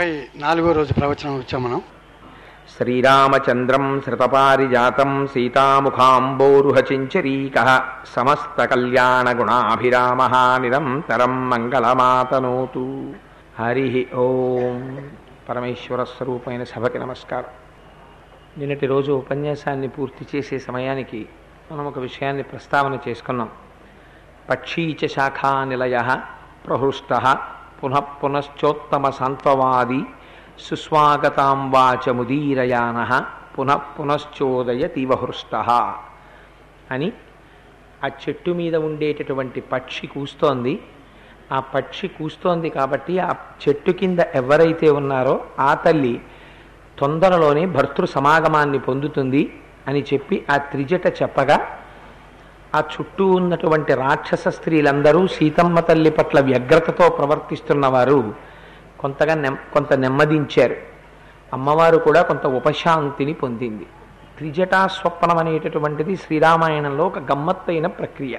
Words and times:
ముప్పై 0.00 0.28
నాలుగో 0.34 0.72
రోజు 0.72 0.92
ప్రవచనం 0.92 1.36
వచ్చాం 1.36 1.62
మనం. 1.62 1.82
శ్రీరామచంద్రం 2.78 4.02
శృతపారిజాతం 4.06 5.26
సీతాముఖాంబోరుహచించరీక 5.26 7.58
సమస్త 7.58 8.08
సమస్తకల్యాణగుణాభిరామ 8.08 10.30
నిరంతరం 10.60 11.50
మంగళమాతనోతు. 11.50 13.12
హరి 13.58 14.08
ఓం 14.14 15.10
పరమేశ్వర 15.48 16.04
స్వరూపమైన 16.04 16.64
సభకి 16.64 16.98
నమస్కారం. 16.98 17.44
నిన్నటి 18.58 18.86
రోజు 18.86 19.12
ఉపన్యాసాన్ని 19.12 19.88
పూర్తి 19.88 20.26
చేసే 20.36 20.58
సమయానికి 20.58 21.28
మనం 21.72 21.86
ఒక 21.86 21.98
విషయాన్ని 21.98 22.42
ప్రస్తావన 22.42 22.98
చేసుకున్నాం. 23.08 23.48
పక్షీచ 24.50 25.08
శాఖా 25.08 25.64
నిలయ 25.64 26.16
ప్రహృష్ట 26.66 27.36
పునః 27.80 28.06
పునశ్చోత్తమ 28.20 29.10
సాంత్వవాది 29.10 30.00
సుస్వాగతాం 30.58 31.60
వాచముదీరయాన 31.70 32.98
పునః 33.54 33.82
పునశ్చోదయ 33.94 34.86
తీవహృష్ట 34.86 35.54
అని 36.90 37.08
ఆ 38.04 38.08
చెట్టు 38.22 38.50
మీద 38.50 38.76
ఉండేటటువంటి 38.88 39.60
పక్షి 39.72 40.06
కూస్తోంది. 40.06 40.74
ఆ 41.52 41.60
పక్షి 41.60 42.08
కూస్తోంది 42.08 42.68
కాబట్టి 42.70 43.14
ఆ 43.18 43.30
చెట్టు 43.62 43.90
కింద 43.90 44.20
ఎవరైతే 44.34 44.88
ఉన్నారో 44.90 45.34
ఆ 45.58 45.70
తల్లి 45.74 46.14
తొందరలోనే 46.98 47.66
భర్తృ 47.66 48.06
సమాగమాన్ని 48.06 48.78
పొందుతుంది 48.78 49.42
అని 49.88 50.02
చెప్పి 50.02 50.36
ఆ 50.50 50.56
త్రిజట 50.70 51.06
చెప్పగా 51.22 51.56
ఆ 52.74 52.80
చుట్టూ 52.92 53.24
ఉన్నటువంటి 53.26 53.94
రాక్షస 53.94 54.48
స్త్రీలందరూ 54.48 55.26
సీతమ్మ 55.26 55.80
తల్లి 55.80 56.10
పట్ల 56.10 56.40
వ్యగ్రతతో 56.40 57.08
ప్రవర్తిస్తున్నవారు 57.08 58.34
కొంతగా 59.00 59.34
నెమ్ 59.34 59.56
కొంత 59.74 59.92
నెమ్మదించారు. 59.92 60.76
అమ్మవారు 61.54 61.96
కూడా 61.96 62.22
కొంత 62.22 62.46
ఉపశాంతిని 62.46 63.32
పొందింది. 63.32 63.86
త్రిజటా 64.38 64.86
స్వప్నం 64.86 65.38
అనేటటువంటిది 65.38 66.16
శ్రీరామాయణంలో 66.16 67.04
ఒక 67.06 67.18
గమ్మత్తైన 67.18 67.86
ప్రక్రియ. 67.86 68.36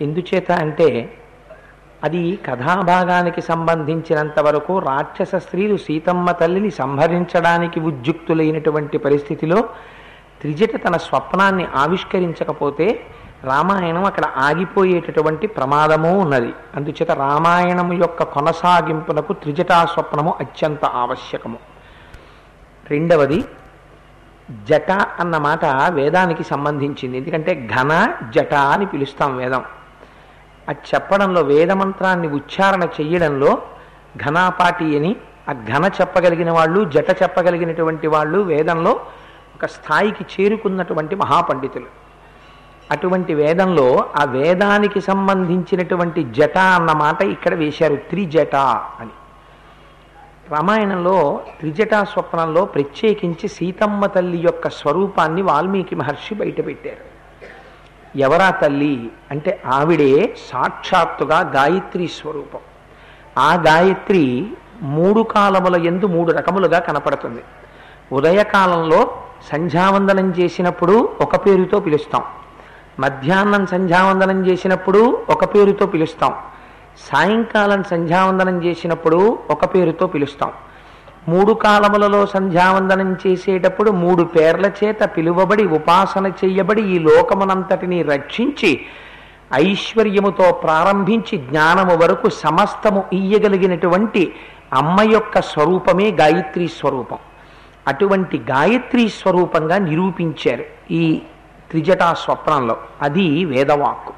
ఎందుచేత 0.00 0.50
అంటే 0.52 0.88
అది 2.04 2.38
కథాభాగానికి 2.46 3.40
సంబంధించినంత 3.40 4.40
వరకు 4.40 4.78
రాక్షస 4.78 5.34
స్త్రీలు 5.36 5.76
సీతమ్మ 5.76 6.30
తల్లిని 6.30 6.70
సంహరించడానికి 6.70 7.80
ఉద్యుక్తులైనటువంటి 7.80 8.98
పరిస్థితిలో 8.98 9.58
త్రిజట 10.40 10.74
తన 10.86 10.96
స్వప్నాన్ని 10.96 11.66
ఆవిష్కరించకపోతే 11.76 12.86
రామాయణం 13.44 14.04
అక్కడ 14.04 14.24
ఆగిపోయేటటువంటి 14.36 15.46
ప్రమాదము 15.46 16.18
ఉన్నది. 16.18 16.52
అందుచేత 16.76 17.10
రామాయణం 17.10 17.92
యొక్క 17.92 18.22
కొనసాగింపునకు 18.22 19.32
త్రిజటా 19.32 19.84
స్వప్నము 19.84 20.34
అత్యంత 20.40 20.84
ఆవశ్యకము. 20.84 21.58
రెండవది 22.90 23.44
జట 24.68 24.90
అన్న 24.92 25.38
మాట 25.38 25.64
వేదానికి 25.90 26.44
సంబంధించింది. 26.44 27.18
ఎందుకంటే 27.18 27.68
ఘన 27.76 28.14
జట 28.30 28.54
అని 28.54 28.86
పిలుస్తాం 28.86 29.36
వేదం. 29.36 29.64
అది 30.68 30.78
చెప్పడంలో 30.94 31.42
వేదమంత్రాన్ని 31.42 32.28
ఉచ్చారణ 32.28 32.82
చెయ్యడంలో 32.84 33.62
ఘనాపాటి 34.26 34.98
అని 34.98 35.16
ఆ 35.48 35.52
ఘన 35.52 35.90
చెప్పగలిగిన 36.00 36.50
వాళ్ళు 36.50 36.90
జట 36.90 37.22
చెప్పగలిగినటువంటి 37.22 38.06
వాళ్ళు 38.06 38.38
వేదంలో 38.38 39.00
ఒక 39.54 39.66
స్థాయికి 39.66 40.24
చేరుకున్నటువంటి 40.24 41.14
మహాపండితులు. 41.14 42.07
అటువంటి 42.90 43.34
వేదంలో 43.34 44.04
ఆ 44.16 44.24
వేదానికి 44.24 45.00
సంబంధించినటువంటి 45.00 46.22
జట 46.22 46.58
అన్న 46.58 46.92
మాట 46.92 47.22
ఇక్కడ 47.22 47.54
వేశారు 47.54 47.96
త్రిజట 47.96 48.56
అని. 49.00 49.10
రామాయణంలో 50.50 51.40
త్రిజటా 51.58 52.04
స్వప్నంలో 52.04 52.64
ప్రత్యేకించి 52.64 53.48
సీతమ్మ 53.48 54.06
తల్లి 54.06 54.38
యొక్క 54.38 54.68
స్వరూపాన్ని 54.68 55.42
వాల్మీకి 55.42 55.94
మహర్షి 55.94 56.34
బయటపెట్టారు 56.34 57.18
ఎవరా 58.18 58.50
తల్లి? 58.50 59.10
అంటే 59.30 59.62
ఆవిడే 59.66 60.36
సాక్షాత్తుగా 60.52 61.40
గాయత్రి 61.40 62.08
స్వరూపం. 62.08 62.60
ఆ 63.38 63.54
గాయత్రి 63.54 64.46
మూడు 64.82 65.22
కాలముల 65.22 65.86
ఎందు 65.86 66.06
మూడు 66.06 66.32
రకములుగా 66.32 66.78
కనపడుతుంది. 66.78 67.42
ఉదయకాలంలో 68.12 69.16
సంధ్యావందనం 69.52 70.30
చేసినప్పుడు 70.30 71.08
ఒక 71.20 71.46
పేరుతో 71.46 71.80
పిలుస్తాం. 71.80 72.22
మధ్యాహ్నం 72.98 73.66
సంధ్యావందనం 73.66 74.46
చేసినప్పుడు 74.46 75.18
ఒక 75.30 75.54
పేరుతో 75.54 75.86
పిలుస్తాం. 75.86 76.34
సాయంకాలం 77.12 77.84
సంధ్యావందనం 77.84 78.64
చేసినప్పుడు 78.64 79.38
ఒక 79.50 79.64
పేరుతో 79.64 80.06
పిలుస్తాం. 80.06 80.52
మూడు 81.28 81.52
కాలములలో 81.52 82.26
సంధ్యావందనం 82.26 83.16
చేసేటప్పుడు 83.26 83.90
మూడు 83.90 84.22
పేర్ల 84.22 84.66
చేత 84.66 85.10
పిలువబడి 85.16 85.66
ఉపాసన 85.66 86.26
చెయ్యబడి 86.26 86.82
ఈ 86.82 86.98
లోకమునంతటిని 86.98 88.02
రక్షించి 88.02 88.80
ఐశ్వర్యముతో 89.54 90.52
ప్రారంభించి 90.52 91.38
జ్ఞానము 91.38 91.96
వరకు 91.96 92.28
సమస్తము 92.28 93.04
ఇయ్యగలిగినటువంటి 93.12 94.34
అమ్మ 94.72 95.02
యొక్క 95.02 95.40
స్వరూపమే 95.40 96.10
గాయత్రీ 96.10 96.68
స్వరూపం. 96.68 97.18
అటువంటి 97.88 98.38
గాయత్రీ 98.38 99.08
స్వరూపంగా 99.08 99.78
నిరూపించారు 99.78 100.64
ఈ 100.90 101.22
త్రిజటా 101.70 102.14
స్వప్నంలో 102.14 102.76
అది 103.02 103.44
వేదవాక్కు. 103.44 104.12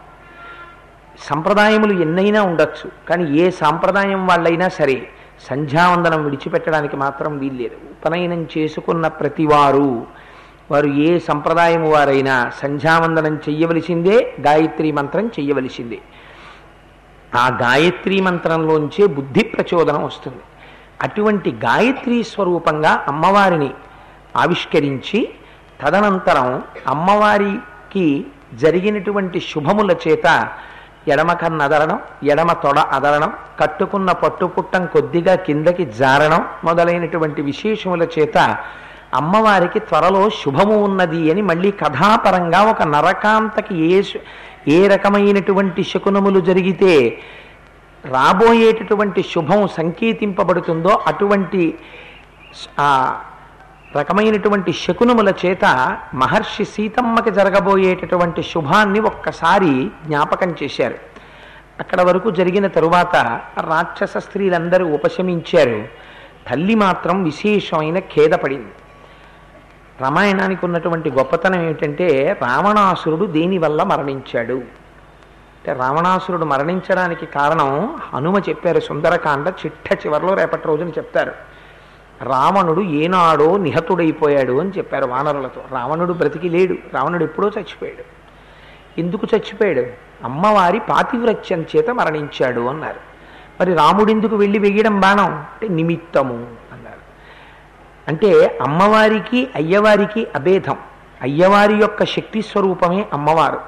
సంప్రదాయములు 1.28 2.00
ఎన్నైనా 2.00 2.42
ఉండొచ్చు 2.42 2.90
కానీ 3.08 3.38
ఏ 3.38 3.50
సాంప్రదాయం 3.50 4.26
వాళ్ళైనా 4.26 4.68
సరే 4.68 5.08
సంధ్యావందనం 5.48 6.24
విడిచిపెట్టడానికి 6.24 6.96
మాత్రం 6.96 7.38
వీల్లేదు. 7.38 7.74
ఉపనయనం 7.74 8.46
చేసుకున్న 8.58 9.08
ప్రతివారు 9.08 10.06
వారు 10.70 10.86
ఏ 10.86 11.18
సంప్రదాయము 11.18 11.90
వారైనా 11.90 12.50
సంధ్యావందనం 12.62 13.36
చెయ్యవలసిందే 13.36 14.34
గాయత్రి 14.40 14.92
మంత్రం 14.92 15.26
చెయ్యవలసిందే. 15.26 15.98
ఆ 17.34 17.58
గాయత్రి 17.62 18.20
మంత్రంలోంచే 18.20 19.06
బుద్ధి 19.06 19.44
ప్రచోదనం 19.44 20.04
వస్తుంది. 20.04 20.42
అటువంటి 21.02 21.50
గాయత్రీ 21.50 22.22
స్వరూపంగా 22.22 23.04
అమ్మవారిని 23.08 23.70
ఆవిష్కరించి 24.36 25.34
తదనంతరం 25.80 26.48
అమ్మవారికి 26.94 28.06
జరిగినటువంటి 28.60 29.38
శుభముల 29.48 29.90
చేత 30.04 30.26
ఎడమ 31.08 31.32
కన్ను 31.34 31.62
అదరడం 31.64 31.98
ఎడమ 32.26 32.52
తొడ 32.62 32.78
అదరడం 32.94 33.30
కట్టుకున్న 33.60 34.10
పట్టుపుట్టం 34.22 34.82
కొద్దిగా 34.92 35.34
కిందకి 35.46 35.84
జారడం 35.98 36.40
మొదలైనటువంటి 36.64 37.40
విశేషముల 37.48 38.02
చేత 38.14 38.38
అమ్మవారికి 39.14 39.80
త్వరలో 39.88 40.22
శుభము 40.38 40.76
ఉన్నది 40.84 41.22
అని 41.30 41.42
మళ్ళీ 41.48 41.70
కథాపరంగా 41.80 42.60
ఒక 42.70 42.82
నరకాంతకి 42.92 43.74
ఏ 43.88 44.02
శు- 44.02 44.20
ఏ 44.68 44.80
రకమైనటువంటి 44.88 45.82
శకునములు 45.90 46.40
జరిగితే 46.48 46.92
రాబోయేటటువంటి 48.04 49.22
శుభం 49.30 49.62
సంకేతింపబడుతుందో 49.74 50.92
అటువంటి 51.06 51.62
రకమైనటువంటి 53.96 54.72
శకునముల 54.72 55.32
చేత 55.46 55.64
మహర్షి 56.14 56.64
సీతమ్మకి 56.64 57.30
జరగబోయేటటువంటి 57.30 58.42
శుభాన్ని 58.42 59.00
ఒక్కసారి 59.00 59.90
జ్ఞాపకం 60.06 60.54
చేశారు. 60.62 60.94
అక్కడ 61.80 62.00
వరకు 62.00 62.30
జరిగిన 62.30 62.66
తరువాత 62.66 63.16
రాక్షస 63.60 64.16
స్త్రీలందరూ 64.16 64.86
ఉపశమించారు. 64.86 65.88
తల్లి 66.50 66.74
మాత్రం 66.74 67.24
విశేషమైన 67.24 67.98
ఖేదపడింది. 67.98 68.72
రామాయణానికి 70.00 70.66
ఉన్నటువంటి 70.66 71.10
గొప్పతనం 71.10 71.62
ఏమిటంటే 71.62 72.38
రావణాసురుడు 72.42 73.26
దేనివల్ల 73.26 73.82
మరణించాడు? 73.82 74.62
అంటే 75.60 75.72
రావణాసురుడు 75.72 76.44
మరణించడానికి 76.44 77.26
కారణం 77.26 78.00
హనుమ 78.14 78.38
చెప్పారు 78.38 78.80
సుందరకాండ 78.80 79.48
చిట్ట 79.48 80.06
చివరిలో 80.06 80.34
రేపటి 80.34 80.68
రోజున 80.68 80.88
చెప్తారు. 80.88 81.49
రావణుడు 82.22 82.80
ఏనాడో 82.80 83.56
నిహతుడైపోయాడు 83.56 84.60
అని 84.60 84.70
చెప్పారు 84.70 85.04
వానరులతో. 85.04 85.62
రావణుడు 85.72 86.12
బ్రతికి 86.12 86.48
లేడు. 86.48 86.76
రావణుడు 86.94 87.24
ఎప్పుడో 87.24 87.48
చచ్చిపోయాడు. 87.48 88.04
ఎందుకు 89.00 89.26
చచ్చిపోయాడు? 89.34 89.86
అమ్మవారి 90.24 90.78
పాతివ్రత్యం 90.78 91.64
చేత 91.76 91.90
మరణించాడు 91.90 92.60
అన్నారు. 92.60 93.00
మరి 93.60 93.74
రాముడెందుకు 93.74 94.36
వెళ్ళి 94.36 94.58
వెయ్యడం 94.58 95.00
బాణం? 95.00 95.24
అంటే 95.24 95.68
నిమిత్తము 95.68 96.46
అన్నారు. 96.72 97.00
అంటే 98.08 98.58
అమ్మవారికి 98.62 99.48
అయ్యవారికి 99.56 100.26
అభేదం. 100.34 100.76
అయ్యవారి 101.22 101.74
యొక్క 101.74 102.04
శక్తి 102.04 102.42
స్వరూపమే 102.42 103.06
అమ్మవారు. 103.12 103.60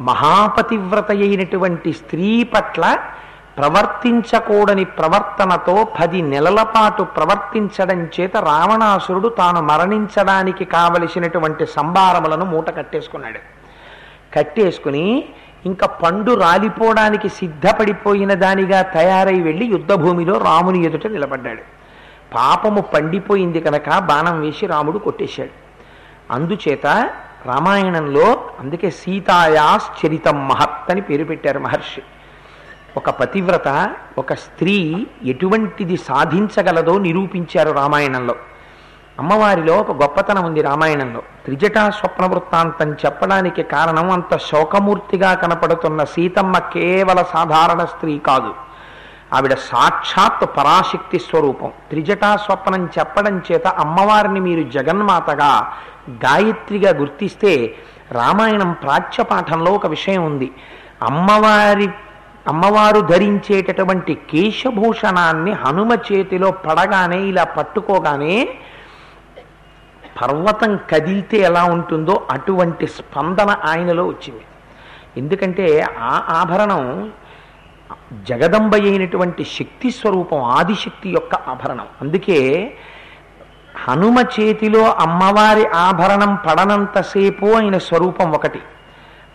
మహాపతివ్రత 0.00 1.10
అయినటువంటి 1.10 1.92
స్త్రీ 1.92 2.42
పట్ల 2.42 2.98
ప్రవర్తించకూడని 3.58 4.84
ప్రవర్తనతో 4.84 5.88
పది 6.00 6.22
నెలల 6.22 6.62
పాటు 6.62 7.02
ప్రవర్తించడం 7.02 8.08
చేత 8.20 8.36
రావణాసురుడు 8.36 9.28
తాను 9.28 9.60
మరణించడానికి 9.62 10.64
కావలసినటువంటి 10.64 11.66
సంభారములను 11.66 12.44
మూట 12.44 12.76
కట్టేసుకున్నాడు. 12.76 13.38
కట్టేసుకుని 14.34 15.24
ఇంకా 15.66 15.86
పండు 15.86 16.32
రాలిపోవడానికి 16.32 17.28
సిద్ధపడిపోయిన 17.28 18.34
దానిగా 18.34 18.82
తయారై 18.82 19.40
వెళ్ళి 19.40 19.64
యుద్ధభూమిలో 19.64 20.38
రాముని 20.38 20.84
ఎదుట 20.84 21.06
నిలబడ్డాడు. 21.06 21.62
పాపము 22.34 22.80
పండిపోయింది 22.80 23.60
కనుక 23.60 23.98
బాణం 23.98 24.40
వేసి 24.40 24.66
రాముడు 24.66 24.98
కొట్టేశాడు. 24.98 25.50
అందుచేత 26.32 26.86
రామాయణంలో 27.46 28.40
అందుకే 28.60 28.90
సీతాయాశ్చరితం 28.90 30.48
మహత్ 30.48 30.90
అని 30.90 31.00
పేరు 31.00 31.24
పెట్టారు 31.24 31.58
మహర్షి. 31.58 32.02
ఒక 32.96 33.10
పతివ్రత 33.10 33.94
ఒక 34.18 34.34
స్త్రీ 34.34 35.06
ఎటువంటిది 35.24 35.96
సాధించగలదో 35.96 36.98
నిరూపించారు 36.98 37.70
రామాయణంలో. 37.70 38.34
అమ్మవారిలో 39.18 39.76
ఒక 39.76 39.90
గొప్పతనం 39.90 40.44
ఉంది 40.44 40.62
రామాయణంలో. 40.62 41.22
త్రిజటా 41.44 41.90
స్వప్న 41.90 42.26
వృత్తాంతం 42.26 42.92
చెప్పడానికి 42.92 43.62
కారణం 43.62 44.10
అంత 44.10 44.36
శోకమూర్తిగా 44.36 45.34
కనపడుతున్న 45.34 46.04
సీతమ్మ 46.04 46.58
కేవల 46.58 47.22
సాధారణ 47.22 47.84
స్త్రీ 47.84 48.18
కాదు. 48.18 48.54
ఆవిడ 49.32 49.54
సాక్షాత్ 49.54 50.56
పరాశక్తి 50.56 51.18
స్వరూపం. 51.18 51.72
త్రిజటా 51.90 52.36
స్వప్నం 52.36 52.88
చెప్పడం 52.98 53.42
చేత 53.52 53.66
అమ్మవారిని 53.66 54.40
మీరు 54.40 54.70
జగన్మాతగా 54.70 55.72
గాయత్రిగా 56.10 56.98
గుర్తిస్తే 56.98 57.74
రామాయణం 58.10 58.72
ప్రాచ్యపాఠంలో 58.72 59.72
ఒక 59.72 59.86
విషయం 59.86 60.24
ఉంది. 60.24 60.50
అమ్మవారి 61.02 61.88
అమ్మవారు 62.50 63.00
ధరించేటటువంటి 63.12 64.14
కేశభూషణాన్ని 64.30 65.52
హనుమ 65.52 65.90
చేతిలో 66.08 66.50
పడగానే 66.50 67.20
ఇలా 67.30 67.44
పట్టుకోగానే 67.56 68.36
పర్వతం 70.22 70.72
కదిలితే 70.90 71.38
ఎలా 71.38 71.64
ఉంటుందో 71.64 72.14
అటువంటి 72.30 72.86
స్పందన 72.86 73.50
ఆయనలో 73.64 74.04
వచ్చింది. 74.06 74.44
ఎందుకంటే 75.16 75.66
ఆ 76.08 76.14
ఆభరణం 76.40 76.82
జగదంబ 78.28 78.74
అయినటువంటి 78.74 79.44
శక్తి 79.44 79.88
స్వరూపం 79.90 80.40
ఆదిశక్తి 80.56 81.08
యొక్క 81.10 81.34
ఆభరణం. 81.34 81.88
అందుకే 82.00 82.38
హనుమ 83.86 84.16
చేతిలో 84.34 84.82
అమ్మవారి 85.00 85.64
ఆభరణం 85.66 86.32
పడనంతసేపు 86.46 87.46
ఆయన 87.58 87.78
స్వరూపం 87.78 88.30
ఒకటి. 88.32 88.60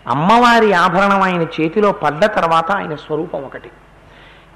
అమ్మవారి 0.08 0.74
ఆభరణం 0.74 1.22
ఆయన 1.22 1.42
చేతిలో 1.42 1.92
పడ్డ 1.92 2.26
తర్వాత 2.26 2.72
ఆయన 2.72 2.96
స్వరూపం 2.96 3.44
ఒకటి. 3.44 3.70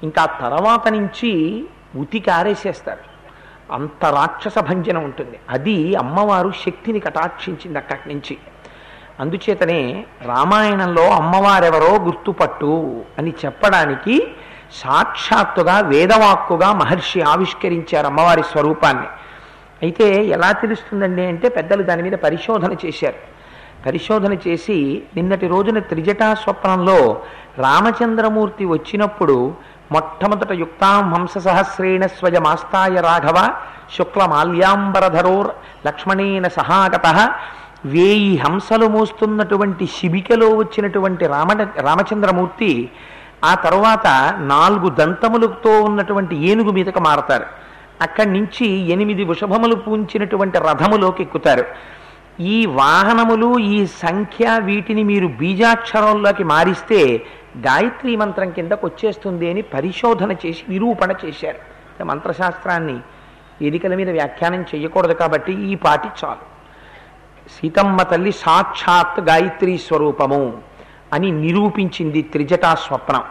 ఇంకా 0.02 0.26
తర్వాత 0.26 0.88
నుంచి 0.88 1.64
ఉతికి 1.96 2.30
ఆరేసేస్తారు 2.30 3.10
అంత 3.72 4.04
రాక్షస 4.04 4.58
భంజన 4.58 4.98
ఉంటుంది. 4.98 5.38
అది 5.50 5.94
అమ్మవారు 5.94 6.52
శక్తిని 6.66 7.00
కటాక్షించింది 7.00 7.78
అక్కడి 7.78 8.14
నుంచి. 8.14 8.38
అందుచేతనే 9.20 10.04
రామాయణంలో 10.24 11.10
అమ్మవారెవరో 11.10 11.98
గుర్తుపట్టు 11.98 13.04
అని 13.18 13.34
చెప్పడానికి 13.44 14.32
సాక్షాత్తుగా 14.72 15.80
వేదవాక్కుగా 15.80 16.72
మహర్షి 16.72 17.22
ఆవిష్కరించారు 17.22 18.06
అమ్మవారి 18.06 18.42
స్వరూపాన్ని. 18.42 19.06
అయితే 19.82 20.24
ఎలా 20.24 20.52
తెలుస్తుందండి 20.52 21.26
అంటే 21.26 21.48
పెద్దలు 21.48 21.82
దాని 21.82 22.02
మీద 22.02 22.12
పరిశోధన 22.12 22.76
చేశారు. 22.86 23.39
పరిశోధన 23.86 24.36
చేసి 24.48 25.02
నిన్నటి 25.16 25.46
రోజున 25.46 25.78
త్రిజటా 25.78 26.34
స్వప్నంలో 26.34 27.20
రామచంద్రమూర్తి 27.58 28.64
వచ్చినప్పుడు 28.64 29.54
మొట్టమొదట 29.92 30.52
యుక్తాం 30.52 31.14
హంస 31.14 31.38
సహస్రేణ 31.38 32.06
స్వయమాస్తాయ 32.06 33.00
రాఘవ 33.00 33.50
శుక్ల 33.98 34.24
మాల్యాంబరధరోర్ 34.24 35.48
లక్ష్మణేన 35.86 36.48
సహాగత. 36.48 37.06
వేయి 37.84 38.36
హంసలు 38.36 38.86
మోస్తున్నటువంటి 38.86 39.86
శిబికలో 39.86 40.48
వచ్చినటువంటి 40.48 41.26
రామ 41.26 41.52
రామచంద్రమూర్తి 41.60 42.90
ఆ 43.44 43.54
తరువాత 43.54 44.34
నాలుగు 44.38 44.88
దంతములతో 44.88 45.82
ఉన్నటువంటి 45.82 46.36
ఏనుగు 46.36 46.70
మీదకు 46.70 47.00
మారతారు. 47.00 47.44
అక్కడి 48.00 48.30
నుంచి 48.32 48.66
ఎనిమిది 48.66 49.24
వృషభములు 49.24 49.74
పూంచినటువంటి 49.74 50.58
రథములోకి 50.58 51.22
ఎక్కుతారు 51.22 51.64
ఈ 52.40 52.66
వాహనములు 52.66 53.58
ఈ 53.58 53.86
సంఖ్య 53.86 54.44
వీటిని 54.62 55.02
మీరు 55.02 55.26
బీజాక్షరంలోకి 55.40 56.44
మారిస్తే 56.44 57.00
గాయత్రీ 57.66 58.16
మంత్రం 58.16 58.50
కిందకు 58.50 58.86
వచ్చేస్తుంది 58.86 59.50
అని 59.50 59.62
పరిశోధన 59.62 60.32
చేసి 60.32 60.62
నిరూపణ 60.68 61.10
చేశారు. 61.24 61.60
మంత్రశాస్త్రాన్ని 62.04 62.98
వేదికల 63.62 63.94
మీద 63.94 64.10
వ్యాఖ్యానం 64.10 64.62
చేయకూడదు 64.70 65.12
కాబట్టి 65.12 65.52
ఈ 65.70 65.74
పాటి 65.74 66.08
చాలు. 66.20 66.44
సీతమ్మ 67.56 68.02
తల్లి 68.02 68.32
సాక్షాత్ 68.32 69.20
గాయత్రీ 69.20 69.78
స్వరూపము 69.78 70.42
అని 71.12 71.30
నిరూపించింది 71.30 72.22
త్రిజటా 72.22 72.74
స్వప్నం. 72.74 73.24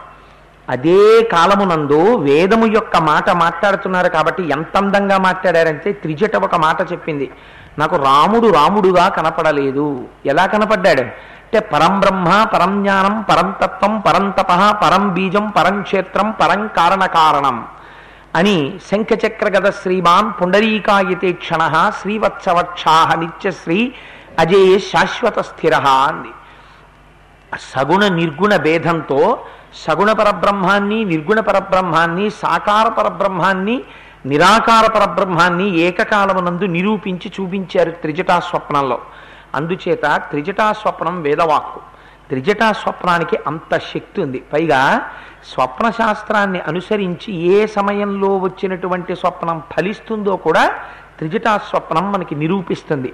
అదే 0.68 1.22
కాలమునందు 1.32 2.00
వేదము 2.16 2.66
యొక్క 2.66 2.96
మాట 2.96 3.30
మాట్లాడుతున్నారు 3.30 4.08
కాబట్టి 4.08 4.42
ఎంత 4.56 4.76
అందంగా 4.76 5.18
మాట్లాడారంటే 5.18 5.92
త్రిజట 5.92 6.36
ఒక 6.36 6.54
మాట 6.54 6.92
చెప్పింది. 6.92 7.30
నాకు 7.78 7.96
రాముడు 7.96 8.52
రాముడుగా 8.52 9.08
కనపడలేదు. 9.08 10.04
ఎలా 10.26 10.46
కనపడ్డాడు? 10.46 11.00
అంటే 11.00 11.58
పరం 11.58 12.00
బ్రహ్మ 12.00 12.42
పరం 12.42 12.82
జ్ఞానం 12.82 13.22
పరం 13.22 13.54
తత్వం 13.62 14.00
పరం 14.72 15.14
బీజం 15.14 15.48
పరం 15.48 15.82
క్షేత్రం 15.82 16.30
పరం 16.30 16.66
కారణ 16.66 17.06
కారణం 17.06 17.64
అని 18.36 18.78
శంఖచక్ర 18.90 19.48
గద 19.48 19.70
శ్రీమాన్ 19.70 20.42
పుండరీకాయతే 20.42 21.32
క్షణ 21.32 21.90
శ్రీవత్సవక్షాహ 22.00 23.14
నిత్యశ్రీ 23.14 23.94
అజేయ 24.38 24.78
శాశ్వత 24.78 25.38
స్థిర 25.38 25.74
అంది. 25.74 26.28
సగుణ 27.74 28.08
నిర్గుణ 28.08 28.56
భేదంతో 28.56 29.38
సగుణ 29.86 30.12
పరబ్రహ్మాన్ని 30.12 31.04
నిర్గుణ 31.04 31.40
పరబ్రహ్మాన్ని 31.40 32.30
సాకార 32.30 32.88
పరబ్రహ్మాన్ని 32.88 33.82
నిరాకార 34.26 34.90
పరబ్రహ్మాన్ని 34.90 35.76
ఏకకాలమునందు 35.78 36.64
నిరూపించి 36.64 37.32
చూపించారు 37.40 37.90
త్రిజటా 37.90 38.40
స్వప్నంలో 38.40 38.98
అందుచేత 39.54 40.00
త్రిజటా 40.16 40.72
స్వప్నం 40.72 41.22
వేదవాక్కు. 41.22 41.80
త్రిజటా 42.28 42.72
స్వప్నానికి 42.72 43.38
అంత 43.46 43.78
శక్తి 43.78 44.22
ఉంది. 44.22 44.38
పైగా 44.52 45.10
స్వప్న 45.44 45.90
శాస్త్రాన్ని 45.90 46.60
అనుసరించి 46.60 47.34
ఏ 47.34 47.66
సమయంలో 47.66 48.36
వచ్చినటువంటి 48.36 49.16
స్వప్నం 49.16 49.62
ఫలిస్తుందో 49.76 50.36
కూడా 50.36 50.74
త్రిజటా 51.18 51.58
స్వప్నం 51.58 52.12
మనకి 52.12 52.34
నిరూపిస్తుంది. 52.34 53.12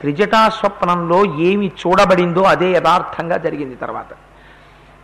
త్రిజటా 0.00 0.48
స్వప్నంలో 0.48 1.24
ఏమి 1.24 1.66
చూడబడిందో 1.66 2.42
అదే 2.42 2.72
యథార్థంగా 2.72 3.36
జరిగింది 3.36 3.76
తర్వాత. 3.76 4.06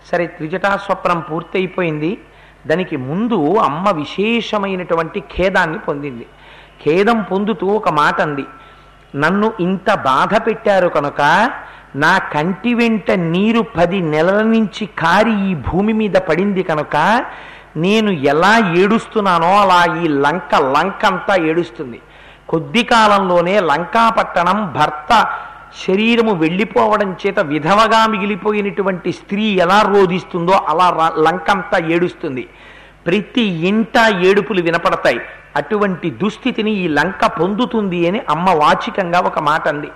సరే 0.07 0.27
త్రిజటా 0.27 0.77
స్వప్నం 0.77 1.21
పూర్తయిపోయింది. 1.21 2.19
దానికి 2.67 2.97
ముందు 2.97 3.39
అమ్మ 3.59 3.91
విశేషమైనటువంటి 3.91 5.21
ఖేదాన్ని 5.21 5.79
పొందింది. 5.79 6.27
ఖేదం 6.85 7.23
పొందుతూ 7.23 7.67
ఒక 7.67 7.89
మాట 7.89 8.21
అంది. 8.21 8.45
నన్ను 9.17 9.53
ఇంత 9.61 9.95
బాధ 9.95 10.35
పెట్టారు 10.47 10.89
కనుక 10.89 11.51
నా 11.97 12.19
కంటి 12.19 12.75
వెంట 12.75 13.11
నీరు 13.11 13.61
పది 13.77 14.01
నెలల 14.01 14.43
నుంచి 14.43 14.87
కారి 14.87 15.35
ఈ 15.51 15.55
భూమి 15.55 15.93
మీద 15.93 16.17
పడింది 16.29 16.63
కనుక 16.63 17.25
నేను 17.77 18.11
ఎలా 18.11 18.75
ఏడుస్తున్నానో 18.79 19.53
అలా 19.61 19.97
ఈ 20.03 20.09
లంక 20.09 20.55
లంక 20.55 21.05
అంతా 21.07 21.37
ఏడుస్తుంది. 21.37 22.01
కొద్ది 22.49 22.83
కాలంలోనే 22.83 23.61
లంకాపట్టణం 23.61 24.73
భర్త 24.77 25.11
శరీరము 25.83 26.35
వెళ్ళిపోవడం 26.35 27.17
చేత 27.27 27.41
విధవగా 27.41 28.07
మిగిలిపోయినటువంటి 28.07 29.13
స్త్రీ 29.13 29.43
ఎలా 29.43 29.83
రోధిస్తుందో 29.83 30.53
అలా 30.53 31.13
లంకంతా 31.19 31.87
ఏడుస్తుంది. 31.87 32.49
ప్రతి 33.07 33.43
ఇంట 33.43 33.93
ఏడుపులు 34.25 34.63
వినపడతాయి. 34.63 35.21
అటువంటి 35.57 36.11
దుస్థితిని 36.11 36.71
ఈ 36.71 36.89
లంక 36.89 37.27
పొందుతుంది 37.27 38.09
అని 38.09 38.21
అమ్మ 38.29 38.51
వాచికంగా 38.51 39.21
ఒక 39.21 39.39
మాట 39.39 39.69
అంది. 39.69 39.89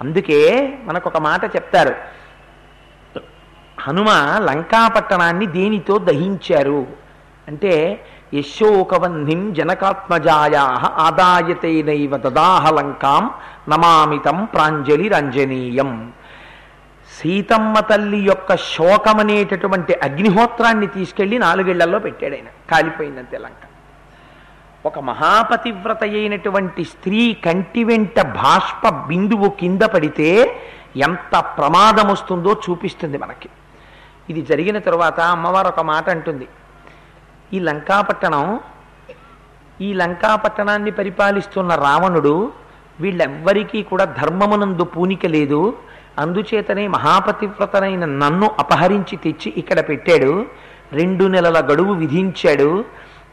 అందుకే 0.00 0.72
మనకు 0.84 1.08
ఒక 1.08 1.16
మాట 1.16 1.56
చెప్తారు. 1.56 1.94
హనుమ 3.80 4.10
లంకాపట్టణాన్ని 4.38 5.46
దేనితో 5.46 5.98
దహించారు? 5.98 6.86
అంటే 7.48 8.04
యశోకవన్నిం 8.34 9.52
జనకాత్మజాయా 9.52 10.62
ఆదాయతైనైవ 10.98 12.16
దదాహ 12.16 12.70
లంకాం 12.70 13.30
నమామితం 13.68 14.44
ప్రాంజలి 14.44 15.08
రంజనీయం 15.08 16.12
సీతమ్మ 17.18 17.80
తల్లి 17.80 18.18
యొక్క 18.18 18.56
శోకమనేటటువంటి 18.56 19.94
అగ్నిహోత్రాన్ని 19.94 20.86
తీసుకెళ్ళి 20.86 21.38
నాలుగేళ్ళలో 21.38 21.98
పెట్టాడు 21.98 22.34
ఆయన. 22.34 22.46
కాలిపోయిందంతే 22.70 23.38
లంక. 23.38 23.68
ఒక 24.86 24.98
మహాపతివ్రత 24.98 26.02
అయినటువంటి 26.02 26.84
స్త్రీ 26.84 27.34
కంటి 27.34 27.84
వెంట 27.84 28.20
బాష్ప 28.20 28.88
బిందువు 28.88 29.48
కింద 29.48 29.82
పడితే 29.82 30.60
ఎంత 30.96 31.38
ప్రమాదం 31.38 32.08
వస్తుందో 32.08 32.60
చూపిస్తుంది 32.70 33.18
మనకి. 33.18 33.48
ఇది 34.30 34.42
జరిగిన 34.42 34.78
తరువాత 34.78 35.20
అమ్మవారు 35.20 35.68
ఒక 35.68 35.80
మాట 35.80 36.10
అంటుంది. 36.10 36.48
ఈ 37.52 37.58
లంకాపట్టణం 37.58 38.60
ఈ 39.80 39.92
లంకాపట్టణాన్ని 39.92 40.90
పరిపాలిస్తున్న 40.90 41.74
రావణుడు 41.74 42.52
వీళ్ళెవ్వరికీ 43.00 43.82
కూడా 43.82 44.04
ధర్మమునందు 44.04 44.84
పూనిక 44.84 45.26
లేదు. 45.26 45.60
అందుచేతనే 46.18 46.88
మహాపతివ్రతనైన 46.88 48.04
నన్ను 48.04 48.50
అపహరించి 48.58 49.16
తెచ్చి 49.16 49.52
ఇక్కడ 49.56 49.80
పెట్టాడు. 49.88 50.46
రెండు 50.92 51.24
నెలల 51.24 51.58
గడువు 51.72 51.94
విధించాడు. 51.94 52.84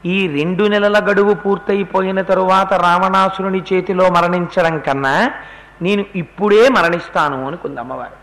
ఈ 0.06 0.28
రెండు 0.28 0.64
నెలల 0.64 0.98
గడువు 1.10 1.34
పూర్తయిపోయిన 1.34 2.22
తరువాత 2.22 2.74
రావణాసురుని 2.74 3.62
చేతిలో 3.74 4.10
మరణించడం 4.10 4.80
కన్నా 4.80 5.32
నేను 5.82 6.06
ఇప్పుడే 6.16 6.70
మరణిస్తాను 6.70 7.48
అనుకుంది 7.48 7.80
అమ్మవారు 7.80 8.18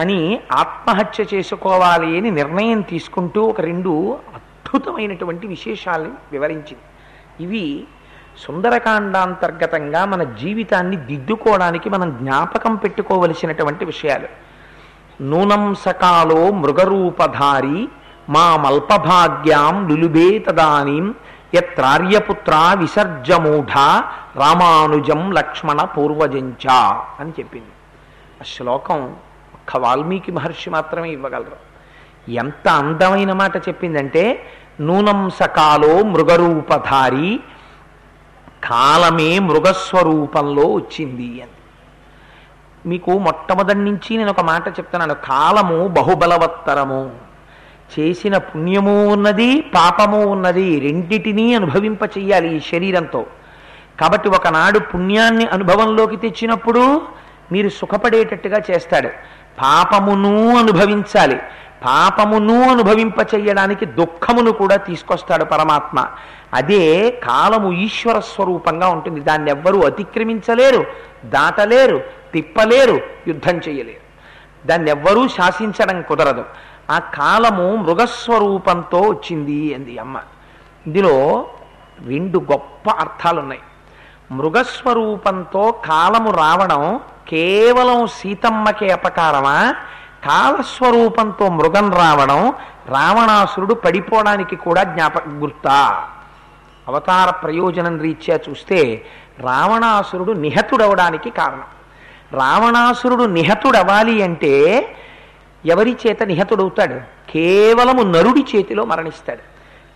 అని 0.00 0.40
ఆత్మహత్య 0.52 1.24
చేసుకోవాలి 1.34 2.18
అని 2.18 2.30
నిర్ణయం 2.30 2.80
తీసుకుంటూ 2.80 3.40
ఒక 3.42 3.60
రెండు 3.60 3.92
అద్భుతమైనటువంటి 4.34 5.46
విశేషాలను 5.46 6.16
వివరించింది. 6.32 6.86
ఇవి 7.40 7.64
సుందరకాండాంతర్గతంగా 8.46 10.04
మన 10.04 10.22
జీవితాన్ని 10.22 10.96
దిద్దుకోవడానికి 10.96 11.90
మనం 11.90 12.10
జ్ఞాపకం 12.10 12.74
పెట్టుకోవలసినటువంటి 12.76 13.84
విషయాలు. 13.84 14.28
నూనం 15.22 15.74
సకాలో 15.74 16.50
మృగరూపధారి 16.50 17.88
మా 18.28 18.56
మల్పభాగ్యాం 18.56 19.88
లులుబే 19.88 20.38
తదానీం 20.38 21.14
యత్రార్యపుత్ర 21.54 22.74
విసర్జమూఢ 22.78 23.72
రామానుజం 24.38 25.32
లక్ష్మణ 25.32 25.80
పూర్వజంచ 25.82 26.72
అని 27.20 27.30
చెప్పింది. 27.30 27.72
ఆ 28.40 28.44
శ్లోకం 28.56 29.04
ఒక్క 29.54 29.76
వాల్మీకి 29.76 30.32
మహర్షి 30.32 30.70
మాత్రమే 30.70 31.10
ఇవ్వగలరు. 31.10 31.70
ఎంత 32.30 32.68
అందమైన 32.68 33.32
మాట 33.32 33.56
చెప్పిందంటే 33.56 34.46
నూనం 34.80 35.30
సకాలో 35.30 36.02
మృగరూపధారి 36.02 37.40
కాలమే 38.64 39.38
మృగస్వరూపంలో 39.38 40.72
వచ్చింది 40.72 41.42
అని. 41.42 41.50
మీకు 42.86 43.18
మొట్టమొదటి 43.18 43.78
నుంచి 43.78 44.16
నేను 44.16 44.30
ఒక 44.30 44.40
మాట 44.40 44.68
చెప్తున్నాను. 44.68 45.14
కాలము 45.14 45.88
బహుబలవత్తరము. 45.88 47.10
చేసిన 47.98 48.38
పుణ్యము 48.38 49.06
ఉన్నది 49.06 49.60
పాపము 49.60 50.26
ఉన్నది 50.26 50.80
రెండిటినీ 50.80 51.54
అనుభవింప 51.54 52.02
చెయ్యాలి 52.02 52.56
ఈ 52.56 52.60
శరీరంతో. 52.60 53.26
కాబట్టి 54.00 54.28
ఒకనాడు 54.28 54.78
పుణ్యాన్ని 54.78 55.46
అనుభవంలోకి 55.46 56.16
తెచ్చినప్పుడు 56.16 57.02
మీరు 57.52 57.68
సుఖపడేటట్టుగా 57.68 58.60
చేస్తాడు. 58.70 59.08
పాపమును 59.60 60.56
అనుభవించాలి. 60.58 61.36
పాపమును 61.84 62.70
అనుభవింప 62.70 63.18
చెయ్యడానికి 63.34 63.86
దుఃఖమును 63.86 64.52
కూడా 64.52 64.76
తీసుకొస్తాడు 64.76 65.44
పరమాత్మ. 65.44 66.08
అదే 66.54 67.10
కాలము 67.10 67.72
ఈశ్వర 67.72 68.20
స్వరూపంగా 68.20 68.88
ఉంటుంది. 68.88 69.20
దాన్ని 69.20 69.50
ఎవ్వరూ 69.50 69.82
అతిక్రమించలేరు 69.82 70.84
దాటలేరు 71.24 72.02
తిప్పలేరు 72.32 73.00
యుద్ధం 73.28 73.54
చేయలేరు. 73.68 74.10
దాన్ని 74.66 74.90
ఎవ్వరూ 74.90 75.28
శాసించడం 75.28 76.02
కుదరదు. 76.02 76.44
ఆ 76.90 76.98
కాలము 76.98 77.76
మృగస్వరూపంతో 77.76 79.00
వచ్చింది 79.00 79.74
అంది 79.74 79.98
అమ్మ. 79.98 80.20
ఇందులో 80.86 81.46
రెండు 82.06 82.38
గొప్ప 82.38 82.90
అర్థాలున్నాయి. 82.90 83.60
మృగస్వరూపంతో 84.32 85.74
కాలము 85.84 86.30
రావడం 86.30 87.00
కేవలం 87.28 88.06
సీతమ్మకే 88.06 88.90
అపకారమా? 88.90 89.74
కాలస్వరూపంతో 90.24 91.48
మృగం 91.48 91.92
రావడం 91.92 92.52
రావణాసురుడు 92.88 93.74
పడిపోవడానికి 93.74 94.56
కూడా 94.56 94.82
జ్ఞాప 94.82 95.28
గుర్తా. 95.28 96.08
అవతార 96.90 97.30
ప్రయోజనం 97.30 98.00
రీత్యా 98.00 98.38
చూస్తే 98.50 99.04
రావణాసురుడు 99.40 100.32
నిహతుడవడానికి 100.32 101.30
కారణం. 101.30 101.62
రావణాసురుడు 102.32 103.24
నిహతుడవ్వాలి 103.24 104.22
అంటే 104.22 104.86
ఎవరి 105.66 105.96
చేత 106.06 106.22
నిహతుడవుతాడు? 106.22 106.94
కేవలము 107.32 108.02
నరుడి 108.02 108.56
చేతిలో 108.56 108.84
మరణిస్తాడు. 108.84 109.38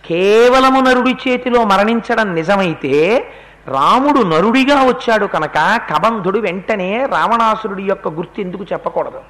కేవలము 0.07 0.79
నరుడి 0.79 1.15
చేతిలో 1.27 1.63
మరణించడం 1.63 2.35
నిజమైతే 2.35 3.27
రాముడు 3.67 4.19
నరుడిగా 4.21 4.83
వచ్చాడు 4.83 5.25
కనుక 5.25 5.81
కబంధుడు 5.89 6.39
వెంటనే 6.39 7.05
రావణాసురుడి 7.05 7.83
యొక్క 7.83 8.07
గుర్తు 8.07 8.41
ఎందుకు 8.41 8.65
చెప్పకూడదు. 8.73 9.21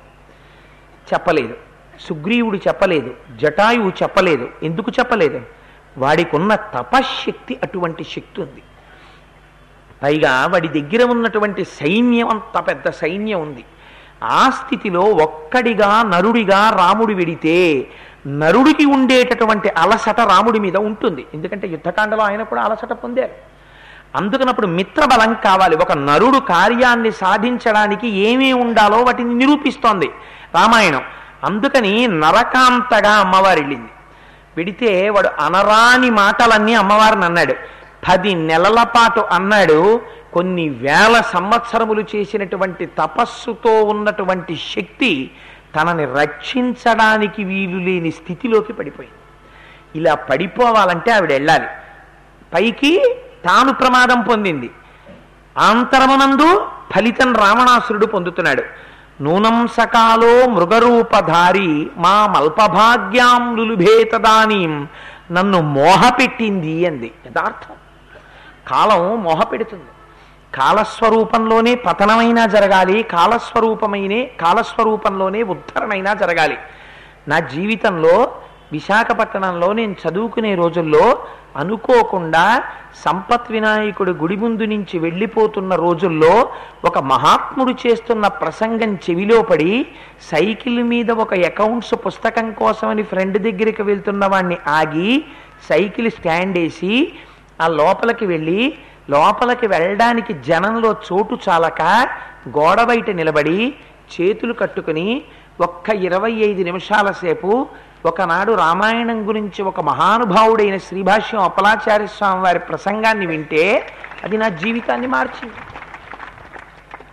చెప్పలేదు. 1.13 1.53
సుగ్రీవుడు 2.01 2.57
చెప్పలేదు. 2.57 3.13
జటాయువు 3.37 3.89
చెప్పలేదు. 3.89 4.47
ఎందుకు 4.63 4.91
చెప్పలేదు? 4.99 5.41
వాడికున్న 5.97 6.55
తపశ్శక్తి 6.55 7.59
అటువంటి 7.63 8.03
శక్తి 8.03 8.41
ఉంది. 8.41 8.63
పైగా 10.03 10.47
వాడి 10.47 10.67
దగ్గర 10.67 11.03
ఉన్నటువంటి 11.03 11.65
సైన్యం 11.65 12.29
అంత 12.29 12.59
పెద్ద 12.59 12.89
సైన్యం 12.89 13.41
ఉంది. 13.41 13.65
ఆ 14.23 14.49
స్థితిలో 14.49 15.01
ఒక్కడిగా 15.01 16.03
నరుడిగా 16.03 16.69
రాముడు 16.69 17.13
వెడితే 17.13 17.87
నరుడికి 18.27 18.85
ఉండేటటువంటి 18.85 19.69
అలసట 19.69 20.19
రాముడి 20.19 20.59
మీద 20.59 20.77
ఉంటుంది. 20.77 21.25
ఎందుకంటే 21.33 21.67
యుద్ధకాండలో 21.67 22.23
ఆయన 22.23 22.43
కూడా 22.43 22.61
అలసట 22.61 22.93
పొందారు. 22.93 23.55
అందుకనప్పుడు 24.15 24.67
మిత్రబలం 24.67 25.33
కావాలి. 25.33 25.75
ఒక 25.75 25.91
నరుడు 25.91 26.39
కార్యాన్ని 26.39 27.11
సాధించడానికి 27.11 28.09
ఏమీ 28.09 28.53
ఉండాలో 28.53 28.97
వాటిని 28.97 29.35
నిరూపిస్తోంది 29.35 30.05
రామాయణం. 30.55 31.01
అందుకని 31.43 32.07
నరకాంతగా 32.07 33.11
అమ్మవారు 33.11 33.59
వెళ్ళింది. 33.59 33.89
పెడితే 34.57 35.09
వాడు 35.09 35.27
అనరాని 35.27 36.09
మాటలన్నీ 36.09 36.73
అమ్మవారిని 36.73 37.25
అన్నాడు. 37.25 37.55
పది 38.09 38.35
నెలల 38.35 38.83
పాటు 38.83 39.19
అన్నాడు 39.19 40.01
కొన్ని 40.33 40.69
వేల 40.69 41.21
సంవత్సరములు 41.21 42.05
చేసినటువంటి 42.15 42.85
తపస్సుతో 42.85 43.83
ఉన్నటువంటి 43.83 44.55
శక్తి 44.55 45.31
తనని 45.75 46.05
రక్షించడానికి 46.05 47.43
వీలు 47.43 47.77
లేని 47.77 48.11
స్థితిలోకి 48.11 48.73
పడిపోయింది. 48.73 49.17
ఇలా 49.99 50.15
పడిపోవాలంటే 50.15 51.11
ఆవిడ 51.11 51.31
వెళ్ళాలి. 51.31 51.67
పైకి 52.53 53.15
తాను 53.45 53.73
ప్రమాదం 53.73 54.21
పొందింది. 54.21 54.69
ఆంతరమునందు 55.57 56.67
ఫలితం 56.95 57.33
రావణాసురుడు 57.33 58.05
పొందుతున్నాడు. 58.05 58.63
నూనం 59.21 59.67
సకాలో 59.67 60.47
మృగరూపధారి 60.47 61.89
మా 61.97 62.27
మల్పభాగ్యాం 62.27 63.55
లులుభేతదానీం 63.55 64.87
నన్ను 65.31 65.61
మోహపెట్టింది 65.61 66.85
అంది. 66.85 67.11
యథార్థం. 67.27 67.75
కాలం 68.67 69.23
మోహపెడుతుంది 69.23 69.83
కాలస్వరూపంలోనే 70.55 71.75
పతనమైనా 71.75 72.45
జరగాలి 72.45 73.03
కాలస్వరూపమైనే 73.03 74.31
కాలస్వరూపంలోనే 74.41 75.43
ఉద్ధరణైనా 75.43 76.13
జరగాలి. 76.13 76.57
నా 77.27 77.39
జీవితంలో 77.39 78.34
విశాఖపట్టణంలో 78.75 79.69
నేను 79.73 79.95
చదువుకునే 80.01 80.51
రోజుల్లో 80.55 81.05
అనుకోకుండా 81.61 82.45
సంపత్ 83.03 83.51
వినాయకుడి 83.51 84.13
గుడి 84.13 84.35
ముందు 84.35 84.65
నుంచి 84.65 84.95
వెళ్ళిపోతున్న 84.99 85.73
రోజుల్లో 85.77 86.33
ఒక 86.85 86.97
మహాత్ముడు 87.05 87.73
చేస్తున్న 87.83 88.25
ప్రసంగం 88.39 88.91
చెవిలో 89.03 89.37
పడి 89.41 89.73
సైకిల్ 90.31 90.81
మీద 90.85 91.11
ఒక 91.23 91.33
అకౌంట్స్ 91.45 91.93
పుస్తకం 92.05 92.49
కోసమని 92.53 93.03
ఫ్రెండ్ 93.03 93.39
దగ్గరికి 93.39 93.83
వెళ్తున్న 93.83 94.25
వాడిని 94.25 94.57
ఆగి 94.73 95.13
సైకిల్ 95.69 96.09
స్టాండ్ 96.09 96.57
వేసి 96.57 96.93
ఆ 97.61 97.67
లోపలికి 97.75 98.25
వెళ్ళి 98.25 98.61
లోపలికి 99.09 99.67
వెళ్ళడానికి 99.67 100.33
జనంలో 100.47 100.91
చోటు 101.05 101.35
చాలక 101.43 101.81
గోడ 102.49 102.79
బయట 102.83 103.09
నిలబడి 103.15 103.59
చేతులు 104.13 104.53
కట్టుకుని 104.53 105.07
ఒక్క 105.61 105.89
ఇరవై 106.01 106.31
ఐదు 106.47 106.61
నిమిషాల 106.63 107.09
సేపు 107.19 107.51
ఒకనాడు 108.05 108.53
రామాయణం 108.53 109.27
గురించి 109.27 109.63
ఒక 109.63 109.81
మహానుభావుడైన 109.81 110.77
శ్రీభాష్యం 110.77 111.41
అప్పలాచార్య 111.41 112.07
స్వామి 112.07 112.41
వారి 112.41 112.59
ప్రసంగాన్ని 112.59 113.25
వింటే 113.25 113.87
అది 114.23 114.37
నా 114.37 114.49
జీవితాన్ని 114.49 115.07
మార్చింది. 115.07 115.55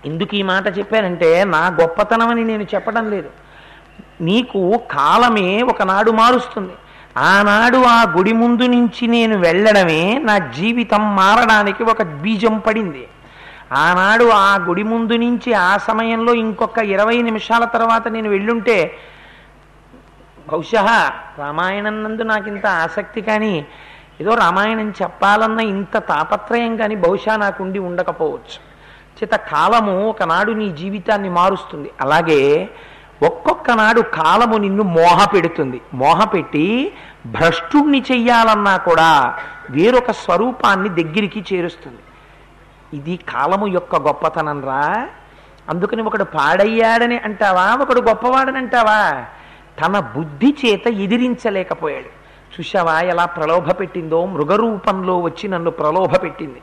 ఎందుకు 0.08 0.34
ఈ 0.34 0.42
మాట 0.42 0.78
చెప్పానంటే 0.78 1.44
నా 1.44 1.76
గొప్పతనమని 1.80 2.44
నేను 2.44 2.62
చెప్పడం 2.62 3.10
లేదు. 3.10 3.28
నీకు 4.20 4.82
కాలమే 4.90 5.62
ఒకనాడు 5.62 6.10
మారుస్తుంది. 6.10 6.72
ఆనాడు 7.16 7.76
ఆ 7.76 8.02
గుడి 8.16 8.32
ముందు 8.32 8.62
నుంచి 8.62 9.06
నేను 9.06 9.38
వెళ్ళడమే 9.38 10.18
నా 10.18 10.38
జీవితం 10.38 11.16
మారడానికి 11.16 11.82
ఒక 11.82 12.02
బీజం 12.02 12.58
పడింది. 12.58 13.08
ఆనాడు 13.72 14.24
ఆ 14.24 14.56
గుడి 14.56 14.82
ముందు 14.82 15.12
నుంచి 15.12 15.52
ఆ 15.52 15.76
సమయంలో 15.76 16.34
ఇంకొక 16.34 16.78
ఇరవై 16.78 17.22
నిమిషాల 17.22 17.64
తర్వాత 17.64 18.08
నేను 18.08 18.30
వెళ్ళుంటే 18.30 18.98
బహుశా 20.48 21.12
రామాయణం 21.38 22.04
నందు 22.04 22.22
నాకు 22.22 22.48
ఇంత 22.48 22.66
ఆసక్తి 22.66 23.20
కానీ 23.20 23.66
ఏదో 24.20 24.34
రామాయణం 24.34 24.90
చెప్పాలన్న 25.02 25.60
ఇంత 25.60 25.98
తాపత్రయం 25.98 26.76
కానీ 26.76 26.96
బహుశా 26.96 27.36
నాకుండి 27.36 27.78
ఉండకపోవచ్చు. 27.78 28.72
చేత 29.22 29.30
కాలము 29.30 30.08
ఒకనాడు 30.08 30.52
నీ 30.52 30.70
జీవితాన్ని 30.70 31.28
మారుస్తుంది. 31.28 31.90
అలాగే 32.00 32.70
ఒక్కొక్క 33.22 33.70
నాడు 33.70 34.00
కాలము 34.00 34.56
నిన్ను 34.56 34.82
మోహ 34.82 35.24
పెడుతుంది 35.24 35.80
మోహ 35.94 36.24
పెట్టి 36.24 36.92
భ్రష్టుణ్ణి 37.26 38.04
చెయ్యాలన్నా 38.12 38.76
కూడా 38.76 39.38
వేరొక 39.70 40.10
స్వరూపాన్ని 40.10 40.88
దగ్గరికి 40.88 41.44
చేరుస్తుంది. 41.52 41.98
ఇది 42.96 43.16
కాలము 43.16 43.66
యొక్క 43.66 43.96
గొప్పతనం 43.96 44.64
రా. 44.64 45.06
అందుకని 45.68 46.02
ఒకడు 46.02 46.24
పాడయ్యాడని 46.24 47.18
అంటావా? 47.18 47.78
ఒకడు 47.82 48.00
గొప్పవాడని 48.00 48.58
అంటావా? 48.58 49.24
తన 49.80 49.98
బుద్ధి 49.98 50.56
చేత 50.64 50.86
ఎదిరించలేకపోయాడు. 50.86 52.22
చూశావా 52.52 53.00
ఎలా 53.00 53.24
ప్రలోభ 53.24 53.80
పెట్టిందో? 53.80 54.26
మృగరూపంలో 54.26 55.18
వచ్చి 55.18 55.48
నన్ను 55.48 55.70
ప్రలోభ 55.70 56.22
పెట్టింది. 56.22 56.62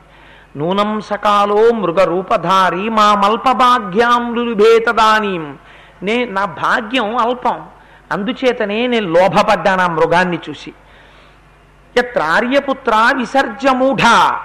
నూనం 0.57 1.01
సకాలో 1.01 1.71
మృగరూపధారి 1.71 2.89
మా 2.89 3.15
మల్పభాగ్యాంలుభేతదానీం 3.15 5.57
నే 6.03 6.25
నా 6.25 6.45
భాగ్యం 6.45 7.17
అల్పం. 7.17 7.65
అందుచేతనే 8.11 8.87
నేను 8.87 9.07
లోభపడ్డాను 9.07 9.81
ఆ 9.81 9.87
మృగాన్ని 9.87 10.39
చూసి. 10.49 10.73
యత్రార్యపుత్ర 11.97 13.13
విసర్జమూఢ 13.17 14.01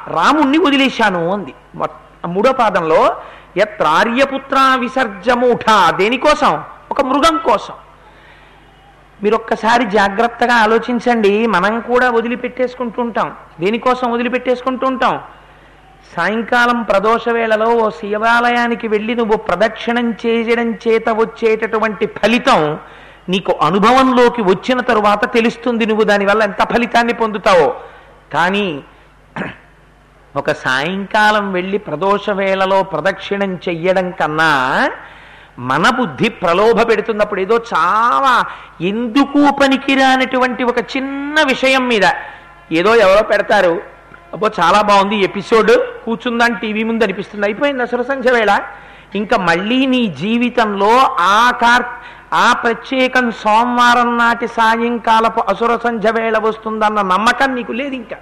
రాముణ్ణి 0.07 0.59
వదిలేశాను 0.59 1.33
అంది. 1.33 1.55
మూడో 2.27 2.53
పాదంలో 2.53 3.17
యత్రార్యపుత్ర 3.57 4.77
విసర్జమూఢ 4.81 5.97
దేనికోసం? 5.97 6.63
ఒక 6.91 7.01
మృగం 7.01 7.37
కోసం. 7.37 7.75
మీరు 9.23 9.35
ఒక్కసారి 9.35 9.85
జాగ్రత్తగా 9.91 10.55
ఆలోచించండి. 10.55 11.47
మనం 11.47 11.81
కూడా 11.81 12.11
వదిలిపెట్టేసుకుంటూ 12.11 13.03
ఉంటాం 13.03 13.35
దేనికోసం 13.61 14.13
వదిలిపెట్టేసుకుంటూ 14.13 14.87
ఉంటాం 14.87 15.21
సాయంకాలం 16.17 16.83
ప్రదోష 16.83 17.29
వేళలో 17.29 17.69
ఓ 17.77 17.91
శివాలయానికి 17.91 18.89
వెళ్ళి 18.89 19.15
నువ్వు 19.15 19.37
ప్రదక్షిణం 19.37 20.15
చేయడం 20.27 20.69
చేత 20.75 21.09
వచ్చేటటువంటి 21.09 22.07
ఫలితం 22.07 22.79
నీకు 23.29 23.53
అనుభవంలోకి 23.63 24.43
వచ్చిన 24.43 24.81
తరువాత 24.81 25.33
తెలుస్తుంది. 25.35 25.87
నువ్వు 25.87 26.05
దానివల్ల 26.05 26.43
ఎంత 26.43 26.63
ఫలితాన్ని 26.75 27.13
పొందుతావో. 27.13 27.75
కానీ 28.33 28.85
ఒక 30.37 30.53
సాయంకాలం 30.53 31.53
వెళ్ళి 31.53 31.79
ప్రదోష 31.79 32.31
వేళలో 32.31 32.83
ప్రదక్షిణం 32.83 33.55
చెయ్యడం 33.69 34.11
కన్నా 34.11 34.91
మన 35.59 35.91
బుద్ధి 35.91 36.29
ప్రలోభ 36.29 36.89
పెడుతున్నప్పుడు 36.89 37.41
ఏదో 37.41 37.57
చాలా 37.75 38.45
ఎందుకు 38.81 39.51
పనికిరానటువంటి 39.63 40.65
ఒక 40.65 40.79
చిన్న 40.79 41.43
విషయం 41.43 41.89
మీద 41.89 42.03
ఏదో 42.73 42.95
ఎవరో 42.95 43.23
పెడతారు. 43.23 43.83
అబ్బో 44.33 44.51
చాలా 44.61 44.83
బాగుంది 44.83 45.17
ఎపిసోడ్ 45.17 46.05
కూర్చుందని 46.05 46.55
టీవీ 46.55 46.83
ముందు 46.83 47.05
అనిపిస్తుంది. 47.05 47.47
అయిపోయింది 47.47 47.83
అసలు 47.83 48.03
సంఖ్య 48.03 48.31
వేళ. 48.31 48.61
ఇంకా 49.15 49.37
మళ్ళీ 49.37 49.87
నీ 49.87 50.07
జీవితంలో 50.07 51.17
ఆ 51.21 51.51
కార్ 51.51 51.83
ఆ 52.35 52.53
ప్రత్యేకం 52.53 53.33
సోమవారం 53.33 54.19
నాటి 54.19 54.47
సాయంకాలపు 54.47 55.41
అసుర 55.41 55.77
సంధ్య 55.77 56.11
వేళ 56.11 56.39
వస్తుందన్న 56.39 57.03
నమ్మకం 57.03 57.55
నీకు 57.55 57.73
లేదు 57.73 57.95
ఇంకా. 57.95 58.17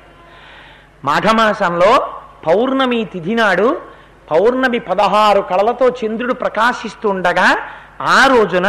మాఘమాసంలో 1.04 2.10
పౌర్ణమి 2.46 3.04
తిథి 3.04 3.34
నాడు 3.34 3.91
పౌర్ణమి 4.32 4.78
పదహారు 4.78 5.40
కళలతో 5.40 5.88
చంద్రుడు 5.88 6.32
ప్రకాశిస్తుండగా 6.32 7.56
ఆ 8.00 8.26
రోజున 8.26 8.66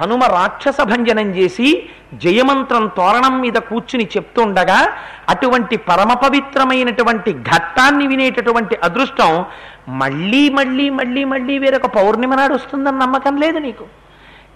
హనుమ 0.00 0.24
రాక్షస 0.24 0.80
భంజనం 0.82 1.30
చేసి 1.34 1.90
జయమంత్రం 2.14 2.90
తోరణం 2.96 3.40
మీద 3.40 3.52
కూర్చుని 3.52 4.04
చెప్తుండగా 4.04 4.92
అటువంటి 5.28 5.76
పరమ 5.76 6.12
పవిత్రమైనటువంటి 6.12 7.32
ఘట్టాన్ని 7.32 8.06
వినేటటువంటి 8.06 8.78
అదృష్టం 8.82 9.44
మళ్ళీ 9.88 10.48
మళ్ళీ 10.48 10.90
మళ్ళీ 10.90 11.24
మళ్ళీ 11.24 11.58
వేరొక 11.58 11.86
పౌర్ణిమ 11.86 12.34
నాడు 12.34 12.54
వస్తుందని 12.54 12.98
నమ్మకం 12.98 13.36
లేదు 13.36 13.58
నీకు. 13.58 13.84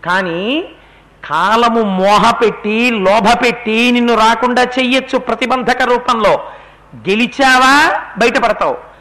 కానీ 0.04 0.64
కాలము 1.30 1.80
మోహపెట్టి 1.80 2.90
లోభపెట్టి 2.90 3.90
నిన్ను 3.92 4.14
రాకుండా 4.14 4.62
చెయ్యొచ్చు 4.62 5.18
ప్రతిబంధక 5.18 5.82
రూపంలో. 5.82 6.40
గెలిచావా? 6.96 8.00
బయటపడతావు. 8.18 8.95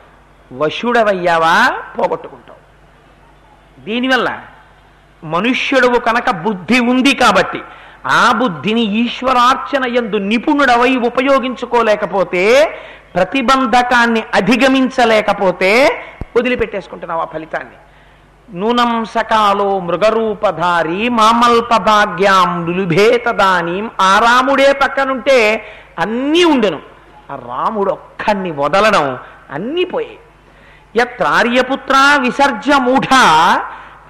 వశుడవయ్యావా 0.54 1.80
పోగొట్టుకుంటావు. 1.98 2.56
దీనివల్ల 3.86 4.42
మనుష్యుడవు 5.24 6.00
కనుక 6.00 6.30
బుద్ధి 6.30 6.80
ఉంది 6.80 7.16
కాబట్టి 7.16 7.62
ఆ 8.06 8.32
బుద్ధిని 8.32 8.82
ఈశ్వరార్చన 8.82 9.86
ఎందు 9.86 10.16
నిపుణుడవై 10.16 10.96
ఉపయోగించుకోలేకపోతే 10.96 12.74
ప్రతిబంధకాన్ని 13.16 14.24
అధిగమించలేకపోతే 14.34 16.02
వదిలిపెట్టేసుకుంటున్నావు 16.38 17.22
ఆ 17.22 17.26
ఫలితాన్ని. 17.26 17.76
నూనం 18.60 19.06
సకాలో 19.06 19.80
మృగరూపధారి 19.80 21.10
మామల్పభాగ్యాం 21.10 22.66
భాగ్యాం 22.88 23.92
ఆ 24.02 24.20
రాముడే 24.20 24.74
పక్కనుంటే 24.74 25.66
అన్నీ 26.00 26.44
ఉండెను. 26.44 26.80
ఆ 27.32 27.36
రాముడు 27.36 27.92
ఒక్కన్ని 27.92 28.52
వదలడం 28.52 29.20
అన్నీ 29.52 29.84
పోయాయి. 29.84 30.20
యత్రార్యపుత్ర 30.96 32.18
విసర్జ 32.22 32.72
మూఢ. 32.78 33.06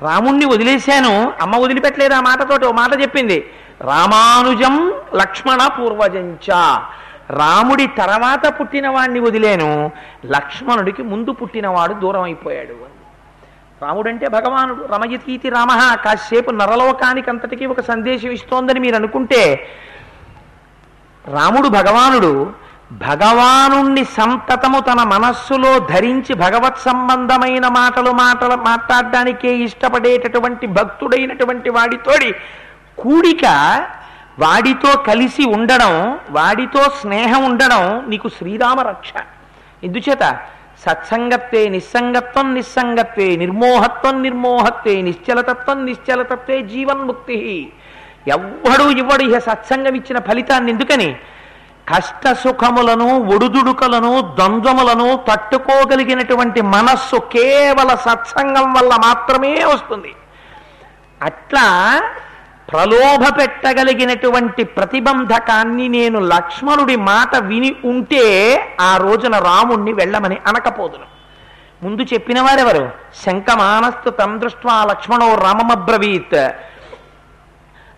రాముణ్ణి 0.02 0.46
వదిలేశాను. 0.46 1.34
అమ్మ 1.42 1.58
వదిలిపెట్టలేదు 1.58 2.14
ఆ 2.14 2.20
మాటతోటి? 2.20 2.66
ఓ 2.66 2.72
మాట 2.72 3.02
చెప్పింది. 3.02 3.50
రామానుజం 3.82 4.94
లక్ష్మణ 5.16 5.68
పూర్వజంచ. 5.68 6.80
రాముడి 7.30 7.88
తర్వాత 7.88 8.60
పుట్టిన 8.60 8.90
వాణ్ణి 8.90 9.20
వదిలేను. 9.20 9.92
లక్ష్మణుడికి 10.26 11.04
ముందు 11.04 11.32
పుట్టినవాడు 11.32 11.94
దూరం 11.94 12.22
అయిపోయాడు 12.22 12.70
అని. 12.70 12.96
రాముడంటే 13.82 14.28
భగవానుడు. 14.28 14.90
రమయతీతి 14.94 15.50
రామ. 15.50 15.96
కాసేపు 16.06 16.52
నరలోకానికి 16.52 17.30
అంతటికీ 17.30 17.66
ఒక 17.66 17.82
సందేశం 17.82 18.32
ఇస్తోందని 18.32 18.80
మీరు 18.80 18.96
అనుకుంటే 18.96 19.68
రాముడు 21.28 21.68
భగవానుడు 21.68 22.65
భగవానుణ్ణి 22.92 24.06
సంతతము 24.06 24.80
తన 24.80 25.04
మనస్సులో 25.04 25.80
ధరించి 25.80 26.36
భగవత్ 26.36 26.78
సంబంధమైన 26.78 27.68
మాటలు 27.68 28.12
మాటలు 28.12 28.56
మాట్లాడడానికే 28.56 29.56
ఇష్టపడేటటువంటి 29.56 30.68
భక్తుడైనటువంటి 30.68 31.70
వాడితోడి 31.70 32.32
కూడిక 32.98 33.46
వాడితో 34.40 34.98
కలిసి 34.98 35.46
ఉండడం 35.46 36.20
వాడితో 36.30 36.84
స్నేహం 36.84 37.44
ఉండడం 37.44 38.06
నీకు 38.08 38.30
శ్రీరామ 38.30 38.82
రక్ష. 38.82 39.14
ఎందుచేత 39.84 40.40
సత్సంగత్వే 40.86 41.70
నిస్సంగత్వం 41.70 42.54
నిస్సంగత్వే 42.54 43.36
నిర్మోహత్వం 43.36 44.24
నిర్మోహత్వే 44.24 45.02
నిశ్చలతత్వం 45.02 45.86
నిశ్చలతత్వే 45.86 46.62
జీవన్ముక్తి. 46.62 47.72
ఎవ్వడు 48.28 48.90
ఇవ్వడు 48.90 49.24
ఇహ 49.24 49.38
సత్సంగం 49.40 49.96
ఇచ్చిన 49.96 50.20
ఫలితాన్ని. 50.20 50.72
ఎందుకని? 50.72 51.16
కష్ట 51.94 52.34
సుఖములను 52.34 53.20
ఒడుదుడుకలను 53.20 54.22
ద్వంద్వములను 54.22 55.24
తట్టుకోగలిగినటువంటి 55.32 56.62
మనస్సు 56.62 57.16
కేవల 57.16 57.96
సత్సంగం 57.96 58.74
వల్ల 58.74 58.96
మాత్రమే 58.96 59.64
వస్తుంది. 59.66 60.16
అట్లా 61.22 62.02
ప్రలోభ 62.72 63.40
పెట్టగలిగినటువంటి 63.40 64.64
ప్రతిబంధకాన్ని 64.64 65.88
నేను 65.88 66.20
లక్ష్మణుడి 66.20 66.96
మాట 66.96 67.36
విని 67.36 67.76
ఉంటే 67.86 68.24
ఆ 68.82 68.98
రోజున 68.98 69.38
రాముణ్ణి 69.38 69.94
వెళ్ళమని 69.94 70.38
అనకపోదును. 70.48 71.06
ముందు 71.84 72.02
చెప్పిన 72.02 72.42
వారెవరు? 72.42 72.92
శంకమానస్తు 73.26 74.10
తం 74.10 74.42
దృష్ట్వా 74.42 74.84
లక్ష్మణో 74.84 75.36
రామమబ్రవీత్. 75.36 76.50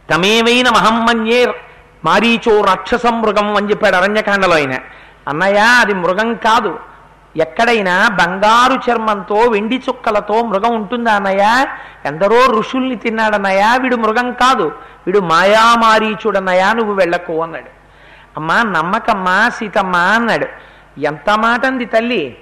తమేవైన 0.10 0.70
మహమ్మన్యే 0.70 1.46
మారీచో 2.08 2.62
రాక్షస 2.62 3.06
మృగం 3.06 3.56
అని 3.56 3.70
చెప్పాడు 3.70 3.96
అరణ్యకాండలో 3.96 4.56
ఆయన. 4.56 4.76
అన్నయ్య 5.28 5.58
అది 5.58 5.94
మృగం 5.94 6.34
కాదు. 6.34 6.80
ఎక్కడైనా 7.38 7.96
బంగారు 8.08 8.92
చర్మంతో 8.92 9.36
వెండి 9.36 9.78
చుక్కలతో 9.90 10.42
మృగం 10.44 10.76
ఉంటుందా 10.76 11.14
అన్నయ్య? 11.14 11.66
ఎందరో 12.06 12.46
ఋషుల్ని 12.46 12.96
తిన్నాడన్నయ్య 12.96 13.64
వీడు 13.82 13.96
మృగం 13.96 14.32
కాదు. 14.32 14.72
వీడు 15.08 15.20
మాయామారీచుడన్నయ్య 15.20 16.74
నువ్వు 16.74 16.94
వెళ్ళకు 16.94 17.44
అన్నాడు. 17.44 17.72
అమ్మా 18.38 18.64
నమ్మకమ్మా 18.64 19.50
సీతమ్మ 19.50 19.96
అన్నాడు. 19.96 20.48
ఎంత 21.00 21.30
మాట 21.38 21.66
అంది 21.66 21.86
తల్లి? 21.86 22.38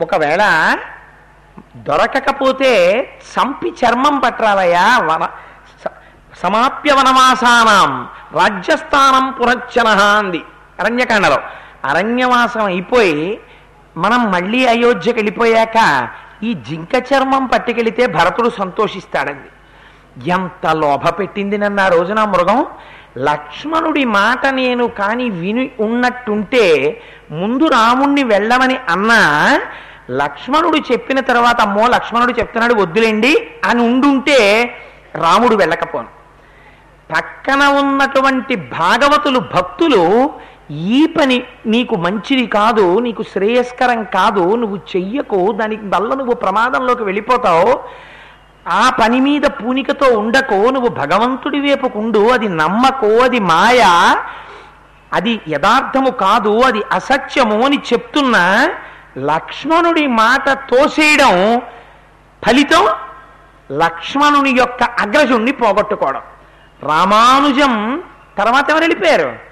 ఒకవేళ 0.00 0.44
దొరకకపోతే 1.76 2.72
చంపి 3.34 3.74
చర్మం 3.84 4.18
పట్టాలయ్యా 4.18 4.98
వన 4.98 5.28
సమాప్య 6.42 6.92
వనవాసానం. 6.92 8.08
రాజ్యస్థానం 8.38 9.34
పునశ్చన 9.40 9.88
అంది. 9.88 10.42
అరణ్యకాండలో. 10.80 11.38
అరణ్యవాసం 11.84 12.64
అయిపోయి 12.64 13.40
మనం 13.96 14.30
మళ్ళీ 14.30 14.66
అయోధ్యకి 14.66 15.18
వెళ్ళిపోయాక 15.18 16.08
ఈ 16.42 16.54
జింక 16.54 16.94
చర్మం 16.94 17.46
పట్టుకెళితే 17.46 18.06
భరతుడు 18.06 18.50
సంతోషిస్తాడంది. 18.58 19.48
ఎంత 20.30 20.66
లోభ 20.66 21.08
పెట్టింది 21.08 21.58
నన్ను 21.58 21.82
ఆ 21.82 21.88
రోజున 21.88 22.24
మృగం? 22.24 22.66
లక్ష్మణుడి 23.18 24.04
మాట 24.04 24.46
నేను 24.46 24.86
కాని 24.88 25.30
విని 25.30 25.70
ఉన్నట్టుంటే 25.80 27.02
ముందు 27.30 27.64
రాముణ్ణి 27.66 28.24
వెళ్ళమని 28.24 28.76
అన్నా 28.88 29.20
లక్ష్మణుడు 30.10 30.92
చెప్పిన 30.92 31.20
తర్వాత 31.20 31.60
అమ్మో 31.60 31.86
లక్ష్మణుడు 31.86 32.32
చెప్తున్నాడు 32.32 32.74
వద్దులేండి 32.74 33.50
అని 33.64 33.82
ఉండుంటే 33.82 34.38
రాముడు 35.14 35.56
వెళ్ళకపోను. 35.56 36.15
పక్కన 37.10 37.62
ఉన్నటువంటి 37.80 38.56
భాగవతులు 38.56 39.40
భక్తులు 39.54 40.02
ఈ 40.70 41.06
పని 41.06 41.36
నీకు 41.66 41.94
మంచిది 41.96 42.46
కాదు 42.46 43.00
నీకు 43.00 43.22
శ్రేయస్కరం 43.22 44.04
కాదు 44.04 44.44
నువ్వు 44.56 44.78
చెయ్యకు 44.92 45.52
దానికి 45.52 45.84
వల్ల 45.94 46.10
నువ్వు 46.14 46.34
ప్రమాదంలోకి 46.34 47.02
వెళ్ళిపోతావు. 47.02 47.70
ఆ 48.66 48.90
పని 49.00 49.20
మీద 49.20 49.44
పూనికతో 49.58 50.06
ఉండకు 50.18 50.58
నువ్వు 50.74 50.88
భగవంతుడి 50.88 51.60
వైపుకుండు 51.60 52.22
అది 52.32 52.48
నమ్మకు 52.48 53.10
అది 53.22 53.40
మాయ 53.40 53.82
అది 55.12 55.40
యథార్థము 55.48 56.10
కాదు 56.10 56.62
అది 56.68 56.82
అసత్యము 56.92 57.58
అని 57.66 57.78
చెప్తున్న 57.92 58.36
లక్ష్మణుడి 59.30 60.06
మాట 60.06 60.48
తోసేయడం 60.70 61.34
ఫలితం 62.42 62.86
లక్ష్మణుని 63.72 64.50
యొక్క 64.58 64.82
అగ్రజుణ్ణి 64.82 65.52
పోగొట్టుకోవడం. 65.52 66.24
రామానుజం 66.82 68.02
తర్వాత 68.38 68.70
ఎవరు 68.70 68.80
వెళ్ళిపోయారు? 68.80 69.46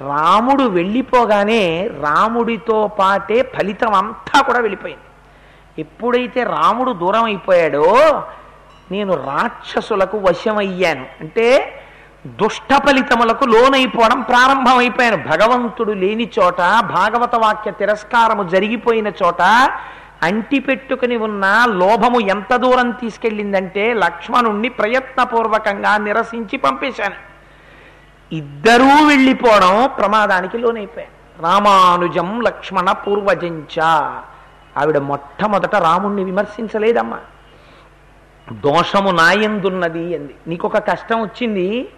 రాముడు 0.00 0.62
వెళ్ళిపోగానే 0.62 1.90
రాముడితో 2.02 2.88
పాటే 2.88 3.42
ఫలితం 3.42 3.94
అంతా 3.94 4.40
కూడా 4.40 4.58
వెళ్ళిపోయింది. 4.58 5.02
ఎప్పుడైతే 5.80 6.42
రాముడు 6.42 6.92
దూరం 6.92 7.24
అయిపోయాడో 7.24 8.22
నేను 8.92 9.14
రాక్షసులకు 9.14 10.18
వశమయ్యాను. 10.18 11.06
అంటే 11.20 11.74
దుష్ట 12.26 12.82
ఫలితములకు 12.86 13.44
లోనైపోవడం 13.44 14.20
ప్రారంభమైపోయాను. 14.20 15.16
భగవంతుడు 15.16 15.92
లేని 15.92 16.30
చోట 16.38 16.58
భాగవత 16.82 17.34
వాక్య 17.34 17.70
తిరస్కారము 17.70 18.48
జరిగిపోయిన 18.48 19.08
చోట 19.08 19.70
అంటి 20.22 20.58
పెట్టుకుని 20.58 21.16
ఉన్న 21.16 21.64
లోభము 21.66 22.20
ఎంత 22.20 22.56
దూరం 22.56 22.90
తీసుకెళ్ళిందంటే 22.90 23.94
లక్ష్మణుణ్ణి 23.94 24.68
ప్రయత్నపూర్వకంగా 24.68 25.96
నిరసించి 25.96 26.56
పంపేశాను. 26.56 27.30
ఇద్దరూ 28.34 29.08
వెళ్ళిపోవడం 29.08 29.90
ప్రమాదానికి 29.98 30.58
లోనైపోయాను. 30.58 31.42
రామానుజం 31.42 32.40
లక్ష్మణ 32.40 32.92
పూర్వజంచ. 32.92 33.80
ఆవిడ 34.76 34.98
మొట్టమొదట 34.98 35.76
రాముణ్ణి 35.76 36.24
విమర్శించలేదమ్మా. 36.24 37.18
దోషము 38.52 39.10
నాయందున్నది 39.10 40.16
అంది. 40.16 40.34
నీకొక 40.46 40.78
కష్టం 40.78 41.22
వచ్చింది 41.22 41.88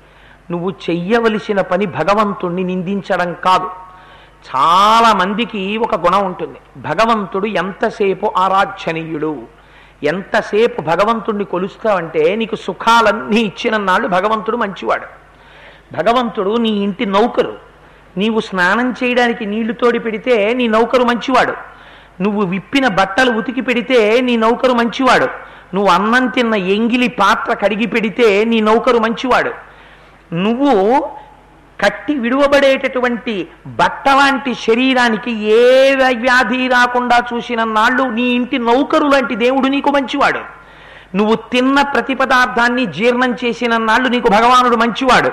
నువ్వు 0.51 0.71
చెయ్యవలసిన 0.71 1.61
పని 1.61 1.87
భగవంతుణ్ణి 1.87 2.65
నిందించడం 2.65 3.37
కాదు. 3.45 3.71
చాలా 4.51 5.13
మందికి 5.13 5.77
ఒక 5.77 5.95
గుణం 5.95 6.25
ఉంటుంది. 6.25 6.59
భగవంతుడు 6.77 7.47
ఎంతసేపు 7.47 8.33
ఆరాధ్యనీయుడు? 8.37 9.43
ఎంతసేపు 10.03 10.81
భగవంతుణ్ణి 10.81 11.45
కొలుస్తావంటే 11.45 12.37
నీకు 12.37 12.57
సుఖాలన్నీ 12.57 13.41
ఇచ్చిన 13.41 13.77
నాళ్ళు 13.77 14.09
భగవంతుడు 14.09 14.57
మంచివాడు. 14.57 15.07
భగవంతుడు 15.97 16.57
నీ 16.57 16.69
ఇంటి 16.69 17.07
నౌకరు. 17.07 17.59
నీవు 18.17 18.41
స్నానం 18.41 18.95
చేయడానికి 19.05 19.47
నీళ్ళు 19.47 19.73
తోడి 19.73 19.99
పెడితే 19.99 20.55
నీ 20.55 20.69
నౌకరు 20.69 21.03
మంచివాడు. 21.03 21.55
నువ్వు 22.23 22.43
విప్పిన 22.43 22.89
బట్టలు 22.89 23.31
ఉతికి 23.31 23.61
పెడితే 23.61 24.21
నీ 24.21 24.37
నౌకరు 24.37 24.73
మంచివాడు. 24.73 25.25
నువ్వు 25.75 25.91
అన్నం 25.91 26.27
తిన్న 26.27 26.55
ఎంగిలి 26.55 27.09
పాత్ర 27.09 27.53
కడిగి 27.55 27.87
పెడితే 27.87 28.45
నీ 28.45 28.61
నౌకరు 28.61 28.99
మంచివాడు. 28.99 29.53
నువ్వు 30.35 31.11
కట్టి 31.83 32.15
విడువబడేటటువంటి 32.15 33.49
బట్ట 33.67 34.09
లాంటి 34.09 34.55
శరీరానికి 34.55 35.33
ఏ 35.33 35.95
వ్యాధి 35.95 36.69
రాకుండా 36.69 37.17
చూసిన 37.35 37.65
నాళ్ళు 37.65 38.03
నీ 38.03 38.23
ఇంటి 38.23 38.59
నౌకరు 38.59 39.07
లాంటి 39.07 39.37
దేవుడు 39.37 39.67
నీకు 39.67 39.91
మంచివాడు. 39.91 40.43
నువ్వు 41.17 41.35
తిన్న 41.35 41.83
ప్రతి 41.83 42.15
పదార్థాన్ని 42.15 42.87
జీర్ణం 42.87 43.33
చేసిన 43.45 43.77
నాళ్ళు 43.77 44.09
నీకు 44.09 44.29
భగవానుడు 44.29 44.77
మంచివాడు. 44.77 45.33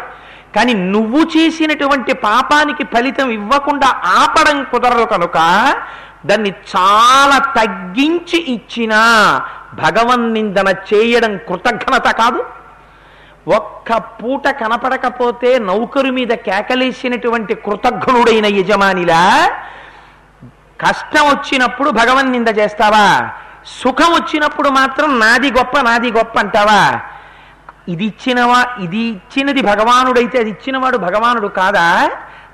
కానీ 0.56 0.74
నువ్వు 0.74 1.22
చేసినటువంటి 1.38 2.14
పాపానికి 2.14 2.84
ఫలితం 2.84 3.30
ఇవ్వకుండా 3.32 3.88
ఆపడం 3.88 4.64
కుదరదు 4.64 5.04
కనుక 5.04 5.38
దాన్ని 6.26 6.50
చాలా 6.50 7.38
తగ్గించి 7.58 8.40
ఇచ్చినా 8.54 9.02
భగవన్ 9.74 10.34
నిందన 10.34 10.70
చేయడం 10.90 11.38
కృతజ్ఞత 11.38 12.08
కాదు. 12.22 12.42
ఒక్క 13.58 13.98
పూట 13.98 14.48
కనపడకపోతే 14.62 15.60
నౌకరు 15.60 16.12
మీద 16.18 16.32
కేకలేసినటువంటి 16.48 17.54
కృతజ్ఞుడైన 17.66 18.46
యజమానిలా 18.46 19.22
కష్టం 20.80 21.24
వచ్చినప్పుడు 21.30 21.90
భగవన్ 21.90 22.32
నింద 22.32 22.48
చేస్తావా? 22.60 23.06
సుఖం 23.82 24.12
వచ్చినప్పుడు 24.14 24.70
మాత్రం 24.70 25.20
నాది 25.20 25.52
గొప్ప 25.52 25.80
నాది 25.80 26.12
గొప్ప 26.12 26.40
అంటావా? 26.40 26.82
ఇది 27.88 28.06
ఇచ్చినవా 28.06 28.60
ఇది 28.86 29.02
ఇచ్చినది 29.10 29.62
భగవానుడైతే 29.62 30.38
అది 30.40 30.50
ఇచ్చినవాడు 30.50 30.98
భగవానుడు 30.98 31.48
కాదా? 31.48 31.88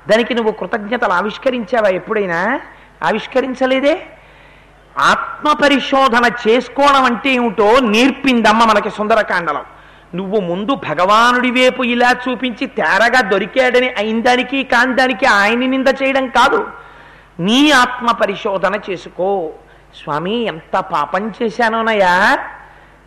దానికి 0.08 0.34
నువ్వు 0.34 0.52
కృతజ్ఞతలు 0.52 1.12
ఆవిష్కరించావా 1.12 1.88
ఎప్పుడైనా? 1.88 2.40
ఆవిష్కరించలేదే? 3.02 3.94
ఆత్మ 4.98 5.52
పరిశోధన 5.52 6.26
చేసుకోవడం 6.44 7.04
అంటే 7.04 7.30
ఏమిటో 7.30 7.80
నేర్పిందమ్మ 7.94 8.64
మనకి 8.64 8.90
సుందరకాండలం. 8.90 9.64
నువ్వు 10.14 10.40
ముందు 10.40 10.74
భగవానుడి 10.74 11.50
వైపు 11.50 11.82
ఇలా 11.82 12.12
చూపించి 12.12 12.66
తేరగా 12.66 13.20
దొరికాడని 13.20 13.88
అయిందానికి 13.98 14.64
కాందానికి 14.64 15.26
ఆయన్ని 15.26 15.66
నింద 15.66 15.86
చేయడం 16.02 16.28
కాదు. 16.28 16.66
నీ 17.40 17.70
ఆత్మ 17.70 18.12
పరిశోధన 18.12 18.74
చేసుకో. 18.90 19.50
స్వామి 20.02 20.42
ఎంత 20.42 20.76
పాపం 20.76 21.32
చేశానోనయ్యా 21.42 22.38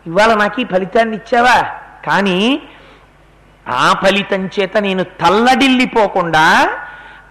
ఇవాళ 0.06 0.34
నాకు 0.34 0.60
ఈ 0.60 0.64
ఫలితాన్ని 0.64 1.16
ఇచ్చావా? 1.16 1.70
కానీ 2.06 2.62
ఆ 3.68 3.92
ఫలితం 3.92 4.46
చేత 4.46 4.76
నేను 4.76 5.04
తల్లడిల్లిపోకుండా 5.04 6.70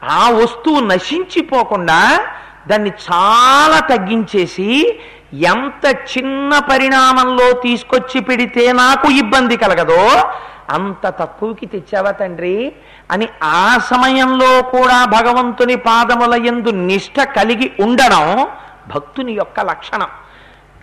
ఆ 0.03 0.29
వస్తువు 0.29 0.79
నశించిపోకుండా 0.79 2.25
దాన్ని 2.67 2.89
చాలా 2.89 3.79
తగ్గించేసి 3.79 4.99
ఎంత 5.33 5.95
చిన్న 5.95 6.59
పరిణామంలో 6.59 7.51
తీసుకొచ్చి 7.51 8.21
పెడితే 8.21 8.71
నాకు 8.71 9.11
ఇబ్బంది 9.11 9.57
కలగదో 9.57 10.23
అంత 10.69 11.07
తక్కువకి 11.07 11.65
తెచ్చావా 11.65 12.11
తండ్రి? 12.11 12.71
అని 13.11 13.29
ఆ 13.43 13.77
సమయంలో 13.77 14.61
కూడా 14.61 15.05
భగవంతుని 15.05 15.75
పాదముల 15.75 16.45
ఎందు 16.45 16.69
నిష్ట 16.69 17.21
కలిగి 17.21 17.71
ఉండడం 17.79 18.47
భక్తుని 18.95 19.33
యొక్క 19.33 19.59
లక్షణం. 19.59 20.07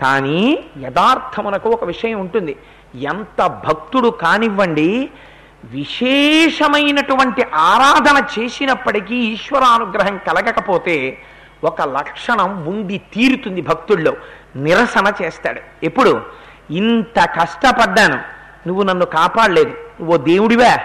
కానీ 0.02 0.64
యథార్థమునకు 0.82 1.68
ఒక 1.68 1.84
విషయం 1.84 2.20
ఉంటుంది. 2.20 2.56
ఎంత 2.94 3.46
భక్తుడు 3.46 4.08
కానివ్వండి 4.08 5.10
విశేషమైనటువంటి 5.64 7.42
ఆరాధన 7.54 8.22
చేసినప్పటికీ 8.38 9.14
ఈశ్వరానుగ్రహం 9.14 10.18
కలగకపోతే 10.18 11.22
ఒక 11.66 11.82
లక్షణం 11.82 12.66
ఉండి 12.66 12.98
తీరుతుంది 12.98 13.60
భక్తుల్లో. 13.60 14.12
నిరసన 14.56 15.12
చేస్తాడు. 15.22 15.60
ఎప్పుడు? 15.82 16.22
ఇంత 16.70 17.30
కష్టపడ్డాను. 17.40 18.16
నువ్వు 18.66 18.82
నన్ను 18.82 19.06
కాపాడలేదు. 19.06 19.70
నువ్వు 19.70 20.16
దేవుడివా. 20.16 20.78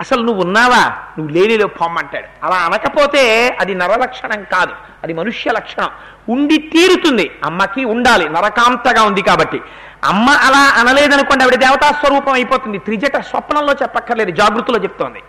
అసలు 0.00 0.22
నువ్వు 0.22 0.44
ఉన్నావా? 0.44 0.96
నువ్వు 1.18 1.28
లేనిలో 1.28 1.66
పొమ్మంటాడు. 1.66 2.46
అలా 2.46 2.56
అనకపోతే 2.56 3.56
అది 3.60 3.74
నరలక్షణం 3.74 4.42
కాదు. 4.42 4.72
అది 5.02 5.12
మనుష్య 5.12 5.50
లక్షణం. 5.50 5.88
ఉండి 6.28 6.56
తీరుతుంది. 6.58 7.30
అమ్మకి 7.44 7.84
ఉండాలి. 7.84 8.28
నరకాంతగా 8.28 9.02
ఉంది 9.02 9.22
కాబట్టి. 9.22 9.60
అమ్మ 10.04 10.30
అలా 10.30 10.80
అనలేదనుకోండి 10.80 11.44
ఆవిడ 11.44 11.54
దేవతా 11.54 11.92
స్వరూపం 11.92 12.32
అయిపోతుంది. 12.32 12.78
త్రిజట 12.78 13.16
స్వప్నంలో 13.16 13.72
చెప్పక్కర్లేదు. 13.72 14.30
జాగృతిలో 14.30 14.78
చెప్తోంది. 14.78 15.22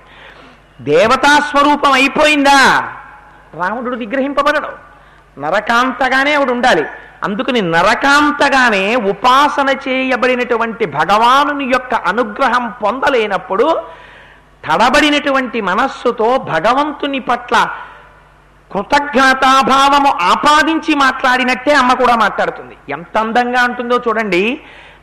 దేవతా 0.81 1.39
స్వరూపం 1.39 1.91
అయిపోయిందా? 1.91 2.93
రాముడు 3.59 3.95
నిగ్రహింపబడడు. 3.95 4.95
నరకాంతగానే 5.39 6.33
ఆవిడ 6.33 6.49
ఉండాలి. 6.49 6.85
అందుకని 7.23 7.61
నరకాంతగానే 7.61 8.95
ఉపాసన 8.95 9.69
చేయబడినటువంటి 9.69 10.85
భగవానుని 10.85 11.65
యొక్క 11.65 11.93
అనుగ్రహం 11.93 12.73
పొందలేనప్పుడు 12.83 13.81
తడబడినటువంటి 14.65 15.61
మనస్సుతో 15.61 16.37
భగవంతుని 16.37 17.19
పట్ల 17.19 17.67
కృతజ్ఞతాభావము 18.71 20.07
ఆపాదించి 20.07 20.95
మాట్లాడినట్టే 20.95 21.73
అమ్మ 21.73 21.93
కూడా 21.93 22.15
మాట్లాడుతుంది. 22.15 22.77
ఎంత 22.89 23.17
అందంగా 23.17 23.63
ఉంటుందో 23.63 24.01
చూడండి. 24.07 24.61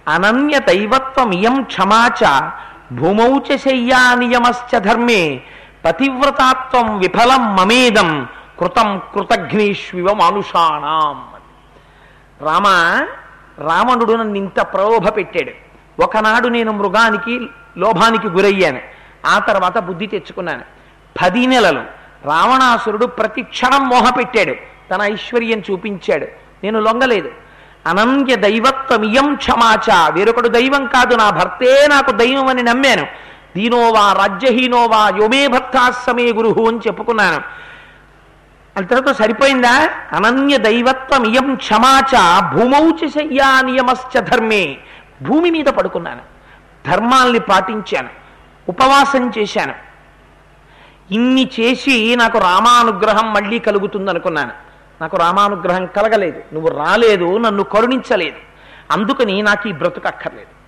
అనన్య 0.09 0.59
దైవత్వం 0.59 1.33
ఇయం 1.33 1.63
క్షమాచ 1.63 2.51
భూమౌచ 2.93 3.57
శయ్యా 3.57 4.15
నియమశ్చ 4.15 4.79
ధర్మే 4.79 5.41
పతివ్రతాత్వం 5.85 6.99
విఫలం 6.99 7.57
మమేదం 7.57 8.29
కృతం 8.63 8.99
కృతఘ్నేష్వివ 8.99 10.13
మానుషాణం 10.13 11.25
రామ 12.47 12.67
రావణుడు 13.69 14.13
నన్ను 14.13 14.35
ఇంత 14.35 14.61
ప్రలోభ 14.61 15.17
పెట్టాడు. 15.17 15.53
ఒకనాడు 16.03 16.49
నేను 16.49 16.73
మృగానికి 16.73 17.49
లోభానికి 17.77 18.29
గురయ్యాను. 18.29 18.81
ఆ 19.27 19.39
తర్వాత 19.39 19.79
బుద్ధి 19.79 20.07
తెచ్చుకున్నాను. 20.07 20.63
పది 21.23 21.47
నెలలు 21.47 21.81
రావణాసురుడు 22.25 23.07
ప్రతి 23.07 23.43
క్షణం 23.43 23.89
మోహ 23.89 24.11
పెట్టాడు. 24.11 24.55
తన 24.91 25.03
ఐశ్వర్యం 25.03 25.63
చూపించాడు. 25.71 26.27
నేను 26.65 26.81
లొంగలేదు. 26.81 27.31
అనన్య 27.87 28.37
దైవత్వమియం 28.37 29.35
క్షమాచ. 29.35 30.11
వేరొకడు 30.13 30.49
దైవం 30.49 30.87
కాదు 30.87 31.15
నా 31.15 31.31
భర్తే 31.31 31.87
నాకు 31.87 32.11
దైవం 32.11 32.49
అని 32.49 32.63
నమ్మాను. 32.63 33.07
దీనోవా 33.57 34.13
రాజ్యహీనోవా 34.13 35.13
యోమే 35.23 35.47
భర్తాస్సమే 35.47 36.33
గురుహు 36.33 36.69
అని 36.69 36.79
చెప్పుకున్నాను. 36.79 37.72
అంతటితో 38.77 39.15
సరిపోయిందా? 39.15 39.91
అనన్య 40.13 40.59
దైవత్వం 40.59 41.25
ఇయం 41.25 41.55
క్షమాచ 41.55 42.41
భూమౌచ 42.55 43.09
శయ్యా 43.09 43.61
నియమశ్చ 43.61 44.21
ధర్మే. 44.21 44.79
భూమి 45.23 45.51
మీద 45.51 45.65
పడుకున్నాను. 45.65 46.21
ధర్మాల్ని 46.87 47.39
పాటించాను. 47.39 48.09
ఉపవాసం 48.69 49.33
చేశాను. 49.39 49.75
ఇన్ని 51.11 51.51
చేసి 51.61 52.17
నాకు 52.17 52.39
రామానుగ్రహం 52.39 53.33
మళ్ళీ 53.33 53.59
కలుగుతుంది 53.59 54.11
అనుకున్నాను 54.11 54.53
నాకు 55.01 55.17
రామానుగ్రహం 55.17 55.87
కలగలేదు. 55.87 56.43
నువ్వు 56.55 56.69
రాలేదు 56.71 57.39
నన్ను 57.39 57.63
కరుణించలేదు. 57.63 58.37
అందుకని 58.91 59.43
నాకు 59.43 59.69
ఈ 59.69 59.73
బ్రతుకు 59.73 60.09
అక్కర్లేదు. 60.09 60.63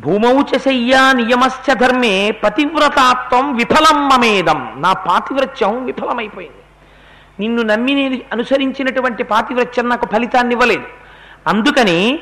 భూమౌచ 0.00 0.58
శయ్యా 0.58 1.12
నియమశ్చ 1.12 1.74
ధర్మే 1.74 2.30
పతివ్రతాత్వం 2.30 3.56
విఫలం 3.56 4.08
మమేదం. 4.08 4.74
నా 4.76 4.92
పాతివ్రత్యం 4.92 5.84
విఫలమైపోయింది. 5.84 6.55
నిన్ను 7.40 7.62
నమ్మి 7.62 7.94
నేను 7.94 8.18
అనుసరించినటువంటి 8.32 9.22
పాతివ్రత్యం 9.22 9.88
నాకు 9.88 10.06
ఫలితాన్ని 10.06 10.54
ఇవ్వలేదు. 10.54 10.86
అందుకని 11.46 12.18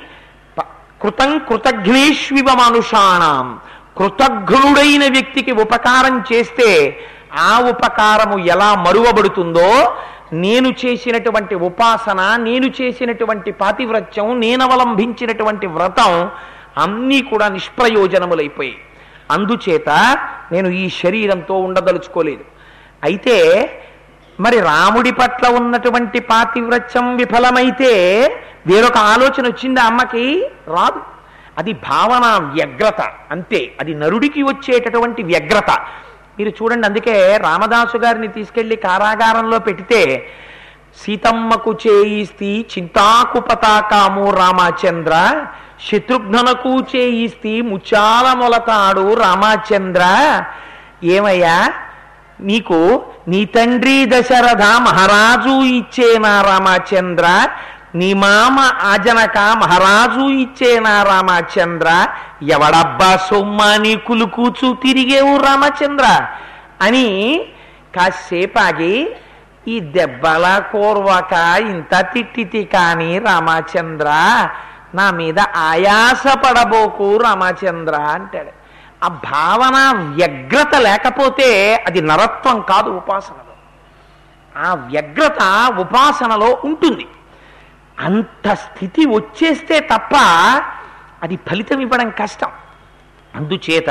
కృతం 1.02 1.38
కృతఘ్నేష్వివ 1.38 2.44
మనుషాణం. 2.54 3.58
కృతఘ్నుడైన 3.98 5.04
వ్యక్తికి 5.10 5.52
ఉపకారం 5.52 6.24
చేస్తే 6.32 7.00
ఆ 7.38 7.60
ఉపకారము 7.60 8.38
ఎలా 8.38 8.74
మరువబడుతుందో 8.74 9.96
నేను 10.32 10.68
చేసినటువంటి 10.68 11.54
ఉపాసన 11.54 12.36
నేను 12.36 12.66
చేసినటువంటి 12.66 13.50
పాతివ్రత్యం 13.52 14.40
నేను 14.40 14.64
అవలంబించినటువంటి 14.64 15.66
వ్రతం 15.66 16.30
అన్నీ 16.78 17.22
కూడా 17.22 17.48
నిష్ప్రయోజనములైపోయాయి. 17.48 18.78
అందుచేత 19.30 19.90
నేను 20.52 20.68
ఈ 20.68 20.88
శరీరంతో 20.88 21.54
ఉండదలుచుకోలేదు. 21.54 22.44
అయితే 23.02 23.36
మరి 24.40 24.60
రాముడి 24.60 25.10
పట్ల 25.10 25.48
ఉన్నటువంటి 25.48 26.20
పాతివ్రత్యం 26.20 27.16
విఫలమైతే 27.16 27.92
వేరొక 28.66 28.96
ఆలోచన 28.96 29.46
వచ్చింది 29.46 29.80
అమ్మకి? 29.80 30.46
రాదు. 30.68 31.00
అది 31.58 31.72
భావన 31.72 32.50
వ్యగ్రత. 32.54 33.00
అంతే. 33.30 33.72
అది 33.80 33.94
నరుడికి 33.94 34.42
వచ్చేటటువంటి 34.42 35.22
వ్యగ్రత. 35.22 35.70
మీరు 36.38 36.48
చూడండి 36.48 36.86
అందుకే 36.86 37.36
రామదాసు 37.36 37.96
గారిని 37.96 38.28
తీసుకెళ్ళి 38.28 38.76
కారాగారంలో 38.76 39.58
పెడితే 39.58 40.28
సీతమ్మకు 41.02 41.78
చేయిస్తి 41.86 42.66
చింతాకు 42.78 43.40
పతాకాము 43.40 44.30
రామచంద్ర 44.30 45.46
శత్రుఘ్నకు 45.92 46.80
చేయిస్తి 46.96 47.62
ముచ్చాల 47.62 48.32
మొలతాడు 48.32 49.14
రామచంద్ర. 49.14 50.04
ఏమయ్యా? 51.04 51.72
నీకు 52.40 53.04
నీ 53.28 53.44
తండ్రి 53.44 54.06
దశరథ 54.06 54.62
మహారాజు 54.62 55.64
ఇచ్చేనా 55.64 56.42
రామచంద్ర 56.42 57.26
నీ 57.94 58.14
మామ 58.14 58.60
ఆజనక 58.82 59.38
మహారాజు 59.38 60.20
ఇచ్చేనా 60.20 61.02
రామచంద్ర 61.02 61.88
ఎవడబ్బా 62.42 63.16
సొమ్మా 63.16 63.76
నీ 63.76 63.96
కులుకూచు 63.96 64.74
తిరిగేవు 64.74 65.38
రామచంద్ర? 65.38 66.06
అని 66.82 67.06
కాసేపాగి 67.96 69.14
ఈ 69.68 69.80
దెబ్బల 69.80 70.62
కోర్వక 70.72 71.32
ఇంత 71.60 71.94
తిట్టితి 72.12 72.64
కాని 72.64 73.18
రామచంద్ర 73.18 74.08
నా 74.94 75.10
మీద 75.10 75.40
ఆయాస 75.40 76.26
పడబోకు 76.26 77.16
రామచంద్ర 77.16 77.94
అంటాడు. 77.94 78.63
ఆ 79.04 79.08
భావన 79.08 79.92
వ్యగ్రత 79.96 80.74
లేకపోతే 80.74 81.74
అది 81.86 82.02
నరత్వం 82.02 82.60
కాదు 82.60 82.90
ఉపాసనలో. 82.90 83.54
ఆ 84.66 84.74
వ్యగ్రత 84.74 85.70
ఉపాసనలో 85.78 86.58
ఉంటుంది. 86.64 87.08
అంత 88.00 88.54
స్థితి 88.54 89.06
వచ్చేస్తే 89.06 89.80
తప్ప 89.80 90.16
అది 91.22 91.38
ఫలితం 91.50 91.80
ఇవ్వడం 91.80 92.10
కష్టం. 92.10 92.48
అందుచేత 93.36 93.90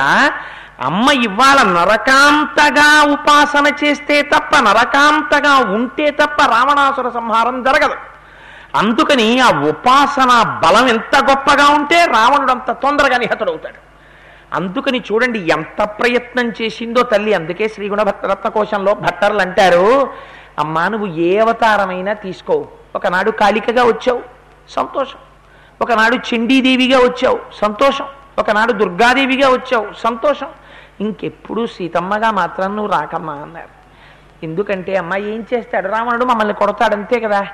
అమ్మ 0.82 1.12
ఇవాళ 1.12 1.62
నరకాంతగా 1.62 3.13
ఉపాసన 3.13 3.73
చేస్తే 3.84 4.21
తప్ప 4.21 4.60
నరకాంతగా 4.60 5.56
ఉంటే 5.56 6.12
తప్ప 6.12 6.45
రావణాసుర 6.45 7.10
సంహారం 7.10 7.63
జరగదు. 7.63 7.95
అందుకని 8.76 9.39
ఆ 9.39 9.60
ఉపాసన 9.60 10.62
బలం 10.65 10.88
ఎంత 10.88 11.23
గొప్పగా 11.23 11.67
ఉంటే 11.67 12.06
రావణుడు 12.06 12.52
అంత 12.52 12.71
తొందరగా 12.71 13.17
నిహతుడవుతాడు. 13.17 13.92
అందుకని 14.54 15.00
చూడండి 15.00 15.39
ఎంత 15.39 15.84
ప్రయత్నం 15.84 16.54
చేసిందో 16.62 17.04
తల్లి. 17.04 17.34
అందుకే 17.34 17.68
శ్రీగుణ 17.68 18.04
భట్ట 18.04 18.26
రత్నకోశంలో 18.26 18.94
భట్టర్లు 18.94 19.42
అంటారు 19.42 20.10
అమ్మా 20.60 20.88
నువ్వు 20.88 21.08
ఏ 21.08 21.39
అవతారమైనా 21.39 22.13
తీసుకోవు 22.13 22.68
ఒకనాడు 22.96 23.32
కాళికగా 23.32 23.84
వచ్చావు 23.84 24.22
సంతోషం. 24.70 25.20
ఒకనాడు 25.82 26.16
చండీదేవిగా 26.16 26.98
వచ్చావు 26.98 27.39
సంతోషం. 27.62 28.06
ఒకనాడు 28.39 28.72
దుర్గాదేవిగా 28.72 29.50
వచ్చావు 29.50 29.88
సంతోషం. 30.04 30.48
ఇంకెప్పుడు 31.02 31.66
సీతమ్మగా 31.66 32.32
మాత్రం 32.32 32.76
నువ్వు 32.76 32.92
రాకమ్మా 32.92 33.34
అన్నారు. 33.34 33.84
ఎందుకంటే 34.46 34.96
అమ్మ 34.96 35.16
ఏం 35.16 35.46
చేస్తాడు? 35.54 35.88
రావణుడు 35.88 36.26
మమ్మల్ని 36.26 36.54
కొడతాడు 36.54 36.94
అంతే 36.94 37.20
కదా. 37.20 37.48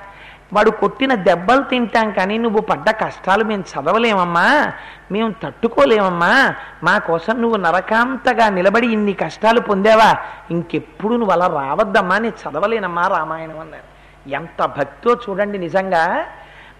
వాడు 0.53 0.69
కొట్టిన 0.69 1.15
దెబ్బలు 1.15 1.63
తింటాం 1.63 2.11
కానీ 2.11 2.37
నువ్వు 2.37 2.61
పడ్డ 2.61 2.89
కష్టాలు 2.89 3.43
మేము 3.43 3.61
చదవలేమమ్మా. 3.61 4.71
మేము 5.11 5.35
తట్టుకోలేమమ్మా. 5.43 6.53
మా 6.83 6.97
కోసం 6.97 7.41
నువ్వు 7.41 7.57
నరకాంతగా 7.57 8.49
నిలబడి 8.49 8.87
ఇన్ని 8.87 9.13
కష్టాలు 9.13 9.59
పొందావా? 9.59 10.15
ఇంకెప్పుడు 10.51 11.15
నువ్వు 11.15 11.31
అలా 11.31 11.47
రావద్దమ్మా. 11.47 12.17
నేను 12.17 12.33
చదవలేనమ్మా 12.33 13.07
రామాయణం 13.07 13.59
అన్నారు 13.59 13.99
ఎంత 14.29 14.65
భక్తో 14.65 15.19
చూడండి 15.29 15.57
నిజంగా. 15.57 16.25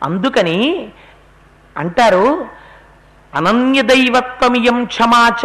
అందుకని 0.04 0.90
అంటారు 1.78 2.46
అనన్యదైవత్వమియం 3.36 4.86
క్షమాచ 4.86 5.42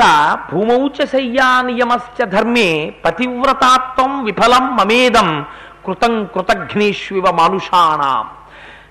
భూమౌచ 0.52 1.04
శయ్యానియమశ్చ 1.04 2.24
ధర్మే 2.24 2.94
పతివ్రతాత్వం 3.04 4.24
విఫలం 4.24 4.76
మమేదం 4.76 5.44
కృతం 5.86 6.24
కృతఘ్నేష్వివ 6.24 7.30
మానుషాణం 7.30 8.28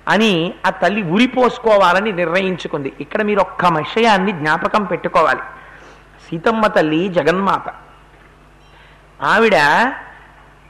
అని 0.07 0.53
ఆ 0.65 0.69
తల్లి 0.69 1.01
ఉరిపోసుకోవాలని 1.01 2.11
నిర్ణయించుకుంది. 2.11 2.93
ఇక్కడ 3.01 3.21
మీరు 3.21 3.39
ఒక్క 3.39 3.65
విషయాన్ని 3.65 4.31
జ్ఞాపకం 4.31 4.83
పెట్టుకోవాలి. 4.83 5.39
సీతమ్మ 6.29 6.67
తల్లి 6.67 7.09
జగన్మాత. 7.09 7.73
ఆవిడ 9.23 9.55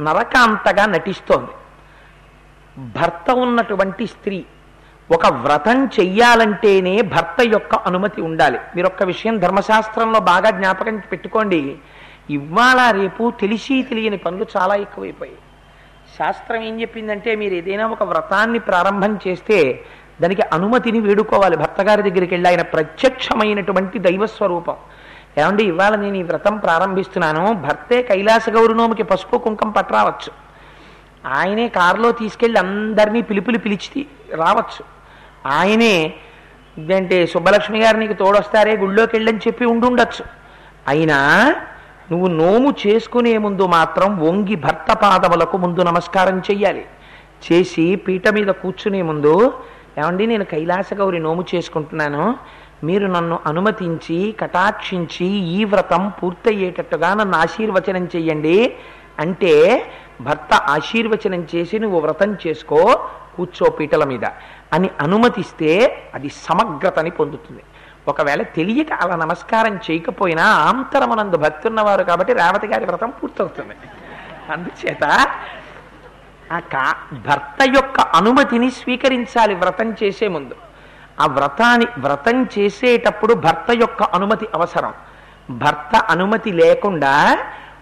నరకాంతగా 0.02 0.86
నటిస్తోంది. 0.86 1.52
భర్త 3.00 3.32
ఉన్నటువంటి 3.32 4.08
స్త్రీ 4.08 4.46
ఒక 5.12 5.28
వ్రతం 5.28 5.86
చెయ్యాలంటేనే 5.86 7.02
భర్త 7.02 7.36
యొక్క 7.42 7.76
అనుమతి 7.76 8.22
ఉండాలి. 8.22 8.60
మీరు 8.76 8.88
ఒక్క 8.88 9.04
విషయం 9.04 9.40
ధర్మశాస్త్రంలో 9.40 10.20
బాగా 10.20 10.50
జ్ఞాపకం 10.50 10.98
పెట్టుకోండి. 10.98 11.78
ఇవాళ 12.30 12.92
రేపు 12.92 13.34
తెలిసి 13.42 13.84
తెలియని 13.84 14.18
పనులు 14.18 14.46
చాలా 14.58 14.76
ఎక్కువైపోయాయి. 14.76 15.38
శాస్త్రం 16.18 16.62
ఏం 16.62 16.82
చెప్పిందంటే 16.82 17.36
మీరు 17.36 17.54
ఏదైనా 17.54 17.88
ఒక 17.88 18.04
వ్రతాన్ని 18.04 18.60
ప్రారంభం 18.60 19.20
చేస్తే 19.28 19.86
దానికి 20.22 20.42
అనుమతిని 20.42 21.00
వేడుకోవాలి. 21.00 21.58
భర్త 21.58 21.82
గారి 21.82 22.10
దగ్గరికి 22.10 22.34
వెళ్ళి 22.34 22.50
ఆయన 22.50 22.62
ప్రత్యక్షమైనటువంటి 22.62 24.00
దైవస్వరూపం. 24.00 24.76
ఏమంటే 25.38 25.64
ఇవాళ 25.64 25.96
నేను 25.96 26.16
ఈ 26.16 26.24
వ్రతం 26.24 26.58
ప్రారంభిస్తున్నాను. 26.58 27.54
భర్తే 27.54 28.02
కైలాస 28.02 28.50
గౌరనోమికి 28.50 29.04
పసుపు 29.04 29.38
కుంకం 29.38 29.70
పట్టరావచ్చు 29.70 30.32
ఆయనే 31.28 31.68
కారులో 31.68 32.12
తీసుకెళ్ళి 32.12 32.60
అందరినీ 32.60 33.22
పిలుపులు 33.22 33.58
పిలిచి 33.58 34.06
రావచ్చు. 34.36 34.86
ఆయనే 35.46 36.14
అంటే 36.96 37.28
సుబ్బలక్ష్మి 37.28 37.80
గారు 37.80 37.98
నీకు 37.98 38.14
తోడొస్తారే 38.14 38.78
గుళ్ళోకి 38.78 39.16
వెళ్ళని 39.16 39.38
చెప్పి 39.38 39.66
ఉండుండొచ్చు. 39.66 40.26
అయినా 40.88 41.56
నువ్వు 42.12 42.28
నోము 42.28 42.76
చేసుకునే 42.88 43.38
ముందు 43.38 43.68
మాత్రం 43.68 44.28
వంగి 44.28 44.56
భర్త 44.56 44.94
పాదములకు 44.94 45.58
ముందు 45.58 45.82
నమస్కారం 45.82 46.40
చెయ్యాలి. 46.40 46.86
చేసి 47.46 47.96
పీట 47.96 48.28
మీద 48.30 48.48
కూర్చునే 48.48 49.02
ముందు 49.02 49.54
ఏమండి 49.98 50.26
నేను 50.26 50.46
కైలాస 50.46 50.94
గౌరి 50.94 51.20
నోము 51.20 51.46
చేసుకుంటున్నాను 51.56 52.36
మీరు 52.84 53.08
నన్ను 53.08 53.40
అనుమతించి 53.46 54.36
కటాక్షించి 54.40 55.26
ఈ 55.26 55.64
వ్రతం 55.64 56.12
పూర్తయ్యేటట్టుగా 56.24 57.14
నన్ను 57.14 57.38
ఆశీర్వచనం 57.38 58.06
చెయ్యండి. 58.06 58.76
అంటే 59.20 59.86
భర్త 60.22 60.54
ఆశీర్వచనం 60.54 61.48
చేసి 61.56 61.80
నువ్వు 61.80 62.00
వ్రతం 62.00 62.38
చేసుకో 62.48 63.00
కూర్చో 63.38 63.70
పీటల 63.70 64.04
మీద. 64.04 64.26
అని 64.74 64.90
అనుమతిస్తే 65.02 65.72
అది 66.14 66.30
సమగ్రతని 66.30 67.10
పొందుతుంది. 67.10 67.64
ఒకవేళ 68.08 68.42
తెలియక 68.42 68.94
అలా 68.94 69.16
నమస్కారం 69.16 69.76
చేయకపోయినా 69.76 70.46
ఆంతరమునందు 70.46 71.38
భక్తి 71.38 71.68
ఉన్నవారు 71.68 72.04
కాబట్టి 72.04 72.34
రేవతి 72.34 72.68
గారి 72.68 72.86
వ్రతం 72.86 73.10
పూర్తవుతుంది. 73.10 73.76
అందుచేత 74.52 75.04
ఆ 76.52 76.60
కా 76.60 76.96
భర్త 77.28 77.60
యొక్క 77.76 78.02
అనుమతిని 78.02 78.72
స్వీకరించాలి 78.72 79.56
వ్రతం 79.56 79.96
చేసే 80.04 80.28
ముందు. 80.28 80.56
ఆ 81.20 81.28
వ్రతాన్ని 81.28 81.88
వ్రతం 81.98 82.44
చేసేటప్పుడు 82.44 83.34
భర్త 83.34 83.72
యొక్క 83.72 84.04
అనుమతి 84.04 84.48
అవసరం. 84.54 84.94
భర్త 85.50 85.96
అనుమతి 85.96 86.52
లేకుండా 86.52 87.38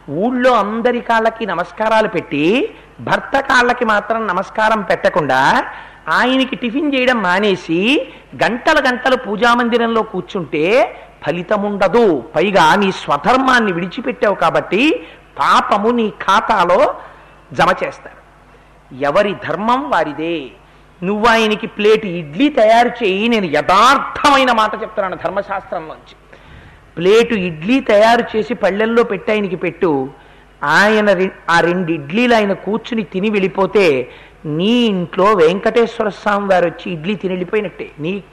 ఊళ్ళో 0.10 0.52
అందరి 0.52 1.02
కాళ్ళకి 1.02 1.46
నమస్కారాలు 1.46 2.08
పెట్టి 2.08 2.76
భర్త 3.00 3.40
కాళ్ళకి 3.40 3.86
మాత్రం 3.86 4.28
నమస్కారం 4.28 4.82
పెట్టకుండా 4.82 5.66
ఆయనకి 6.10 6.56
టిఫిన్ 6.56 6.96
చేయడం 6.96 7.22
మానేసి 7.22 8.08
గంటల 8.44 8.90
గంటలు 8.90 9.16
పూజామందిరంలో 9.16 10.02
కూర్చుంటే 10.02 10.96
ఫలితం 11.28 11.64
ఉండదు 11.64 12.24
పైగా 12.36 12.76
నీ 12.76 12.92
స్వధర్మాన్ని 12.92 13.72
విడిచిపెట్టావు 13.72 14.36
కాబట్టి 14.36 15.08
పాపము 15.40 15.90
నీ 15.90 16.10
ఖాతాలో 16.10 16.96
జమ 17.54 17.68
చేస్తారు. 17.84 18.22
ఎవరి 18.96 19.36
ధర్మం 19.48 19.90
వారిదే. 19.90 20.50
నువ్వు 21.04 21.28
ఆయనకి 21.28 21.68
ప్లేట్ 21.68 22.06
ఇడ్లీ 22.06 22.50
తయారు 22.50 22.88
చేయి 22.88 23.28
నేను 23.28 23.46
యథార్థమైన 23.46 24.52
మాట 24.52 24.82
చెప్తున్నాను 24.82 25.16
ధర్మశాస్త్రంలోంచి. 25.16 26.16
ప్లేటు 26.98 27.34
ఇడ్లీ 27.34 27.80
తయారు 27.80 28.38
చేసి 28.38 28.54
పళ్ళెల్లో 28.54 29.04
పెట్టి 29.04 29.32
ఆయనకి 29.32 29.56
పెట్టు. 29.56 30.10
ఆయన 30.64 31.30
ఆ 31.50 31.60
రెండు 31.60 31.92
ఇడ్లీలు 31.92 32.36
ఆయన 32.36 32.54
కూర్చుని 32.54 33.04
తిని 33.04 33.30
వెళ్ళిపోతే 33.30 34.12
నీ 34.46 34.86
ఇంట్లో 34.86 35.26
వెంకటేశ్వర 35.26 36.10
స్వామి 36.10 36.48
వారు 36.48 36.66
వచ్చి 36.66 36.92
ఇడ్లీ 36.92 37.16
తిని 37.16 37.34
వెళ్ళిపోయినట్టే 37.34 37.92
నీ 38.00 38.24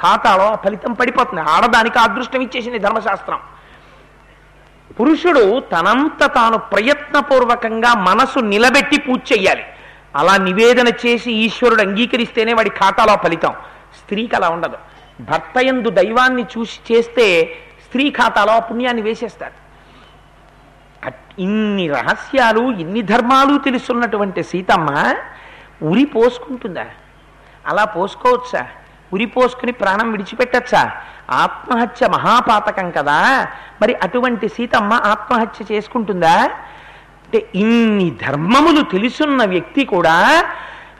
ఖాతాలో 0.00 0.44
ఆ 0.44 0.54
ఫలితం 0.54 0.92
పడిపోతుంది. 0.92 1.40
ఆడదానికి 1.40 1.98
అదృష్టం 1.98 2.42
ఇచ్చేసింది 2.42 2.78
ధర్మశాస్త్రం. 2.78 3.38
పురుషుడు 5.00 5.60
తనంత 5.60 6.34
తాను 6.34 6.58
ప్రయత్నపూర్వకంగా 6.58 7.94
మనసు 7.94 8.38
నిలబెట్టి 8.38 8.98
పూజ 8.98 9.20
చెయ్యాలి. 9.32 9.62
అలా 10.16 10.36
నివేదన 10.36 10.88
చేసి 10.88 11.32
ఈశ్వరుడు 11.32 11.82
అంగీకరిస్తేనే 11.82 12.52
వాడి 12.52 12.70
ఖాతాలో 12.70 13.16
ఫలితం. 13.16 13.52
స్త్రీకి 14.02 14.36
అలా 14.36 14.48
ఉండదు. 14.48 14.76
భర్త 15.20 15.58
యందు 15.58 15.90
దైవాన్ని 15.90 16.42
చూసి 16.42 16.94
చేస్తే 16.94 17.44
స్త్రీ 17.88 18.10
ఖాతాలో 18.10 18.52
ఆ 18.52 18.58
పుణ్యాన్ని 18.58 19.02
వేసేస్తాడు. 19.02 19.61
ఇన్ని 21.38 21.88
రహస్యాలు 21.88 22.72
ఇన్ని 22.72 23.02
ధర్మాలు 23.02 23.58
తెలుసున్నటువంటి 23.58 24.42
సీతమ్మ 24.42 25.14
ఉరి 25.82 26.04
పోసుకుంటుందా? 26.04 26.84
అలా 27.66 27.84
పోసుకోవచ్చా? 27.84 28.66
ఉరి 29.12 29.26
పోసుకుని 29.26 29.72
ప్రాణం 29.72 30.12
విడిచిపెట్టచ్చా? 30.12 30.92
ఆత్మహత్య 31.30 32.08
మహాపాతకం 32.08 32.90
కదా. 32.90 33.46
మరి 33.82 33.94
అటువంటి 34.02 34.48
సీతమ్మ 34.48 34.92
ఆత్మహత్య 34.92 35.74
చేసుకుంటుందా? 35.74 36.50
అంటే 37.24 37.50
ఇన్ని 37.54 38.16
ధర్మములు 38.26 38.82
తెలుసున్న 38.82 39.44
వ్యక్తి 39.44 39.84
కూడా 39.84 40.44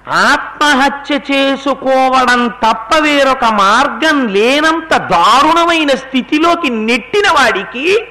ఆత్మహత్య 0.08 1.20
చేసుకోవడం 1.32 2.48
తప్ప 2.48 2.98
వేరొక 2.98 3.44
మార్గం 3.44 4.28
లేనంత 4.28 4.96
దారుణమైన 4.96 5.90
స్థితిలోకి 5.94 6.70
నెట్టిన 6.70 7.32
వాడికి 7.32 8.06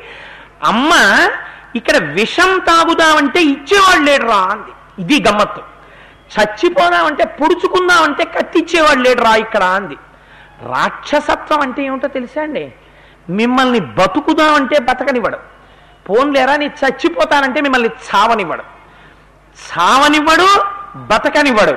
అమ్మ 0.64 0.90
ఇక్కడ 1.76 1.98
విషం 1.98 2.60
తాగుదామంటే 2.60 3.42
ఇచ్చేవాడు 3.42 4.04
లేడురా 4.04 4.36
అంది. 4.36 5.02
ఇది 5.02 5.30
గమ్మత్తు. 5.30 5.62
చచ్చిపోదామంటే 6.40 7.26
పొడుచుకుందామంటే 7.26 8.26
కత్తిచ్చేవాడు 8.26 9.00
లేడురా 9.00 9.36
ఇక్కడ 9.36 9.64
అంది. 9.64 9.98
రాక్షసత్వం 10.64 11.60
అంటే 11.60 11.84
ఏమిటో 11.84 12.08
తెలుసా 12.08 12.42
అండి? 12.42 12.74
మిమ్మల్ని 13.30 13.80
బతుకుదామంటే 13.80 14.80
బతకనివ్వడు. 14.80 15.38
పోన్లేరా 16.10 16.56
నీ 16.56 16.66
చచ్చిపోతానంటే 16.66 17.62
మిమ్మల్ని 17.62 17.90
చావనివ్వడు. 17.90 18.64
చావనివ్వడు 19.72 20.64
బతకనివ్వడు. 20.96 21.72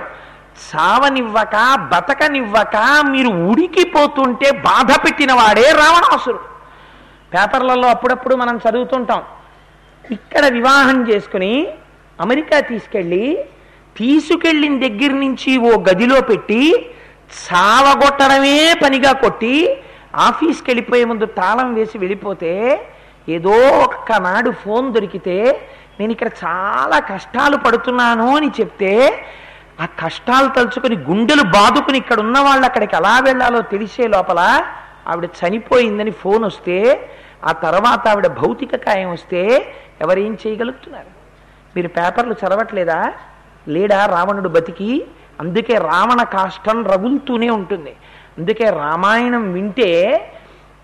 చావనివ్వక 0.75 1.75
బతకనివ్వక 1.75 2.77
మీరు 3.03 3.29
ఉడికిపోతుంటే 3.29 4.51
బాధ 4.51 4.93
పెట్టిన 4.93 5.33
వాడే 5.33 5.73
రావణాసురుడు. 5.73 6.55
పేపర్లలో 7.33 7.89
అప్పుడప్పుడు 7.89 8.35
మనం 8.35 8.61
చదువుతుంటాం 8.71 9.23
ఇక్కడ 10.15 10.45
వివాహం 10.53 10.99
చేసుకుని 11.09 11.53
అమెరికా 12.19 12.57
తీసుకెళ్ళి 12.69 13.27
తీసుకెళ్ళిన 13.97 14.77
దగ్గర 14.79 15.13
నుంచి 15.17 15.51
ఓ 15.67 15.71
గదిలో 15.89 16.19
పెట్టి 16.23 16.63
చావగొట్టడమే 17.41 18.59
పనిగా 18.83 19.13
కొట్టి 19.23 19.55
ఆఫీస్కి 20.25 20.69
వెళ్ళిపోయే 20.71 21.05
ముందు 21.05 21.27
తాళం 21.39 21.69
వేసి 21.75 21.97
వెళ్ళిపోతే 21.99 22.53
ఏదో 23.29 23.55
ఒక్కనాడు 23.85 24.51
ఫోన్ 24.63 24.87
దొరికితే 24.93 25.39
నేను 25.99 26.13
ఇక్కడ 26.13 26.31
చాలా 26.43 26.99
కష్టాలు 27.11 27.57
పడుతున్నాను 27.57 28.29
అని 28.37 28.51
చెప్తే 28.59 28.93
ఆ 29.81 29.87
కష్టాలు 30.01 30.49
తలుచుకొని 30.49 30.97
గుండెలు 31.07 31.45
బాదుకుని 31.55 31.99
ఇక్కడ 32.01 32.19
ఉన్న 32.21 32.39
వాళ్ళు 32.39 32.65
అక్కడికి 32.67 32.95
ఎలా 32.97 33.15
వెళ్ళాలో 33.27 33.61
తెలిసే 33.73 34.05
లోపల 34.07 34.41
ఆవిడ 35.09 35.27
చనిపోయిందని 35.41 36.13
ఫోన్ 36.23 36.45
వస్తే 36.45 36.77
ఆ 37.45 37.53
తర్వాత 37.65 38.03
ఆవిడ 38.09 38.29
భౌతిక 38.39 38.77
కాయం 38.87 39.09
వస్తే 39.11 39.43
ఎవరేం 40.01 40.39
చేయగలుగుతున్నారు? 40.47 41.07
మీరు 41.77 41.89
పేపర్లు 41.89 42.33
చదవట్లేదా? 42.33 43.13
లేడా 43.69 44.07
రావణుడు 44.07 44.49
బతికి? 44.49 45.05
అందుకే 45.41 45.75
రావణ 45.75 46.23
కాష్టం 46.23 46.85
రగులుతూనే 46.85 47.51
ఉంటుంది. 47.51 47.93
అందుకే 48.39 48.71
రామాయణం 48.71 49.53
వింటే 49.53 49.91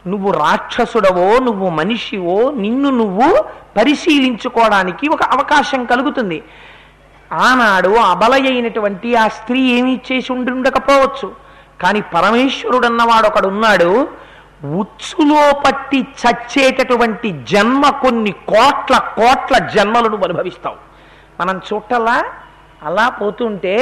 నువ్వు 0.06 0.32
రాక్షసుడవో 0.32 1.38
నువ్వు 1.38 1.70
మనిషివో 1.70 2.50
నిన్ను 2.50 2.90
నువ్వు 2.90 3.44
పరిశీలించుకోవడానికి 3.76 5.08
ఒక 5.08 5.22
అవకాశం 5.22 5.84
కలుగుతుంది. 5.84 6.42
ఆనాడు 7.32 7.88
అబలయైనటువంటి 7.88 9.14
ఆ 9.14 9.28
స్త్రీ 9.28 9.60
ఏమీ 9.70 10.00
చేసి 10.12 10.32
ఉండి 10.32 10.50
ఉండకపోవచ్చు 10.50 11.32
కానీ 11.82 12.00
పరమేశ్వరుడు 12.00 12.86
అన్నవాడు 12.86 13.26
ఒకడున్నాడు 13.26 13.84
ఉన్నాడు 13.84 14.08
ఉచ్చులో 14.64 15.52
పట్టి 15.52 16.06
చచ్చేటటువంటి 16.22 17.32
జన్మ 17.42 17.90
కొన్ని 17.90 18.30
కోట్ల 18.30 18.98
కోట్ల 18.98 19.58
జన్మలను 19.58 20.16
అనుభవిస్తావు 20.24 20.76
మనం 21.40 21.60
చుట్టలా 21.68 22.24
అలా 22.84 23.08
పోతుంటే 23.08 23.74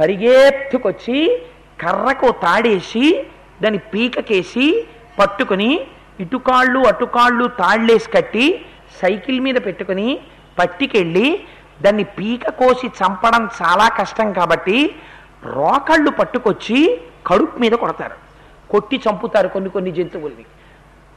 పరిగెత్తుకొచ్చి 0.00 1.40
కర్రకు 1.80 2.32
తాడేసి 2.32 3.26
దాని 3.62 3.78
పీకకేసి 3.78 4.86
పట్టుకుని 5.18 5.80
ఇటుకాళ్ళు 6.20 6.80
అటుకాళ్ళు 6.80 7.48
తాళ్ళేసి 7.48 8.10
కట్టి 8.10 8.64
సైకిల్ 9.00 9.40
మీద 9.40 9.54
పెట్టుకుని 9.54 10.20
పట్టికెళ్ళి 10.58 11.28
దాన్ని 11.82 12.04
పీక 12.04 12.50
కోసి 12.50 12.86
చంపడం 12.86 13.50
చాలా 13.62 13.88
కష్టం 13.88 14.32
కాబట్టి 14.32 14.94
రోకళ్ళు 15.44 16.10
పట్టుకొచ్చి 16.10 17.00
కడుపు 17.26 17.58
మీద 17.58 17.72
కొడతారు. 17.72 18.29
కొట్టి 18.70 19.00
చంపుతారు 19.08 19.48
కొన్ని 19.48 19.70
కొన్ని 19.70 19.90
జంతువుల్ని. 19.90 20.44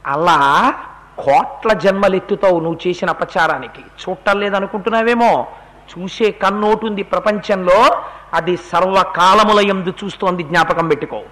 అలా 0.06 0.74
కోట్ల 1.18 1.72
జన్మలెత్తుతావు 1.72 2.60
నువ్వు 2.60 2.78
చేసిన 2.86 3.08
అపచారానికి. 3.10 3.80
చూడటం 3.80 4.40
లేదనుకుంటున్నావేమో? 4.40 5.46
చూసే 5.90 6.30
కన్నోటుంది 6.30 7.02
ప్రపంచంలో 7.02 8.02
అది 8.34 8.56
సర్వకాలముల 8.56 9.60
ఎందు 9.60 9.92
చూస్తోంది 10.04 10.42
జ్ఞాపకం 10.42 10.88
పెట్టుకో. 10.88 11.22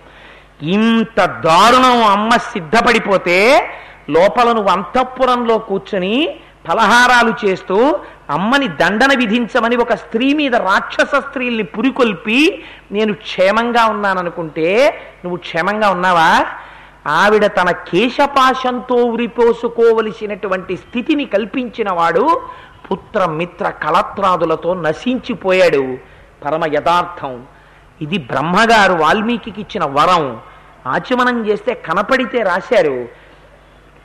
ఇంత 0.63 1.25
దారుణం 1.25 2.05
అమ్మ 2.05 2.37
సిద్ధపడిపోతే 2.37 3.71
లోపల 4.11 4.53
నువ్వు 4.53 4.71
అంతఃపురంలో 4.71 5.59
కూర్చొని 5.59 6.41
ఫలహారాలు 6.69 7.47
చేస్తూ 7.47 7.97
అమ్మని 8.31 8.69
దండన 8.69 9.19
విధించమని 9.19 9.77
ఒక 9.77 9.95
స్త్రీ 9.95 10.35
మీద 10.35 10.57
రాక్షస 10.57 11.15
స్త్రీల్ని 11.15 11.63
పురికొల్పి 11.63 12.65
నేను 12.93 13.13
క్షేమంగా 13.13 13.85
ఉన్నాననుకుంటే 13.85 15.01
నువ్వు 15.25 15.39
క్షేమంగా 15.39 15.91
ఉన్నావా? 15.91 16.47
ఆవిడ 17.07 17.47
తన 17.47 17.71
కేశపాశంతో 17.71 18.95
ఉరిపోసుకోవలసినటువంటి 18.95 20.77
స్థితిని 20.77 21.25
కల్పించిన 21.25 21.93
వాడు 21.93 22.41
పుత్ర 22.93 23.25
మిత్ర 23.25 23.71
కళత్రాదులతో 23.71 24.75
నశించిపోయాడు. 24.75 25.99
పరమ 26.45 26.65
యథార్థం. 26.75 27.45
ఇది 28.03 28.19
బ్రహ్మగారు 28.19 28.93
వాల్మీకి 28.93 29.55
ఇచ్చిన 29.59 29.85
వరం. 29.85 30.41
ఆచమనం 30.87 31.47
చేస్తే 31.47 31.75
కనపడితే 31.75 32.43
రాశారు. 32.43 33.09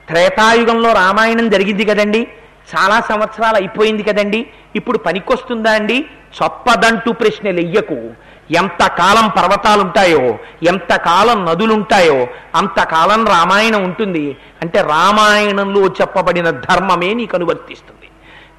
త్రేతాయుగంలో 0.07 0.93
రామాయణం 0.93 1.49
జరిగింది 1.49 1.85
కదండి. 1.85 2.27
చాలా 2.75 3.01
సంవత్సరాలు 3.01 3.56
అయిపోయింది 3.56 4.03
కదండి. 4.03 4.49
ఇప్పుడు 4.75 4.97
పనికొస్తుందా 4.97 5.71
అండి? 5.71 6.06
చొప్పదంటూ 6.43 7.12
ప్రశ్నలు 7.12 7.60
ఎయ్యకు 7.60 8.10
ఎంతకాలం 8.51 9.30
పర్వతాలుంటాయో 9.30 10.39
ఎంతకాలం 10.63 11.45
నదులుంటాయో 11.45 12.27
అంతకాలం 12.56 13.25
రామాయణం 13.25 13.84
ఉంటుంది. 13.84 14.38
అంటే 14.62 14.82
రామాయణంలో 14.82 15.88
చెప్పబడిన 15.88 16.49
ధర్మమే 16.49 17.13
నీకు 17.13 17.36
అనువర్తిస్తుంది. 17.36 18.10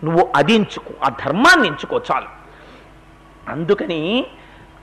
నువ్వు 0.05 0.33
అది 0.37 0.55
ఎంచుకో 0.55 0.95
ఆ 1.05 1.09
ధర్మాన్ని 1.09 1.69
ఎంచుకో 1.69 2.01
చాలు. 2.13 2.27
అందుకని 3.51 4.27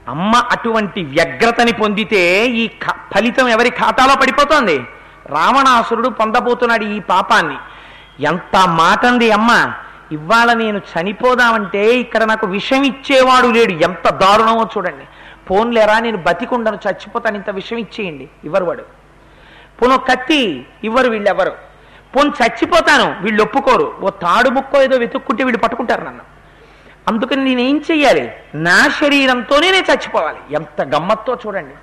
అమ్మ 0.08 0.36
అటువంటి 0.36 1.04
వ్యగ్రతని 1.04 1.72
పొందితే 1.72 2.46
ఈ 2.46 2.70
ఫలితం 3.16 3.48
ఎవరి 3.48 3.70
ఖాతాలో 3.70 4.14
పడిపోతోంది? 4.14 4.76
రావణాసురుడు 5.26 6.08
పొందబోతున్నాడు 6.08 6.84
ఈ 6.84 6.98
పాపాన్ని. 6.98 7.56
ఎంత 8.20 8.68
మాటంది 8.68 9.30
అమ్మ. 9.30 9.72
ఇవాళ 10.12 10.52
నేను 10.52 10.78
చనిపోదామంటే 10.78 11.94
ఇక్కడ 11.94 12.24
నాకు 12.24 12.46
విషం 12.46 12.82
ఇచ్చేవాడు 12.82 13.46
లేడు. 13.46 13.72
ఎంత 13.72 14.10
దారుణమో 14.10 14.68
చూడండి. 14.76 15.04
పోన్లేరా 15.50 15.98
నేను 15.98 16.16
బతికుండను 16.16 16.78
చచ్చిపోతాను 16.88 17.36
ఇంత 17.36 17.50
విషం 17.50 17.76
ఇచ్చేయండి 17.76 18.28
ఇవ్వరు 18.44 18.64
వాడు. 18.64 18.82
పోను 19.82 19.98
కత్తి 19.98 20.66
ఇవ్వరు 20.84 21.10
వీళ్ళెవరు 21.10 21.52
పోను 22.16 22.32
చచ్చిపోతాను 22.44 23.16
వీళ్ళు 23.20 23.42
ఒప్పుకోరు. 23.42 23.94
ఓ 24.00 24.10
తాడు 24.10 24.48
ముక్కో 24.48 24.82
ఏదో 24.82 24.96
వెతుక్కుంటే 24.96 25.44
వీళ్ళు 25.44 25.62
పట్టుకుంటారు 25.62 26.04
నన్ను. 26.04 26.20
అందుకని 27.08 27.44
నేనేం 27.44 27.84
చెయ్యాలి? 27.90 28.32
నా 28.54 28.88
శరీరంతోనే 28.88 29.70
నేను 29.70 29.92
చచ్చిపోవాలి. 29.92 30.38
ఎంత 30.50 30.82
గమ్మత్తో 30.82 31.38
చూడండి. 31.46 31.74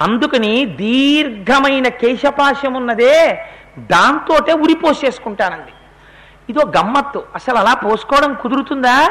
అందుకని 0.00 0.66
దీర్ఘమైన 0.66 1.88
కేశపాశం 1.88 2.74
ఉన్నదే 2.74 3.46
దాంతోటే 3.78 4.52
ఉరిపోసేసుకుంటానండి 4.52 5.72
ఇదో 6.50 6.72
గమ్మత్తు. 6.78 7.22
అసలు 7.34 7.56
అలా 7.56 7.74
పోసుకోవడం 7.74 8.34
కుదురుతుందా? 8.34 9.10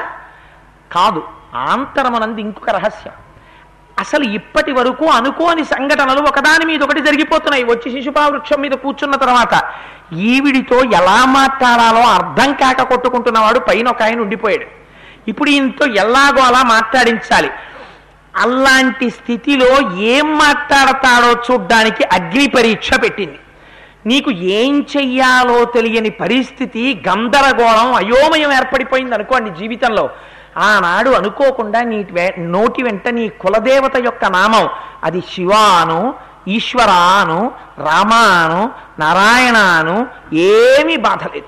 కాదు. 0.92 1.24
ఆంతరమనంది 1.56 2.42
ఇంకొక 2.42 2.70
రహస్యం. 2.70 3.14
అసలు 4.00 4.24
ఇప్పటి 4.24 4.72
వరకు 4.72 5.06
అనుకోని 5.06 5.64
సంఘటనలు 5.64 6.22
ఒకదాని 6.22 6.66
మీద 6.66 6.84
ఒకటి 6.84 7.02
జరిగిపోతున్నాయి. 7.02 7.64
వచ్చి 7.64 7.92
శిశుపావృక్షం 7.92 8.62
మీద 8.62 8.72
కూర్చున్న 8.72 9.16
తర్వాత 9.16 9.74
ఈవిడితో 10.14 10.84
ఎలా 10.84 11.26
మాట్లాడాలో 11.26 12.02
అర్థం 12.02 12.54
కాక 12.54 12.82
కొట్టుకుంటున్నవాడు 12.82 13.60
పైన 13.60 13.90
ఒక 13.90 14.02
ఆయన 14.02 14.20
ఉండిపోయాడు. 14.20 14.66
ఇప్పుడు 15.28 15.50
ఈయనతో 15.50 15.86
ఎలాగో 15.86 16.44
అలా 16.44 16.64
మాట్లాడించాలి. 16.64 17.52
అలాంటి 18.36 19.10
స్థితిలో 19.10 19.98
ఏం 19.98 20.38
మాట్లాడతాడో 20.38 21.54
చూడ్డానికి 21.54 22.04
అగ్ని 22.04 22.48
పరీక్ష 22.48 22.90
పెట్టింది. 23.04 23.40
నీకు 24.06 24.32
ఏం 24.32 24.86
చెయ్యాలో 24.98 25.66
తెలియని 25.66 26.10
పరిస్థితి 26.10 27.04
గందరగోళం 27.10 27.94
అయోమయం 27.94 28.54
ఏర్పడిపోయింది 28.54 29.16
అనుకోండి 29.16 29.50
జీవితంలో. 29.50 30.10
ఆనాడు 30.58 31.10
అనుకోకుండా 31.10 31.82
నీ 31.82 32.04
వె- 32.04 32.40
నోటి 32.40 32.84
వెంట 32.84 33.08
నీ 33.08 33.30
కులదేవత 33.30 33.98
యొక్క 33.98 34.26
నామం. 34.26 34.70
అది 35.04 35.22
శివాను 35.22 36.14
ఈశ్వరాను 36.48 37.52
రామాను 37.78 38.72
నారాయణాను 39.00 40.08
ఏమీ 40.34 40.96
బాధలేదు 40.98 41.46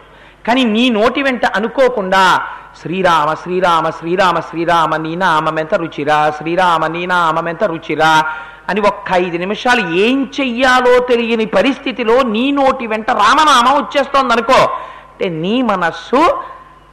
కానీ 0.47 0.64
నీ 0.64 0.89
నోటి 0.89 1.24
వెంట 1.24 1.45
అనుకోకుండా 1.45 2.41
శ్రీరామ 2.82 3.34
శ్రీరామ 3.34 3.89
శ్రీరామ 3.89 4.39
శ్రీరామ 4.39 4.95
నీ 4.95 5.16
నామమెంత 5.16 5.76
రుచిరా 5.76 6.30
శ్రీరామ 6.30 6.88
నీ 6.88 7.06
నామమెంత 7.06 7.64
రుచిరా 7.64 8.26
అని 8.70 8.82
ఒక్క 8.82 9.11
ఐదు 9.14 9.38
నిమిషాలు 9.38 9.95
ఏం 9.95 10.32
చెయ్యాలో 10.41 10.99
తెలియని 10.99 11.45
పరిస్థితిలో 11.45 12.22
నీ 12.22 12.51
నోటి 12.51 12.88
వెంట 12.88 13.11
రామనామం 13.11 13.76
వచ్చేస్తోంది 13.78 14.34
అనుకో 14.34 14.53
అంటే 14.53 15.30
నీ 15.30 15.61
మనస్సు 15.61 16.43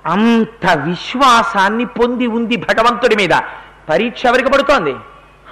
అంత 0.06 0.66
విశ్వాసాన్ని 0.66 1.84
పొంది 1.84 2.26
ఉంది 2.26 2.56
భగవంతుడి 2.56 3.16
మీద. 3.16 3.30
పరీక్ష 3.88 4.26
ఎవరికి 4.26 4.50
పడుతోంది? 4.50 4.96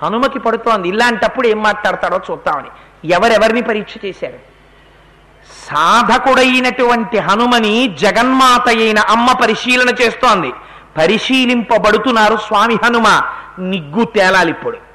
హనుమకి 0.02 0.38
పడుతోంది. 0.38 0.88
ఇలాంటప్పుడు 0.88 1.46
ఏం 1.46 1.62
మాట్లాడతాడో 1.62 2.20
చూద్దామని. 2.30 2.68
ఎవరెవరిని 3.08 3.62
పరీక్ష 3.62 3.94
చేశారు? 4.04 4.38
సాధకుడైనటువంటి 5.66 7.18
హనుమని 7.18 7.96
జగన్మాత 8.00 8.68
అయిన 8.68 8.98
అమ్మ 8.98 9.32
పరిశీలన 9.32 9.94
చేస్తోంది. 10.02 10.52
పరిశీలింపబడుతున్నారు 10.96 12.36
స్వామి 12.36 12.74
హనుమ. 12.84 13.22
నిగ్గు 13.58 14.04
తేలాలి 14.04 14.50
ఇప్పుడు 14.50 14.87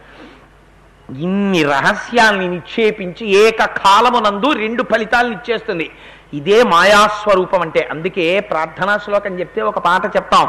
ఇన్ని 1.19 1.63
రహస్యాల్ని 1.63 2.47
నిక్షేపించి 2.47 3.25
ఏకకాలమునందు 3.27 4.51
రెండు 4.51 4.83
ఫలితాలను 4.83 5.31
ఇచ్చేస్తుంది. 5.31 5.91
ఇదే 6.33 6.63
మాయాస్వరూపం 6.63 7.61
అంటే 7.61 7.87
అందుకే 7.91 8.39
ప్రార్థనా 8.39 8.97
శ్లోకం 8.97 9.39
చెప్తే 9.39 9.61
ఒక 9.61 9.79
పాట 9.79 10.15
చెప్తాం. 10.15 10.47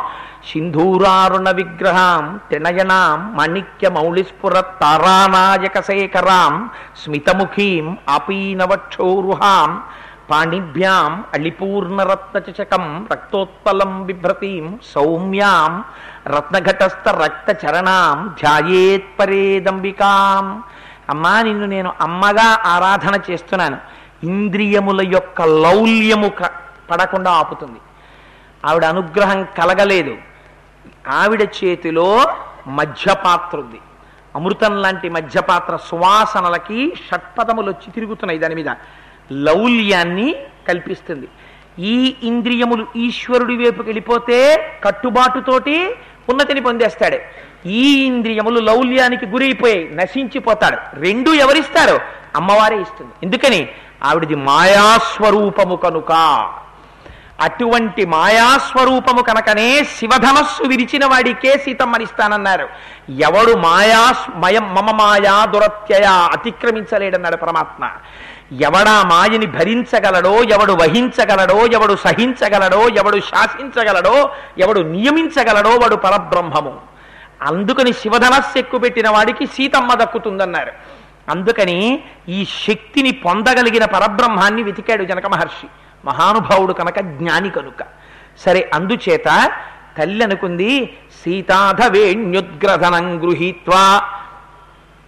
సింధూరారుణ 0.52 1.50
విగ్రహం 1.50 2.40
తినయనాం 2.50 3.36
మణిక్య 3.36 3.88
మౌళిస్ఫుర 3.88 4.60
తారానాయక 4.60 5.80
శేఖరాం 5.80 6.70
స్మితముఖీం 7.04 7.96
అపీనవక్షోరుహాం 8.08 9.82
పాణిభ్యాం 10.30 11.24
అళిపూర్ణరత్నచకం 11.34 13.08
రక్తోత్పలం 13.12 14.06
బిభ్రతీం 14.06 14.78
సౌమ్యాం 14.94 15.84
రత్నఘటస్థ 16.26 17.08
రక్తచరణాం 17.08 18.34
ధ్యాయేత్ 18.40 19.18
పరేదంబికాం 19.18 20.62
అమ్మా 21.10 21.42
నిన్ను 21.42 21.66
నేను 21.66 21.92
అమ్మగా 22.00 22.58
ఆరాధన 22.64 23.20
చేస్తున్నాను. 23.30 23.78
ఇంద్రియముల 24.22 25.08
యొక్క 25.14 25.42
లౌల్యము 25.42 26.28
క- 26.28 26.50
పడకుండా 26.90 27.30
ఆపుతుంది. 27.30 27.80
ఆవిడ 28.66 28.84
అనుగ్రహం 28.84 29.44
కలగలేదు. 29.44 30.14
ఆవిడ 31.08 31.42
చేతిలో 31.42 32.34
మధ్యపాత్ర 32.66 33.58
ఉంది. 33.58 33.80
అమృతం 34.36 34.82
లాంటి 34.82 35.08
మధ్యపాత్ర 35.08 35.76
సువాసనలకి 35.76 36.94
షట్పదములు 37.10 37.70
వచ్చి 37.70 37.90
తిరుగుతున్నాయి 37.90 38.38
దాని 38.38 38.54
మీద. 38.54 38.66
లౌల్యాన్ని 39.32 40.34
కల్పిస్తుంది. 40.68 41.28
ఈ 41.78 42.16
ఇంద్రియములు 42.22 42.86
ఈశ్వరుడి 42.96 43.56
వైపుకి 43.56 43.82
వెళ్ళిపోతే 43.82 44.56
కట్టుబాటుతోటి 44.84 45.94
ఉన్నతిని 46.28 46.60
పొందేస్తాడు. 46.60 47.18
ఈ 47.68 48.04
ఇంద్రియములు 48.04 48.60
లౌల్యానికి 48.60 49.26
గురైపోయి 49.26 49.90
నశించిపోతాడు. 49.94 51.00
రెండు 51.00 51.30
ఎవరిస్తారు? 51.30 52.00
అమ్మవారే 52.36 52.80
ఇస్తుంది. 52.80 53.10
ఎందుకని? 53.22 53.68
ఆవిడది 54.04 54.34
మాయాస్వరూపము 54.34 55.76
కనుక. 55.76 56.12
అటువంటి 57.40 58.06
మాయాస్వరూపము 58.06 59.22
కనుకనే 59.22 59.84
శివధనస్సు 59.84 60.62
విరిచిన 60.62 61.06
వాడికే 61.06 61.58
సీతమ్మనిస్తానన్నారు 61.58 62.68
ఎవడు 63.10 63.56
మాయా 63.56 64.14
మయం 64.36 64.74
మమ 64.74 64.90
మాయా 64.90 65.44
దురత్యయ 65.44 66.04
అతిక్రమించలేడన్నాడు 66.06 67.36
పరమాత్మ. 67.36 67.90
ఎవడా 68.52 69.02
మాయని 69.02 69.46
భరించగలడో 69.46 70.42
ఎవడు 70.42 70.72
వహించగలడో 70.72 71.66
ఎవడు 71.66 71.96
సహించగలడో 71.96 72.88
ఎవడు 72.88 73.20
శాసించగలడో 73.20 74.30
ఎవడు 74.58 74.80
నియమించగలడో 74.80 75.70
వాడు 75.70 75.96
పరబ్రహ్మము. 75.96 76.80
అందుకని 77.42 77.92
శివధనస్సు 77.92 78.58
ఎక్కుపెట్టిన 78.58 79.10
వాడికి 79.10 79.46
సీతమ్మ 79.46 79.94
దక్కుతుందన్నారు. 79.94 80.72
అందుకని 81.30 82.04
ఈ 82.28 82.44
శక్తిని 82.44 83.10
పొందగలిగిన 83.10 83.84
పరబ్రహ్మాన్ని 83.84 84.62
వెతికాడు 84.62 85.04
జనక 85.04 85.26
మహర్షి. 85.26 85.66
మహానుభావుడు 86.04 86.72
కనుక 86.72 87.00
జ్ఞాని 87.00 87.50
కనుక. 87.50 87.84
సరే 88.38 88.70
అందుచేత 88.74 89.50
తల్లి 89.98 90.24
అనుకుంది 90.24 90.96
సీతాధవేణ్యుద్గ్రధనం 91.24 93.22
గృహీత్వా 93.22 94.08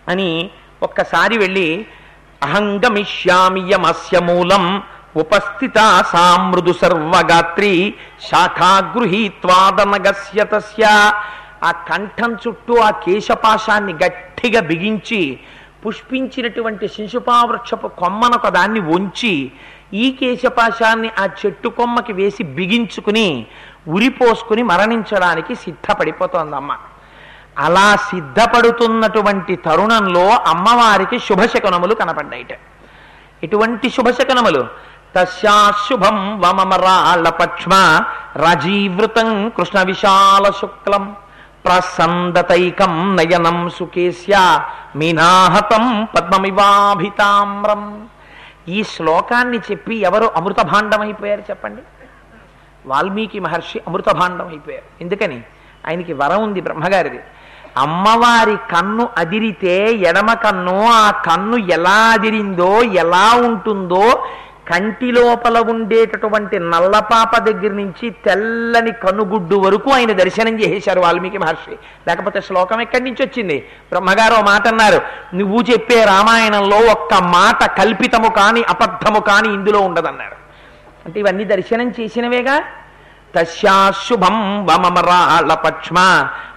అని 0.09 0.51
ఒక్కసారి 0.83 1.39
వెళ్ళి 1.39 1.87
అహంగమిష్యామియమస్య 2.43 4.19
మూలం. 4.19 4.83
ఉపస్థిత 5.17 6.05
సామృదు 6.13 6.73
సర్వగాత్రి. 6.73 7.95
శాఖాగృహీత్వాదనగస్య 8.31 10.45
తస్య. 10.45 11.13
ఆ 11.65 11.71
కంఠం 11.71 12.33
చుట్టూ 12.33 12.77
ఆ 12.77 12.91
కేశపాశాన్ని 12.91 13.93
గట్టిగా 13.93 14.61
బిగించి 14.61 15.41
పుష్పించినటువంటి 15.87 16.89
శిశుపావృక్షపు 16.89 17.89
కొమ్మనొక 17.89 18.49
దాన్ని 18.49 18.81
ఉంచి 18.81 19.53
ఈ 19.95 20.11
కేశపాశాన్ని 20.11 21.11
ఆ 21.19 21.29
చెట్టు 21.47 21.69
కొమ్మకి 21.69 22.13
వేసి 22.13 22.43
బిగించుకుని 22.43 23.47
ఉరిపోసుకుని 23.89 24.63
మరణించడానికి 24.63 25.55
సిద్ధపడిపోతోందమ్మ. 25.55 26.79
అలా 27.59 27.97
సిద్ధపడుతున్నటువంటి 27.97 29.57
తరుణంలో 29.57 30.29
అమ్మవారికి 30.29 31.19
శుభశకునములు 31.19 31.95
కనపడ్డాయిట. 31.95 32.53
ఎటువంటి 33.45 33.91
శుభశకనములు 33.91 34.67
తస్యాశుభం 35.17 36.41
వమమరాళ 36.41 37.29
పక్ష్మ 37.29 38.01
రజీవృతం 38.37 39.49
కృష్ణ 39.49 39.83
విశాల 39.83 40.51
శుక్లం 40.51 41.17
ప్రసందతైకం 41.65 43.17
నయనం 43.17 43.71
సుకేశ్య 43.71 44.61
మీనాహతం 44.97 46.09
పద్మమివాభితామ్రం. 46.17 48.09
ఈ 48.69 48.83
శ్లోకాన్ని 48.83 49.59
చెప్పి 49.59 49.95
ఎవరు 49.97 50.31
అమృతభాండం 50.37 51.01
అయిపోయారు 51.01 51.41
చెప్పండి? 51.41 51.83
వాల్మీకి 52.87 53.41
మహర్షి 53.41 53.81
అమృతభాండం 53.89 54.49
అయిపోయారు 54.49 54.85
ఎందుకని? 55.01 55.43
ఆయనకి 55.89 56.13
వరం 56.13 56.43
ఉంది 56.43 56.61
బ్రహ్మగారిది. 56.61 57.21
అమ్మవారి 57.77 58.57
కన్ను 58.57 59.09
అదిరితే 59.19 59.93
ఎడమ 59.93 60.35
కన్ను 60.35 60.87
ఆ 60.87 61.11
కన్ను 61.11 61.57
ఎలా 61.57 61.99
అదిరిందో 62.13 62.83
ఎలా 62.83 63.35
ఉంటుందో 63.35 64.27
కంటి 64.69 65.13
లోపల 65.13 65.59
ఉండేటటువంటి 65.59 66.59
నల్లపాప 66.59 67.39
దగ్గర 67.39 67.73
నుంచి 67.73 68.11
తెల్లని 68.11 68.93
కనుగుడ్డు 68.93 69.57
వరకు 69.57 69.91
ఆయన 69.91 70.13
దర్శనం 70.13 70.61
చేసేశారు 70.61 71.01
వాల్మీకి 71.01 71.39
మహర్షి. 71.39 71.77
లేకపోతే 72.09 72.41
శ్లోకం 72.41 72.81
ఎక్కడి 72.81 73.05
నుంచి 73.05 73.23
వచ్చింది? 73.25 73.67
బ్రహ్మగారు 73.93 74.45
మాట 74.45 74.69
అన్నారు 74.69 75.01
నువ్వు 75.37 75.63
చెప్పే 75.63 76.05
రామాయణంలో 76.05 76.77
ఒక్క 76.93 77.15
మాట 77.15 77.65
కల్పితము 77.79 78.29
కాని 78.29 78.63
అబద్ధము 78.63 79.21
కాని 79.21 79.55
ఇందులో 79.55 79.81
ఉండదన్నారు. 79.81 80.37
అంటే 81.07 81.21
ఇవన్నీ 81.21 81.45
దర్శనం 81.45 81.89
చేసినవేగా? 81.89 82.63
తస్యాశుభం 83.37 84.67
వమమరాళ 84.67 85.55
పక్ష్మ 85.55 85.99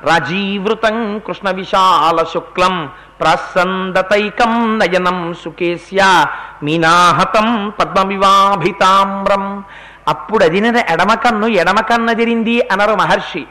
రజీవృతం 0.03 1.19
కృష్ణ 1.27 1.51
విశాల 1.51 2.23
శుక్లం 2.33 2.89
ప్రసందతైకం 3.19 4.79
నయనం 4.79 5.33
సుకేశ్య 5.43 6.25
మీనాహతం 6.63 7.73
పద్మమివాభితామ్రం 7.79 9.63
అప్పుడు 10.07 10.43
అదిన 10.43 10.65
ఎడమ 10.89 11.13
కన్ను 11.13 11.47
ఎడమ 11.47 11.79
కన్ను 11.79 12.09
అదిరింది 12.09 12.61
అనరు 12.71 12.95
మహర్షి. 12.95 13.45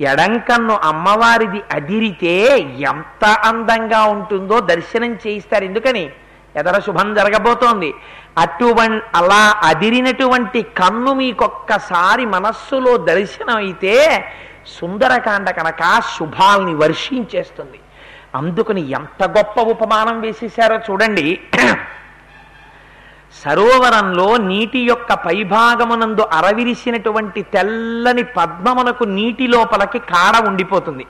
ఎడం 0.00 0.38
కన్ను 0.38 0.78
అమ్మవారిది 0.82 1.62
అదిరితే 1.72 2.58
ఎంత 2.80 3.24
అందంగా 3.24 4.02
ఉంటుందో 4.04 4.60
దర్శనం 4.60 5.14
చేయిస్తారు 5.14 5.64
ఎందుకని? 5.64 6.10
ఎదర 6.56 6.78
శుభం 6.78 7.14
జరగబోతోంది. 7.14 7.94
అటువంటి 8.38 9.00
అలా 9.14 9.42
అదిరినటువంటి 9.64 10.62
కన్ను 10.62 11.12
మీకొక్కసారి 11.12 12.24
మనస్సులో 12.26 12.96
దర్శనమైతే 12.96 13.94
సుందరకాండ 14.66 15.50
కనుక 15.50 15.82
శుభాల్ని 16.18 16.74
వర్షించేస్తుంది. 16.74 17.78
అందుకని 18.34 18.90
ఎంత 18.90 19.22
గొప్ప 19.24 19.60
ఉపమానం 19.60 20.20
వేసేశారో 20.20 20.76
చూడండి. 20.90 21.40
సరోవరంలో 23.44 24.36
నీటి 24.36 24.78
యొక్క 24.78 25.12
పైభాగమునందు 25.14 26.20
అరవిరిసినటువంటి 26.20 27.42
తెల్లని 27.42 28.22
పద్మమునకు 28.22 29.04
నీటి 29.04 29.46
లోపలికి 29.46 29.98
కాడ 29.98 30.46
ఉండిపోతుంది. 30.48 31.06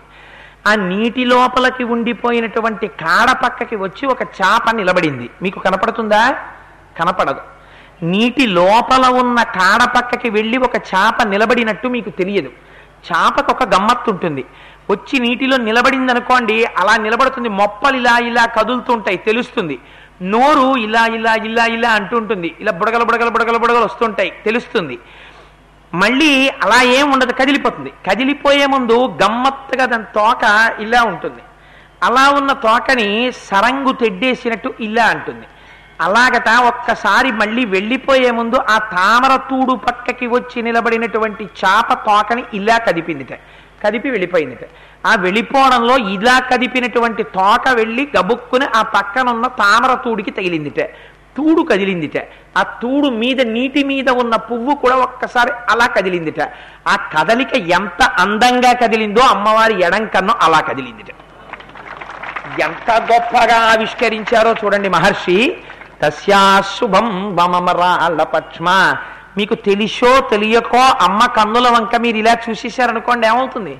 ఆ 0.66 0.74
నీటి 0.74 1.24
లోపలికి 1.24 1.84
ఉండిపోయినటువంటి 1.84 2.86
కాడ 2.86 3.36
పక్కకి 3.44 3.76
వచ్చి 3.76 4.06
ఒక 4.06 4.22
చాప 4.22 4.70
నిలబడింది. 4.70 5.30
మీకు 5.42 5.58
కనపడుతుందా? 5.58 6.36
కనపడదు. 7.00 7.40
నీటి 8.02 8.46
లోపల 8.46 9.06
ఉన్న 9.06 9.42
కాడ 9.42 9.84
పక్కకి 9.96 10.30
వెళ్ళి 10.30 10.58
ఒక 10.58 10.76
చాప 10.76 11.22
నిలబడినట్టు 11.22 11.88
మీకు 11.88 12.10
తెలియదు. 12.10 12.50
చాపకు 13.12 13.52
ఒక 13.52 13.62
గమ్మత్తు 13.62 14.10
ఉంటుంది. 14.10 14.44
వచ్చి 14.90 15.18
నీటిలో 15.18 15.56
నిలబడింది 15.56 16.12
అనుకోండి 16.12 16.64
అలా 16.64 16.96
నిలబడుతుంది. 16.96 17.48
మొప్పలు 17.48 17.96
ఇలా 17.96 18.18
ఇలా 18.18 18.44
కదులుతుంటాయి 18.44 19.16
తెలుస్తుంది. 19.16 19.78
నోరు 20.22 20.76
ఇలా 20.78 21.06
ఇలా 21.06 21.34
ఇలా 21.34 21.66
ఇలా 21.66 21.90
అంటుంటుంది. 21.90 22.54
ఇలా 22.60 22.72
బుడగలు 22.72 23.04
బుడగలు 23.04 23.30
బుడగలు 23.30 23.58
బుడగలు 23.58 23.84
వస్తుంటాయి 23.84 24.32
తెలుస్తుంది. 24.44 24.98
మళ్ళీ 25.94 26.48
అలా 26.48 26.82
ఏం 26.82 27.10
ఉండదు 27.10 27.32
కదిలిపోతుంది. 27.32 27.90
కదిలిపోయే 28.10 28.66
ముందు 28.66 29.18
గమ్మత్తుగా 29.22 29.86
దాని 29.86 30.04
తోక 30.04 30.44
ఇలా 30.78 31.02
ఉంటుంది. 31.02 31.42
అలా 32.02 32.30
ఉన్న 32.30 32.52
తోకని 32.52 33.32
సరంగు 33.32 33.92
తెడ్డేసినట్టు 33.92 34.74
ఇలా 34.80 35.04
అంటుంది. 35.04 35.46
అలాగట 36.00 36.48
ఒక్కసారి 36.48 37.32
మళ్ళీ 37.32 37.64
వెళ్ళిపోయే 37.64 38.30
ముందు 38.30 38.56
ఆ 38.56 38.78
తామర 38.78 39.36
తూడు 39.36 39.72
పక్కకి 39.72 40.26
వచ్చి 40.26 40.62
నిలబడినటువంటి 40.62 41.44
చాప 41.44 41.92
తోకని 41.92 42.44
ఇలా 42.54 42.78
కదిపిందిట. 42.78 43.34
కదిపి 43.84 44.10
వెళ్ళిపోయిందిట. 44.10 44.64
ఆ 45.06 45.14
వెళ్ళిపోవడంలో 45.14 45.96
ఇలా 45.98 46.38
కదిపినటువంటి 46.38 47.22
తోక 47.22 47.68
వెళ్ళి 47.68 48.08
గబుక్కుని 48.16 48.66
ఆ 48.76 48.82
పక్కనున్న 48.82 49.46
తామర 49.46 49.94
తూడికి 49.94 50.30
తగిలిందిట. 50.30 50.80
తూడు 51.36 51.62
కదిలిందిట. 51.62 52.28
ఆ 52.58 52.62
తూడు 52.62 53.08
మీద 53.08 53.40
నీటి 53.40 53.84
మీద 53.84 54.10
ఉన్న 54.10 54.36
పువ్వు 54.36 54.74
కూడా 54.74 54.96
ఒక్కసారి 54.96 55.50
అలా 55.70 55.86
కదిలిందిట. 55.86 56.48
ఆ 56.88 57.10
కదలిక 57.18 57.54
ఎంత 57.54 58.02
అందంగా 58.02 58.72
కదిలిందో 58.72 59.20
అమ్మవారి 59.20 59.84
ఎడం 59.84 60.06
కన్ను 60.06 60.34
అలా 60.40 60.60
కదిలిందిట. 60.60 61.06
ఎంత 62.60 62.90
గొప్పగా 62.90 63.72
ఆవిష్కరించారో 63.72 64.54
చూడండి 64.64 64.88
మహర్షి. 64.88 65.56
తస్యాశుభం 66.02 67.36
వమమరాళ్ళ 67.36 68.22
పక్ష్మ 68.22 68.96
మీకు 69.36 69.54
తెలిసో 69.54 70.20
తెలియకో 70.20 70.78
అమ్మ 70.78 71.26
కన్నుల 71.26 71.68
వంక 71.68 71.96
మీరు 71.96 72.16
ఇలా 72.16 72.36
చూసేశారనుకోండి 72.50 73.26
ఏమవుతుంది? 73.26 73.78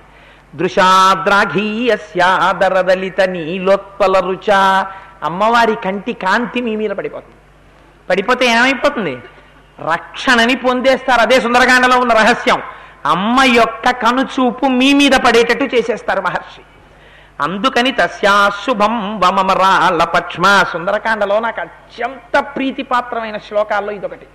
దృశాద్రాఘీయస్యాదరదలిత 0.55 3.21
నీలోత్పల 3.21 4.21
రుచ. 4.21 4.51
అమ్మవారి 5.23 5.75
కంటి 5.75 6.13
కాంతి 6.13 6.61
మీ 6.61 6.77
మీద 6.77 6.91
పడిపోతుంది. 6.91 7.37
పడిపోతే 8.11 8.47
ఏమైపోతుంది? 8.47 9.19
రక్షణని 9.93 10.55
పొందేస్తారు. 10.57 11.21
అదే 11.21 11.41
సుందరకాండలో 11.41 11.99
ఉన్న 11.99 12.13
రహస్యం. 12.13 12.63
అమ్మ 13.07 13.37
యొక్క 13.45 13.91
కనుచూపు 13.91 14.67
మీ 14.67 14.95
మీద 14.95 15.13
పడేటట్టు 15.13 15.77
చేసేస్తారు 15.77 16.21
మహర్షి. 16.21 16.61
అందుకని 17.41 17.93
తస్యాశుభం 17.93 19.21
వమమరాళ్ళ 19.21 20.05
పక్ష్మ 20.05 20.65
సుందరకాండలో 20.73 21.41
నాకు 21.41 21.61
అత్యంత 21.61 22.39
ప్రీతిపాత్రమైన 22.57 23.37
శ్లోకాల్లో 23.37 23.93
ఇదొకటి. 23.93 24.27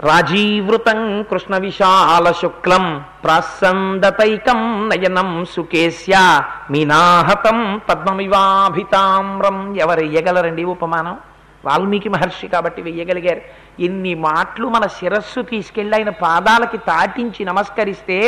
రాజీవృతం 0.00 1.22
కృష్ణ 1.22 1.56
విశాల 1.56 2.32
శుక్లం 2.32 3.04
ప్రాసందతైకం 3.24 4.88
నయనం 4.88 5.44
సుకేశ్య 5.44 6.42
మీనాహతం 6.70 7.80
పద్మమివాభితామ్రం. 7.88 9.80
ఎవరు 9.80 10.00
వెయ్యగలరండి 10.00 10.64
ఉపమానం? 10.64 11.18
వాల్మీకి 11.64 12.08
మహర్షి 12.08 12.48
కాబట్టి 12.48 12.82
వెయ్యగలిగారు. 12.82 13.40
ఎన్ని 13.80 14.14
మాటలు 14.14 14.68
మన 14.68 14.86
శిరస్సు 14.86 15.40
తీసుకెళ్ళి 15.40 15.96
ఆయన 15.96 16.08
పాదాలకి 16.08 16.78
తాటించి 16.78 17.44
నమస్కరిస్తే 17.44 18.18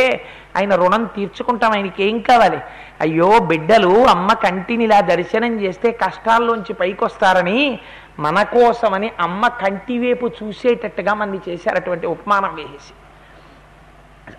ఆయన 0.57 0.75
రుణం 0.75 1.05
తీర్చుకుంటాం 1.05 1.73
ఆయనకి 1.73 2.05
ఏం 2.05 2.19
కావాలి? 2.21 2.59
అయ్యో 3.01 3.39
బిడ్డలు 3.39 3.93
అమ్మ 4.07 4.33
కంటిని 4.33 4.85
ఇలా 4.85 5.01
దర్శనం 5.01 5.61
చేస్తే 5.61 5.91
కష్టాల్లోంచి 5.93 6.73
పైకొస్తారని 6.73 7.79
మన 8.19 8.43
కోసమని 8.43 9.13
అమ్మ 9.21 9.49
కంటి 9.49 9.99
వైపు 9.99 10.31
చూసేటట్టుగా 10.43 11.15
మంది 11.15 11.41
చేశారు 11.49 11.77
అటువంటి 11.77 12.07
ఉపమానం 12.07 12.55
వేసేసి 12.55 12.93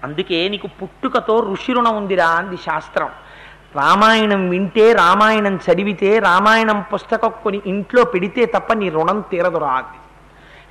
అందుకే 0.03 0.49
నీకు 0.49 0.67
పుట్టుకతో 0.81 1.39
ఋషి 1.51 1.73
రుణం 1.73 1.97
ఉందిరా 1.97 2.27
అంది 2.27 2.57
శాస్త్రం. 2.57 3.09
రామాయణం 3.75 4.49
వింటే 4.49 4.93
రామాయణం 4.93 5.55
చదివితే 5.55 6.19
రామాయణం 6.19 6.85
పుస్తకం 6.93 7.31
కొని 7.43 7.61
ఇంట్లో 7.65 8.03
పెడితే 8.03 8.45
తప్ప 8.45 8.73
నీ 8.73 8.89
రుణం 8.89 9.23
తీరదురా 9.31 9.83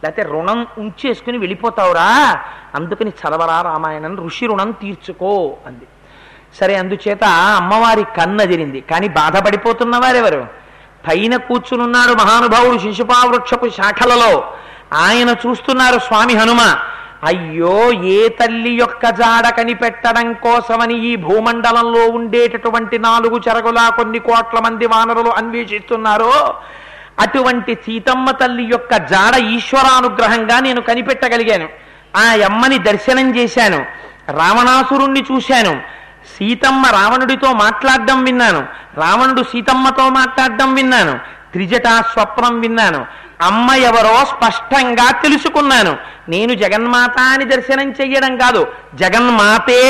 లేకపోతే 0.05 0.23
రుణం 0.23 0.67
ఉంచేసుకుని 0.79 1.39
వెళ్ళిపోతావురా. 1.39 2.39
అందుకని 2.75 3.11
చదవరా 3.11 3.63
రామాయణం 3.63 4.25
ఋషి 4.25 4.47
రుణం 4.47 4.71
తీర్చుకో 4.71 5.57
అంది. 5.67 5.87
సరే 6.61 6.77
అందుచేత 6.77 7.25
అమ్మవారి 7.57 8.05
కన్నదిరింది 8.05 8.81
కానీ 8.81 9.09
బాధపడిపోతున్న 9.09 9.97
వారెవరు 9.97 10.47
పైన 11.09 11.37
కూర్చునున్నాడు 11.37 12.13
మహానుభావుడు 12.13 12.79
శిశుపావృక్షపు 12.79 13.69
శాఖలలో. 13.69 14.53
ఆయన 14.95 15.31
చూస్తున్నారు 15.31 15.99
స్వామి 15.99 16.35
హనుమ. 16.35 16.77
అయ్యో 17.25 17.93
ఏ 17.93 18.29
తల్లి 18.29 18.71
యొక్క 18.71 19.11
జాడ 19.11 19.49
కనిపెట్టడం 19.49 20.33
కోసమని 20.33 21.07
ఈ 21.07 21.17
భూమండలంలో 21.17 22.09
ఉండేటటువంటి 22.09 22.99
నాలుగు 22.99 23.41
చెరగులా 23.49 23.89
కొన్ని 23.89 24.19
కోట్ల 24.19 24.59
మంది 24.59 24.87
వానరులు 24.87 25.31
అన్వేషిస్తున్నారో? 25.31 26.55
అటువంటి 27.21 27.75
సీతమ్మ 27.75 28.31
తల్లి 28.31 28.65
యొక్క 28.65 28.97
జాడ 28.97 29.41
ఈశ్వరానుగ్రహంగా 29.43 30.61
నేను 30.61 30.81
కనిపెట్టగలిగాను. 30.81 31.69
ఆ 32.17 32.45
అమ్మని 32.45 32.79
దర్శనం 32.79 33.37
చేశాను. 33.37 33.87
రావణాసురుణ్ణి 34.31 35.25
చూశాను. 35.33 35.81
సీతమ్మ 36.39 36.87
రావణుడితో 36.87 37.53
మాట్లాడడం 37.53 38.25
విన్నాను. 38.25 38.67
రావణుడు 38.97 39.43
సీతమ్మతో 39.43 40.09
మాట్లాడడం 40.09 40.75
విన్నాను. 40.75 41.13
త్రిజటా 41.53 42.01
స్వప్నం 42.01 42.61
విన్నాను. 42.61 43.07
అమ్మ 43.43 43.75
ఎవరో 43.75 44.25
స్పష్టంగా 44.25 45.11
తెలుసుకున్నాను. 45.11 45.97
నేను 46.29 46.55
జగన్మాత 46.55 47.19
అని 47.21 47.45
దర్శనం 47.45 47.91
చెయ్యడం 47.91 48.37
కాదు 48.37 48.67
జగన్మాతే 48.95 49.83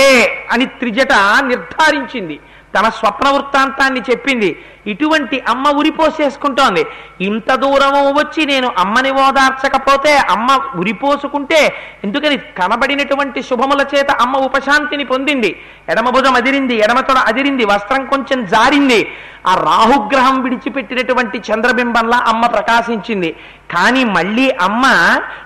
అని 0.52 0.66
త్రిజట 0.66 1.12
నిర్ధారించింది. 1.40 2.40
తన 2.78 2.88
స్వప్న 2.88 3.28
వృత్తాంతాన్ని 3.28 4.00
చెప్పింది. 4.10 4.64
ఇటువంటి 4.86 5.42
అమ్మ 5.48 5.68
ఉరిపోసేసుకుంటోంది 5.68 6.86
ఇంత 7.20 7.54
దూరము 7.54 8.02
వచ్చి 8.20 8.46
నేను 8.46 8.68
అమ్మని 8.78 9.10
ఓదార్చకపోతే 9.10 10.12
అమ్మ 10.34 10.50
ఉరిపోసుకుంటే 10.80 11.60
ఎందుకని 12.04 12.38
కనబడినటువంటి 12.58 13.42
శుభముల 13.42 13.84
చేత 13.94 14.10
అమ్మ 14.10 14.36
ఉపశాంతిని 14.36 15.04
పొందింది. 15.04 15.50
ఎడమ 15.88 16.10
భుజం 16.10 16.34
అదిరింది 16.36 16.74
ఎడమ 16.74 17.00
తొడ 17.00 17.18
అదిరింది 17.30 17.64
వస్త్రం 17.64 18.06
కొంచెం 18.06 18.46
జారింది. 18.46 19.00
ఆ 19.46 19.54
రాహుగ్రహం 19.54 20.42
విడిచిపెట్టినటువంటి 20.42 21.38
చంద్రబింబంలా 21.38 22.18
అమ్మ 22.32 22.46
ప్రకాశించింది. 22.46 23.30
కానీ 23.74 24.04
మళ్ళీ 24.04 24.46
అమ్మ 24.66 24.84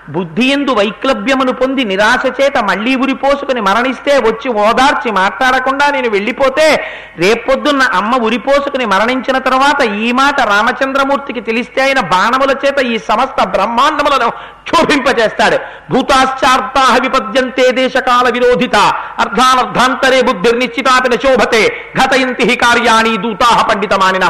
బుద్ధి 0.09 0.45
ఎందు 0.51 0.71
వైక్లభ్యమును 0.71 1.51
పొంది 1.51 1.83
నిరాశ 1.85 2.25
చేత 2.39 2.57
మళ్ళీ 2.69 2.95
ఉరిపోసుకుని 2.95 3.61
మరణిస్తే 3.61 4.13
వచ్చి 4.27 4.49
ఓదార్చి 4.65 5.11
మాట్లాడకుండా 5.11 5.87
నేను 5.91 6.09
వెళ్ళిపోతే 6.09 6.67
రేపొద్దున్న 7.23 7.83
అమ్మ 7.99 8.15
ఉరిపోసుకుని 8.27 8.85
మరణించి 8.93 9.24
మరణించిన 9.25 9.37
తర్వాత 9.37 9.81
ఈ 9.81 10.11
మాట 10.11 10.41
రామచంద్రమూర్తికి 10.41 11.41
తెలిస్తే 11.41 11.81
ఆయన 11.81 11.99
బాణముల 11.99 12.55
చేత 12.65 12.79
ఈ 12.85 12.97
సమస్త 12.97 13.43
బ్రహ్మాండములను 13.43 14.29
క్షోభింపచేస్తాడు 14.67 15.57
భూతాశ్చార్థా 15.93 16.97
విపద్యంతే 17.01 17.71
దేశకాల 17.71 18.29
విరోధిత. 18.29 18.75
అర్ధానర్ధాంతరే 19.19 20.21
బుద్ధిర్నిశ్చితాపిన 20.21 21.13
శోభతే. 21.13 21.63
ఘతయంతి 21.97 22.55
కార్యాణి 22.55 23.17
దూతాహ 23.17 23.67
పండితమానిన. 23.67 24.25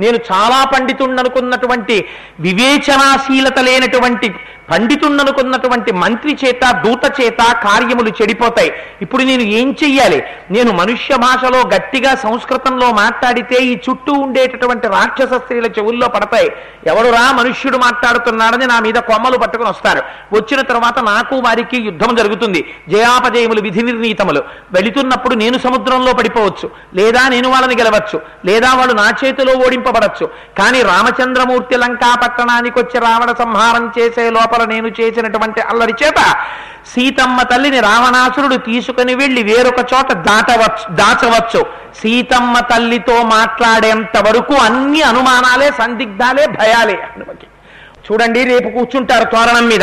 నేను 0.00 0.18
చాలా 0.32 0.64
పండితుండనుకున్నటువంటి 0.64 2.08
వివేచనాశీలత 2.40 3.58
లేనటువంటి 3.58 4.28
పండితుండనుకున్నటువంటి 4.70 5.92
మంత్రి 5.92 6.38
చేత 6.44 6.70
దూత 6.70 7.20
చేత 7.20 7.38
కార్యములు 7.52 8.08
చెడిపోతాయి. 8.08 8.72
ఇప్పుడు 9.02 9.22
నేను 9.22 9.42
ఏం 9.42 9.76
చెయ్యాలి? 9.84 10.24
నేను 10.50 10.72
మనుష్య 10.72 11.16
భాషలో 11.16 11.58
గట్టిగా 11.74 12.14
సంస్కృతంలో 12.14 12.92
మాట్లాడితే 12.92 13.54
ఈ 13.54 13.78
చుట్టూ 13.90 14.12
ఉండేటటువంటి 14.12 14.88
రాక్షస 14.88 15.34
స్త్రీల 15.34 15.66
చెవుల్లో 15.66 16.08
పడతాయి. 16.08 16.52
ఎవడురా 16.86 17.32
మనుష్యుడు 17.32 17.76
మాట్లాడుతున్నాడని 17.76 18.66
నా 18.66 18.80
మీద 18.80 18.94
కొమ్మలు 18.94 19.38
పట్టుకుని 19.38 19.68
వస్తారు. 19.68 20.02
వచ్చిన 20.34 20.60
తర్వాత 20.60 20.98
నాకు 20.98 21.36
వారికి 21.36 21.76
యుద్ధం 21.76 22.14
జరుగుతుంది. 22.14 22.74
జయాపజయములు 22.88 23.60
విధి 23.60 23.82
నిర్ణీతములు. 23.82 24.42
వెళుతున్నప్పుడు 24.72 25.34
నేను 25.34 25.58
సముద్రంలో 25.58 26.12
పడిపోవచ్చు. 26.12 26.70
లేదా 26.94 27.28
నేను 27.28 27.48
వాళ్ళని 27.48 27.76
గెలవచ్చు. 27.78 28.20
లేదా 28.44 28.74
వాళ్ళు 28.74 28.94
నా 28.94 29.12
చేతిలో 29.24 29.52
ఓడింపబడచ్చు. 29.66 30.26
కానీ 30.58 30.82
రామచంద్రమూర్తి 30.82 31.76
లంకా 31.76 32.14
పట్టణానికి 32.14 32.78
వచ్చి 32.78 33.00
రావణ 33.00 33.32
సంహారం 33.32 33.92
చేసే 33.98 34.30
లోపల 34.30 34.57
నేను 34.64 34.88
చేసినటువంటి 34.88 35.60
అల్లరి 35.60 35.94
చేత 36.04 36.36
సీతమ్మ 36.86 37.42
తల్లిని 37.42 37.80
రావణాసురుడు 37.80 38.56
తీసుకుని 38.56 39.14
వెళ్ళి 39.14 39.42
వేరొక 39.42 39.78
చోట 39.78 40.12
దాటవచ్చు 40.12 40.94
దాచవచ్చు. 40.94 41.66
సీతమ్మ 41.96 42.60
తల్లితో 42.60 43.22
మాట్లాడేంత 43.22 44.16
వరకు 44.16 44.54
అన్ని 44.54 45.02
అనుమానాలే 45.02 45.70
సందిగ్ధాలే 45.70 46.46
భయాలే 46.46 46.94
హనుమకి 46.94 47.46
చూడండి 48.12 48.44
రేపు 48.44 48.68
కూర్చుంటారు 48.68 49.24
తోరణం 49.24 49.68
మీద. 49.68 49.82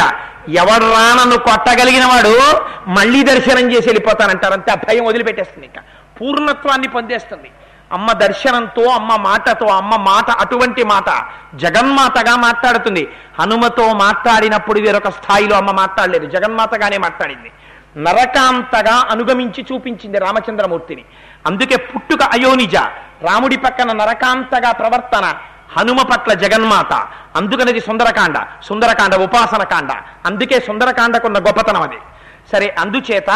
ఎవడు 0.50 0.92
రానన్ను 0.92 1.38
కొట్టగలిగిన 1.38 2.06
వాడు? 2.06 2.62
మళ్ళీ 2.90 3.24
దర్శనం 3.24 3.72
చేసి 3.72 3.90
వెళ్ళిపోతానంటారు. 3.90 4.54
అంతే 4.54 4.72
ఆ 4.72 4.76
భయం 4.76 5.06
వదిలిపెట్టేస్తుంది 5.06 5.66
ఇంకా. 5.66 5.82
పూర్ణత్వాన్ని 6.22 6.88
పొందేస్తుంది. 6.88 7.52
అమ్మ 7.96 8.12
దర్శనంతో 8.12 8.84
అమ్మ 8.90 9.16
మాటతో 9.16 9.66
అమ్మ 9.66 9.96
మాట 9.96 10.32
అటువంటి 10.32 10.84
మాట 10.84 11.10
జగన్మాతగా 11.56 12.36
మాట్లాడుతుంది. 12.36 13.08
హనుమతో 13.40 13.94
మాట్లాడినప్పుడు 13.94 14.80
వేరొక 14.80 15.10
స్థాయిలో 15.10 15.56
అమ్మ 15.58 15.72
మాట్లాడలేదు. 15.72 16.26
జగన్మాతగానే 16.26 16.98
మాట్లాడింది. 16.98 17.52
నరకాంతగా 17.98 18.96
అనుగమించి 19.12 19.66
చూపించింది 19.74 20.20
రామచంద్రమూర్తిని. 20.20 21.06
అందుకే 21.46 21.76
పుట్టుక 21.76 22.24
అయోనిజ 22.24 22.76
రాముడి 23.22 23.58
పక్కన 23.58 23.92
నరకాంతగా 23.92 24.72
ప్రవర్తన 24.72 25.34
హనుమ 25.78 26.02
పట్ల 26.02 26.34
జగన్మాత. 26.34 26.94
అందుకనేది 27.36 27.80
సుందరకాండ 27.80 28.38
సుందరకాండ 28.64 29.16
ఉపాసన 29.16 29.64
కాండ. 29.64 29.92
అందుకే 30.26 30.60
సుందరకాండకున్న 30.60 31.38
గొప్పతనం 31.38 31.82
అది. 31.82 31.98
సరే 32.52 32.76
అందుచేత 32.80 33.32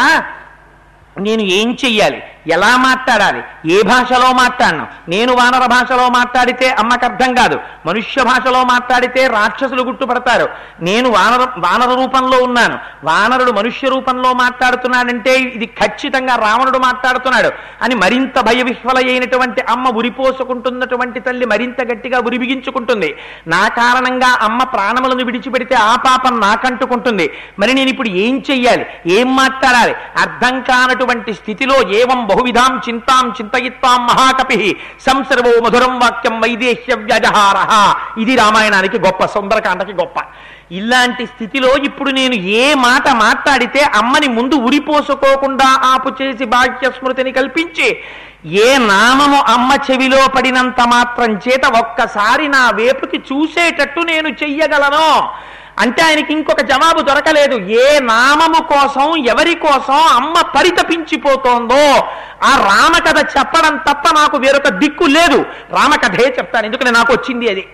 నేను 1.17 1.41
ఏం 1.41 1.77
చెయ్యాలి? 1.85 2.23
ఎలా 2.49 2.77
మాట్లాడాలి? 2.77 3.71
ఏ 3.73 3.81
భాషలో 3.81 4.33
మాట్లాడను? 4.33 4.87
నేను 5.09 5.33
వానర 5.33 5.65
భాషలో 5.65 6.09
మాట్లాడితే 6.09 6.69
అమ్మకు 6.69 7.05
అర్థం 7.05 7.33
కాదు. 7.33 7.59
మనుష్య 7.85 8.23
భాషలో 8.23 8.63
మాట్లాడితే 8.63 9.27
రాక్షసులు 9.27 9.83
గుట్టుపడతారు. 9.83 10.49
నేను 10.81 11.09
వానర 11.09 11.47
వానర 11.57 11.95
రూపంలో 11.95 12.37
ఉన్నాను. 12.43 12.79
వానరుడు 13.03 13.51
మనుష్య 13.51 13.89
రూపంలో 13.89 14.33
మాట్లాడుతున్నాడంటే 14.33 15.39
ఇది 15.39 15.65
ఖచ్చితంగా 15.65 16.35
రావణుడు 16.35 16.77
మాట్లాడుతున్నాడు 16.77 17.51
అని 17.81 17.95
మరింత 17.95 18.39
భయవిహ్వలైనటువంటి 18.39 19.61
అమ్మ 19.61 19.89
ఉరిపోసుకుంటున్నటువంటి 19.89 21.19
తల్లి 21.19 21.45
మరింత 21.45 21.81
గట్టిగా 21.81 22.19
ఉరిబిగించుకుంటుంది 22.19 23.17
నా 23.47 23.67
కారణంగా 23.67 24.39
అమ్మ 24.41 24.63
ప్రాణములను 24.63 25.25
విడిచిపెడితే 25.25 25.75
ఆ 25.75 25.95
పాపం 25.95 26.39
నాకంటుకుంటుంది. 26.39 27.31
మరి 27.59 27.73
నేను 27.73 27.89
ఇప్పుడు 27.89 28.07
ఏం 28.07 28.43
చెయ్యాలి? 28.51 28.85
ఏం 29.07 29.35
మాట్లాడాలి? 29.35 29.95
అర్థం 30.17 30.61
కానటువంటి 30.61 31.33
స్థితిలో 31.33 31.89
ఏవం 31.89 32.27
బహు 32.27 32.38
బహువిధాం 32.39 32.73
చింతాం 32.85 33.25
చింతయిత్వాం 33.37 34.01
మహాకపి. 34.09 34.57
సంసర్వో 35.07 35.51
మధురం 35.63 35.93
వాక్యం 36.01 36.35
వైదేహ్య 36.43 36.93
వ్యజహార. 37.07 37.57
ఇది 38.21 38.33
రామాయణానికి 38.41 38.97
గొప్ప 39.05 39.21
సుందరకాండకి 39.33 39.93
గొప్ప. 40.01 40.17
ఇలాంటి 40.79 41.23
స్థితిలో 41.31 41.71
ఇప్పుడు 41.87 42.11
నేను 42.19 42.35
ఏ 42.61 42.65
మాట 42.85 43.05
మాట్లాడితే 43.23 43.81
అమ్మని 43.99 44.29
ముందు 44.37 44.55
ఉరిపోసుకోకుండా 44.67 45.69
ఆపు 45.91 46.09
చేసి 46.19 46.45
బాహ్య 46.53 46.89
స్మృతిని 46.97 47.31
కల్పించి 47.39 47.87
ఏ 48.65 48.69
నామము 48.91 49.39
అమ్మ 49.53 49.69
చెవిలో 49.87 50.21
పడినంత 50.35 50.81
మాత్రం 50.95 51.31
చేత 51.45 51.65
ఒక్కసారి 51.81 52.47
నా 52.55 52.63
వేపుకి 52.79 53.19
చూసేటట్టు 53.29 54.01
నేను 54.11 54.29
చెయ్యగలను. 54.41 55.07
అంటే 55.79 56.03
ఆయనకి 56.03 56.33
ఇంకొక 56.33 56.61
జవాబు 56.61 57.01
దొరకలేదు. 57.01 57.55
ఏ 57.55 57.99
నామము 57.99 58.63
కోసం 58.63 59.17
ఎవరి 59.17 59.55
కోసం 59.55 59.93
అమ్మ 59.93 60.33
పరితపించిపోతోందో 60.41 62.07
ఆ 62.43 62.57
రామకథ 62.57 63.25
చెప్పడం 63.37 63.77
తప్ప 63.77 64.15
నాకు 64.15 64.37
వేరొక 64.37 64.67
దిక్కు 64.67 65.03
లేదు. 65.03 65.45
రామకథే 65.71 66.35
చెప్తాను 66.37 66.65
ఎందుకంటే 66.65 66.91
నాకు 66.91 67.13
వచ్చింది 67.13 67.49
అది. 67.49 67.67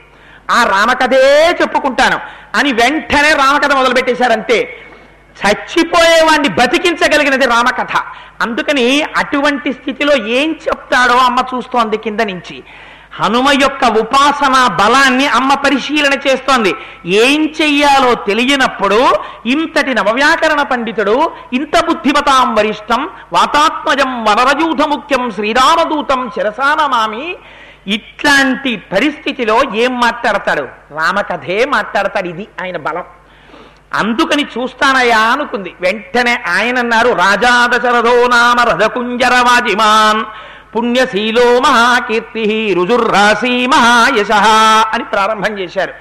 ఆ 0.52 0.64
రామకథే 0.64 1.58
చెప్పుకుంటాను. 1.62 2.20
అని 2.56 2.74
వెంటనే 2.74 3.34
రామకథ 3.34 3.74
మొదలుపెట్టేశారంతే. 3.74 4.78
చచ్చిపోయేవాడిని 5.48 6.50
బతికించగలిగినది 6.50 7.46
రామకథ. 7.46 8.02
అందుకని 8.42 9.04
అటువంటి 9.16 9.74
స్థితిలో 9.74 10.28
ఏం 10.28 10.52
చెప్తాడో 10.52 11.14
అమ్మ 11.14 11.44
చూస్తోంది 11.56 11.98
కింద 11.98 12.20
నుంచి. 12.20 12.64
హనుమ 13.20 13.52
యొక్క 13.52 13.86
ఉపాసన 13.86 14.68
బలాన్ని 14.68 15.28
అమ్మ 15.28 15.54
పరిశీలన 15.54 16.14
చేస్తోంది. 16.28 16.76
ఏం 17.06 17.54
చెయ్యాలో 17.62 18.16
తెలియనప్పుడు 18.16 19.14
ఇంతటి 19.46 19.94
నవవ్యాకరణ 19.94 20.62
పండితుడు 20.62 21.32
ఇంత 21.54 21.86
బుద్ధిమతాం 21.86 22.56
వరిష్టం 22.56 23.10
వాతాత్మజం 23.34 24.24
వనరజూధ 24.24 24.82
ముఖ్యం 24.82 25.32
శ్రీరామదూతం 25.32 26.30
శిరసానమామి 26.30 27.36
ఇట్లాంటి 27.88 28.78
పరిస్థితిలో 28.92 29.62
ఏం 29.76 30.00
మాట్లాడతాడు? 30.00 30.62
రామకథే 30.92 31.66
మాట్లాడతాడు 31.66 32.28
ఇది 32.28 32.48
ఆయన 32.64 32.78
బలం. 32.78 33.04
అందుకని 33.94 34.44
చూస్తానయా 34.44 35.20
అనుకుంది. 35.20 35.76
వెంటనే 35.82 36.44
ఆయన 36.48 36.80
అన్నారు 36.80 37.10
రాజా 37.10 37.68
దశరథో 37.68 38.28
నామ 38.28 38.60
రథకుంజర 38.60 39.34
వాజిమాన్. 39.34 40.26
పుణ్యశీలో 40.76 41.60
మహాకీర్తి 41.60 42.74
రుజుర్రాశి 42.74 43.68
మహాయశ 43.68 44.32
అని 44.94 45.04
ప్రారంభం 45.04 45.60
చేశారు. 45.60 45.94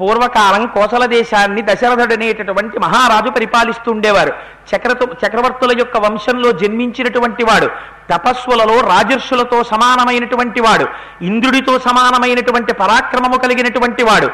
పూర్వకాలం 0.00 0.66
కోసల 0.66 1.04
దేశాన్ని 1.06 1.62
దశరథుడనేటటువంటి 1.62 2.78
మహారాజు 2.78 3.30
పరిపాలిస్తుండేవారు. 3.30 4.32
చక్రతు 4.70 5.04
చక్రవర్తుల 5.04 5.78
యొక్క 5.78 5.96
వంశంలో 5.96 6.52
జన్మించినటువంటి 6.52 7.44
వాడు 7.44 7.68
తపస్సులలో 8.10 8.80
రాజర్షులతో 8.80 9.64
సమానమైనటువంటి 9.64 10.60
వాడు 10.60 10.86
ఇంద్రుడితో 11.24 11.78
సమానమైనటువంటి 11.78 12.72
పరాక్రమము 12.72 13.36
కలిగినటువంటి 13.36 14.02
వాడు. 14.02 14.30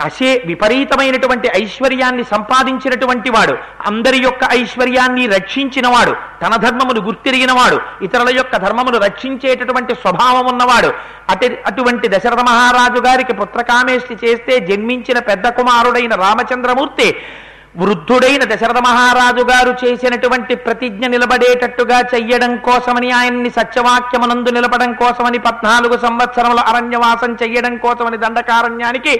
అసే 0.00 0.42
విపరీతమైనటువంటి 0.46 1.48
ఐశ్వర్యాన్ని 1.56 2.24
సంపాదించినటువంటి 2.24 3.30
వాడు 3.30 3.54
అందరి 3.86 4.18
యొక్క 4.18 4.48
ఐశ్వర్యాన్ని 4.52 5.26
రక్షించినవాడు 5.26 6.12
తన 6.42 6.56
ధర్మమును 6.56 7.00
గుర్తిరిగినవాడు 7.00 7.78
ఇతరుల 8.04 8.36
యొక్క 8.36 8.56
ధర్మమును 8.56 8.98
రక్షించేటటువంటి 8.98 9.94
స్వభావం 9.94 10.46
ఉన్నవాడు. 10.46 10.90
అటు 11.30 11.48
అటువంటి 11.66 12.08
దశరథ 12.08 12.40
మహారాజు 12.40 13.00
గారికి 13.00 13.32
పుత్రకామేష్టి 13.32 14.16
చేస్తే 14.24 14.58
జన్మించిన 14.60 15.18
పెద్ద 15.18 15.48
కుమారుడైన 15.48 16.14
రామచంద్రమూర్తి 16.14 17.08
వృద్ధుడైన 17.76 18.44
దశరథ 18.44 18.78
మహారాజు 18.78 19.42
గారు 19.42 19.72
చేసినటువంటి 19.82 20.54
ప్రతిజ్ఞ 20.54 21.06
నిలబడేటట్టుగా 21.06 22.00
చెయ్యడం 22.14 22.56
కోసమని 22.56 23.10
ఆయన్ని 23.10 23.50
సత్యవాక్యమునందు 23.50 24.50
నిలపడం 24.50 24.92
కోసమని 24.92 25.38
పద్నాలుగు 25.38 25.98
సంవత్సరముల 25.98 26.60
అరణ్యవాసం 26.60 27.32
చెయ్యడం 27.42 27.76
కోసమని 27.76 28.16
దండకారణ్యానికి 28.16 29.14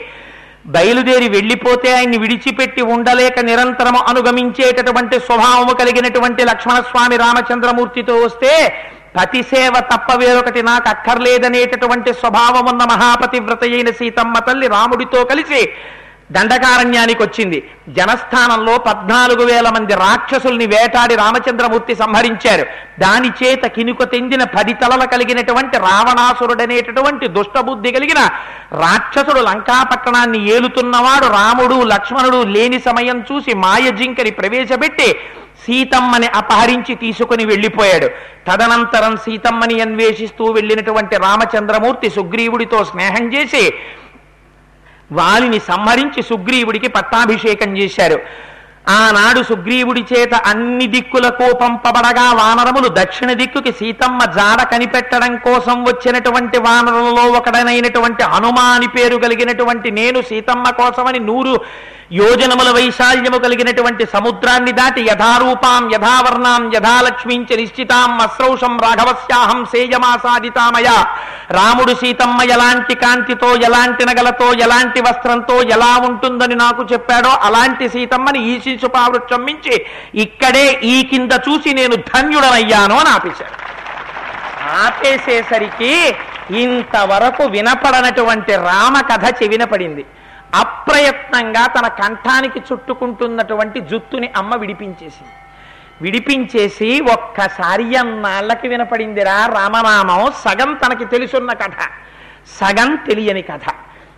బయలుదేరి 0.64 1.28
వెళ్ళిపోతే 1.28 1.88
ఆయన్ని 1.92 2.18
విడిచిపెట్టి 2.18 2.82
ఉండలేక 2.94 3.38
నిరంతరము 3.40 4.00
అనుగమించేటటువంటి 4.08 5.16
స్వభావము 5.18 5.74
కలిగినటువంటి 5.74 6.42
లక్ష్మణస్వామి 6.44 7.16
రామచంద్రమూర్తితో 7.16 8.16
వస్తే 8.16 8.52
పతిసేవ 9.16 9.76
తప్ప 9.92 10.10
వేరొకటి 10.16 10.60
నాకు 10.62 10.88
అక్కర్లేదనేటటువంటి 10.88 12.10
స్వభావం 12.12 12.66
ఉన్న 12.68 12.82
మహాపతివ్రత 12.84 13.64
అయిన 13.68 13.90
సీతమ్మ 13.90 14.38
తల్లి 14.38 14.66
రాముడితో 14.66 15.20
కలిసి 15.24 15.62
దండకారణ్యానికి 16.30 17.22
వచ్చింది 17.22 17.58
జనస్థానంలో 17.88 18.78
పద్నాలుగు 18.78 19.44
వేల 19.44 19.68
మంది 19.68 19.94
రాక్షసుల్ని 19.94 20.66
వేటాడి 20.66 21.14
రామచంద్రమూర్తి 21.14 21.94
సంహరించారు. 21.94 22.64
దాని 23.00 23.30
చేత 23.40 23.66
కినుక 23.66 24.02
తెందిన 24.02 24.44
పది 24.44 24.72
తలల 24.72 25.04
కలిగినటువంటి 25.04 25.76
రావణాసురుడనేటటువంటి 25.78 27.28
దుష్టబుద్ధి 27.28 27.92
కలిగిన 27.92 28.22
రాక్షసుడు 28.72 29.40
లంకాపట్టణాన్ని 29.40 30.50
ఏలుతున్నవాడు 30.54 31.26
రాముడు 31.26 31.84
లక్ష్మణుడు 31.84 32.42
లేని 32.48 32.78
సమయం 32.78 33.20
చూసి 33.20 33.54
మాయ 33.54 33.90
జింకని 33.90 34.30
ప్రవేశపెట్టి 34.30 35.10
సీతమ్మని 35.64 36.26
అపహరించి 36.26 36.94
తీసుకుని 36.94 37.44
వెళ్ళిపోయాడు. 37.44 38.08
తదనంతరం 38.48 39.16
సీతమ్మని 39.16 39.80
అన్వేషిస్తూ 39.80 40.44
వెళ్ళినటువంటి 40.44 41.16
రామచంద్రమూర్తి 41.16 42.10
సుగ్రీవుడితో 42.10 42.84
స్నేహం 42.84 43.26
చేసి 43.34 43.74
వాలిని 45.12 45.60
సంహరించి 45.60 46.22
సుగ్రీవుడికి 46.22 46.88
పట్టాభిషేకం 46.88 47.76
చేశారు. 47.76 48.18
ఆనాడు 48.92 49.40
సుగ్రీవుడి 49.48 50.02
చేత 50.10 50.34
అన్ని 50.50 50.86
దిక్కులకు 50.94 51.46
పంపబడగా 51.60 52.26
వానరములు 52.38 52.88
దక్షిణ 52.96 53.30
దిక్కుకి 53.32 53.72
సీతమ్మ 53.72 54.20
జాడ 54.36 54.60
కనిపెట్టడం 54.72 55.34
కోసం 55.46 55.78
వచ్చినటువంటి 55.84 56.58
వానరులలో 56.58 57.24
ఒకడనైనటువంటి 57.38 58.24
హనుమాని 58.32 58.88
పేరు 58.88 59.18
కలిగినటువంటి 59.24 59.90
నేను 60.00 60.20
సీతమ్మ 60.30 60.66
కోసమని 60.80 61.22
నూరు 61.28 61.54
యోజనముల 62.14 62.68
వైశాల్యము 62.70 63.38
కలిగినటువంటి 63.42 64.04
సముద్రాన్ని 64.14 64.72
దాటి 64.72 65.00
యథారూపాం 65.08 65.82
యథావర్ణాం 65.92 66.62
యథాలక్ష్మీంచ 66.74 67.56
నిశ్చితాం 67.56 68.12
అశ్రౌషం 68.20 68.74
రాఘవస్యాహం 68.84 69.60
సేయమాసాదితామయ. 69.72 70.88
రాముడు 71.50 71.94
సీతమ్మ 72.00 72.40
ఎలాంటి 72.50 72.94
కాంతితో 72.94 73.50
ఎలాంటి 73.62 74.02
నగలతో 74.04 74.48
ఎలాంటి 74.64 75.00
వస్త్రంతో 75.00 75.56
ఎలా 75.74 75.92
ఉంటుందని 76.08 76.56
నాకు 76.56 76.82
చెప్పాడో 76.92 77.32
అలాంటి 77.42 77.86
సీతమ్మని 77.88 78.40
ఈ 78.44 78.54
శిశుపావృక్షం 78.80 79.44
మించి 79.44 79.86
ఇక్కడే 80.14 80.80
ఈ 80.84 81.02
కింద 81.02 81.32
చూసి 81.32 81.74
నేను 81.74 81.96
ధన్యుడనయ్యాను 81.96 82.96
అని 82.96 83.08
ఆపేశాడు. 83.08 83.70
ఆపేసేసరికి 84.86 86.14
ఇంతవరకు 86.60 87.44
వినపడనటువంటి 87.44 88.52
రామకథ 88.56 89.42
చెవిన 89.42 89.64
పడింది 89.64 90.04
అప్రయత్నంగా 90.54 91.66
తన 91.66 91.88
కంఠానికి 91.88 92.62
చుట్టుకుంటున్నటువంటి 92.72 93.80
జుత్తుని 93.80 94.30
అమ్మ 94.36 94.54
విడిపించేసింది. 94.54 95.32
విడిపించేసి 96.02 97.00
ఒక్కసారి 97.00 97.96
అన్నాళ్ళకి 97.96 98.68
వినపడిందిరా 98.68 99.46
రామనామం 99.46 100.32
సగం 100.44 100.78
తనకి 100.86 101.04
తెలుసున్న 101.04 101.52
కథ. 101.52 101.72
సగం 102.60 102.96
తెలియని 102.96 103.42
కథ. 103.42 103.60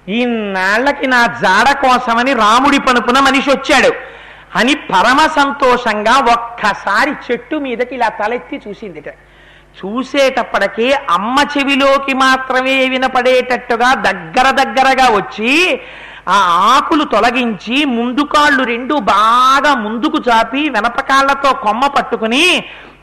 ఇన్నాళ్ళకి 0.08 1.06
నా 1.06 1.26
జాడ 1.26 1.76
కోసమని 1.76 2.32
రాముడి 2.32 2.78
పనుపున 2.78 3.18
మనిషి 3.20 3.50
వచ్చాడు. 3.50 4.12
అని 4.52 4.74
పరమ 4.90 5.20
సంతోషంగా 5.36 6.14
ఒక్కసారి 6.34 7.12
చెట్టు 7.26 7.56
మీదకి 7.64 7.94
ఇలా 7.94 8.08
తలెత్తి 8.18 8.56
చూసిందిట. 8.64 9.08
చూసేటప్పటికీ 9.78 10.86
అమ్మ 11.16 11.36
చెవిలోకి 11.52 12.14
మాత్రమే 12.22 12.74
వినపడేటట్టుగా 12.92 13.90
దగ్గర 14.06 14.46
దగ్గరగా 14.58 15.06
వచ్చి 15.14 15.52
ఆ 16.28 16.38
ఆకులు 16.72 17.04
తొలగించి 17.14 17.76
ముందు 17.94 18.24
కాళ్ళు 18.32 18.62
రెండు 18.64 18.96
బాగా 19.08 19.72
ముందుకు 19.84 20.18
చాపి 20.26 20.62
వెనపకాళ్ళతో 20.68 21.50
కొమ్మ 21.64 21.86
పట్టుకుని 21.86 22.44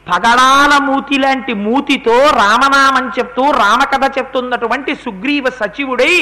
పగడాల 0.08 0.74
మూతి 0.86 1.18
లాంటి 1.18 1.54
మూతితో 1.66 2.16
రామనామం 2.38 3.08
చెప్తూ 3.18 3.44
రామకథ 3.58 4.06
చెప్తున్నటువంటి 4.18 4.94
సుగ్రీవ 5.04 5.46
సచివుడై 5.60 6.14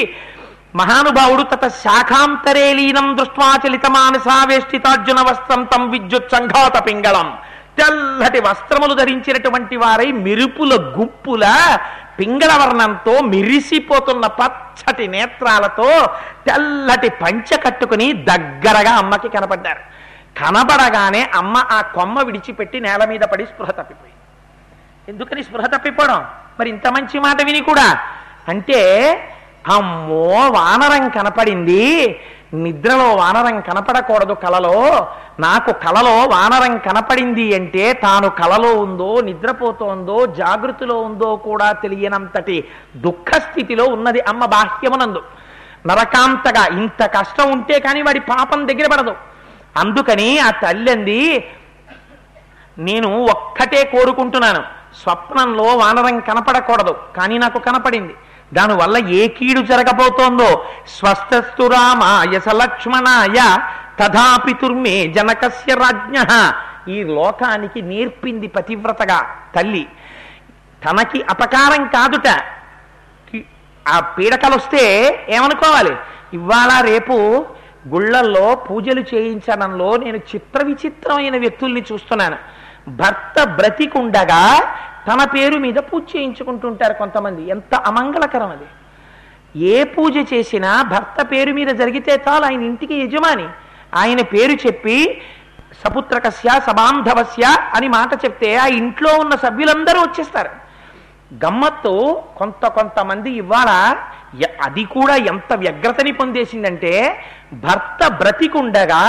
మహానుభావుడు 0.74 1.42
తత 1.42 1.68
శాఖాంతరే 1.68 2.72
లీనం 2.72 3.16
దృష్ట్వా 3.16 3.58
చలిత 3.66 3.86
మానసావేష్టితార్జున 3.86 5.20
వస్త్రం 5.20 5.64
తం 5.64 5.90
విద్యుత్ 5.90 6.32
సంఘాత 6.32 6.86
పింగళం. 6.86 7.38
తెల్లటి 7.78 8.40
వస్త్రములు 8.40 8.94
ధరించినటువంటి 8.94 9.76
వారై 9.76 10.12
మెరుపుల 10.12 10.94
గుప్పుల 11.00 11.44
పింగళ 12.18 12.52
వర్ణంతో 12.52 13.20
మిరిసిపోతున్న 13.20 14.26
పచ్చటి 14.26 15.08
నేత్రాలతో 15.08 16.06
తెల్లటి 16.46 17.08
పంచె 17.08 17.56
కట్టుకుని 17.56 18.12
దగ్గరగా 18.12 18.92
అమ్మకి 18.92 19.28
కనపడ్డారు. 19.28 19.80
కనబడగానే 20.40 21.30
అమ్మ 21.34 21.56
ఆ 21.56 21.80
కొమ్మ 21.80 22.22
విడిచిపెట్టి 22.22 22.80
నేల 22.80 23.04
మీద 23.04 23.20
పడి 23.20 23.46
స్పృహ 23.46 23.70
తప్పిపోయింది. 23.70 24.14
ఎందుకని 25.08 25.42
స్పృహ 25.42 25.66
తప్పిపోవడం? 25.66 26.24
మరి 26.60 26.68
ఇంత 26.68 26.88
మంచి 26.88 27.18
మాట 27.20 27.42
విని 27.42 27.60
కూడా? 27.60 27.98
అంటే 28.48 28.80
అమ్మో 29.70 30.48
వానరం 30.48 31.08
కనపడింది. 31.08 32.20
నిద్రలో 32.54 33.14
వానరం 33.14 33.60
కనపడకూడదు 33.60 34.32
కలలో. 34.32 35.06
నాకు 35.40 35.72
కలలో 35.72 36.24
వానరం 36.24 36.78
కనపడింది 36.78 37.54
అంటే 37.54 37.92
తాను 37.92 38.30
కలలో 38.30 38.74
ఉందో 38.74 39.20
నిద్రపోతోందో 39.20 40.26
జాగృతిలో 40.26 41.00
ఉందో 41.00 41.36
కూడా 41.36 41.72
తెలియనంతటి 41.72 42.64
దుఃఖ 42.96 43.34
స్థితిలో 43.34 43.84
ఉన్నది 43.84 44.20
అమ్మ 44.20 44.44
బాహ్యమునందు. 44.44 45.22
నరకాంతగా 45.86 46.66
ఇంత 46.66 47.04
కష్టం 47.04 47.52
ఉంటే 47.52 47.80
కానీ 47.80 48.02
వాడి 48.02 48.20
పాపం 48.20 48.68
దగ్గర 48.68 48.86
పడదు. 48.92 49.14
అందుకని 49.76 50.38
ఆ 50.38 50.50
తల్లింది 50.50 51.44
నేను 52.78 53.22
ఒక్కటే 53.22 53.84
కోరుకుంటున్నాను. 53.84 54.62
స్వప్నంలో 55.02 55.64
వానరం 55.64 56.20
కనపడకూడదు. 56.20 56.96
కానీ 57.16 57.38
నాకు 57.38 57.58
కనపడింది. 57.58 58.14
దానివల్ల 58.54 58.98
ఏ 58.98 59.28
కీడు 59.28 59.60
జరగబోతోందో? 59.60 60.64
స్వస్థస్తు 60.98 61.62
రామాయ 61.62 62.40
సలక్ష్మణాయ 62.40 63.56
తథాపితుర్మే 64.00 65.06
జనకస్య 65.06 65.74
రాజ్ఞ. 65.74 66.18
ఈ 66.92 67.04
లోకానికి 67.04 67.82
నేర్పింది 67.82 68.46
పతివ్రతగా 68.46 69.26
తల్లి. 69.56 69.86
తనకి 70.84 71.22
అపకారం 71.30 71.86
కాదుట. 71.86 72.28
ఆ 73.88 74.00
పీడకలు 74.00 74.54
వస్తే 74.54 75.12
ఏమనుకోవాలి? 75.28 75.96
ఇవాళ 76.32 76.80
రేపు 76.80 77.46
గుళ్ళల్లో 77.88 78.54
పూజలు 78.54 79.00
చేయించడంలో 79.00 79.96
నేను 79.96 80.16
చిత్ర 80.16 80.64
విచిత్రమైన 80.64 81.38
వ్యక్తుల్ని 81.38 81.84
చూస్తున్నాను. 81.92 82.36
భర్త 82.88 83.44
బ్రతికుండగా 83.44 84.60
తన 85.08 85.24
పేరు 85.24 85.58
మీద 85.58 85.74
పూజ 85.74 86.02
చేయించుకుంటుంటారు 86.16 86.94
కొంతమంది. 86.94 87.48
ఎంత 87.50 87.74
అమంగళకరం 87.74 88.50
అది. 88.50 88.68
ఏ 89.68 89.84
పూజ 89.84 90.16
చేసినా 90.34 90.82
భర్త 90.82 91.22
పేరు 91.32 91.52
మీద 91.52 91.68
జరిగితే 91.68 92.24
చాలు 92.28 92.44
ఆయన 92.44 92.62
ఇంటికి 92.62 92.94
యజమాని. 92.94 93.48
ఆయన 93.94 94.20
పేరు 94.20 94.52
చెప్పి 94.66 95.20
సపుత్రకస్య 95.84 96.60
సబాంధవస్య 96.66 97.44
అని 97.74 97.88
మాట 97.88 98.24
చెప్తే 98.24 98.56
ఆ 98.56 98.66
ఇంట్లో 98.66 99.10
ఉన్న 99.18 99.34
సభ్యులందరూ 99.34 100.00
వచ్చేస్తారు. 100.00 100.50
గమ్మత్తు 101.44 102.22
కొంత 102.36 102.66
కొంతమంది 102.66 103.30
ఇవాళ 103.30 103.70
అది 104.62 104.84
కూడా 104.84 105.16
ఎంత 105.16 105.54
వ్యగ్రతని 105.54 106.12
పొందేసిందంటే 106.12 107.22
భర్త 107.52 108.08
బ్రతికుండగా 108.12 109.02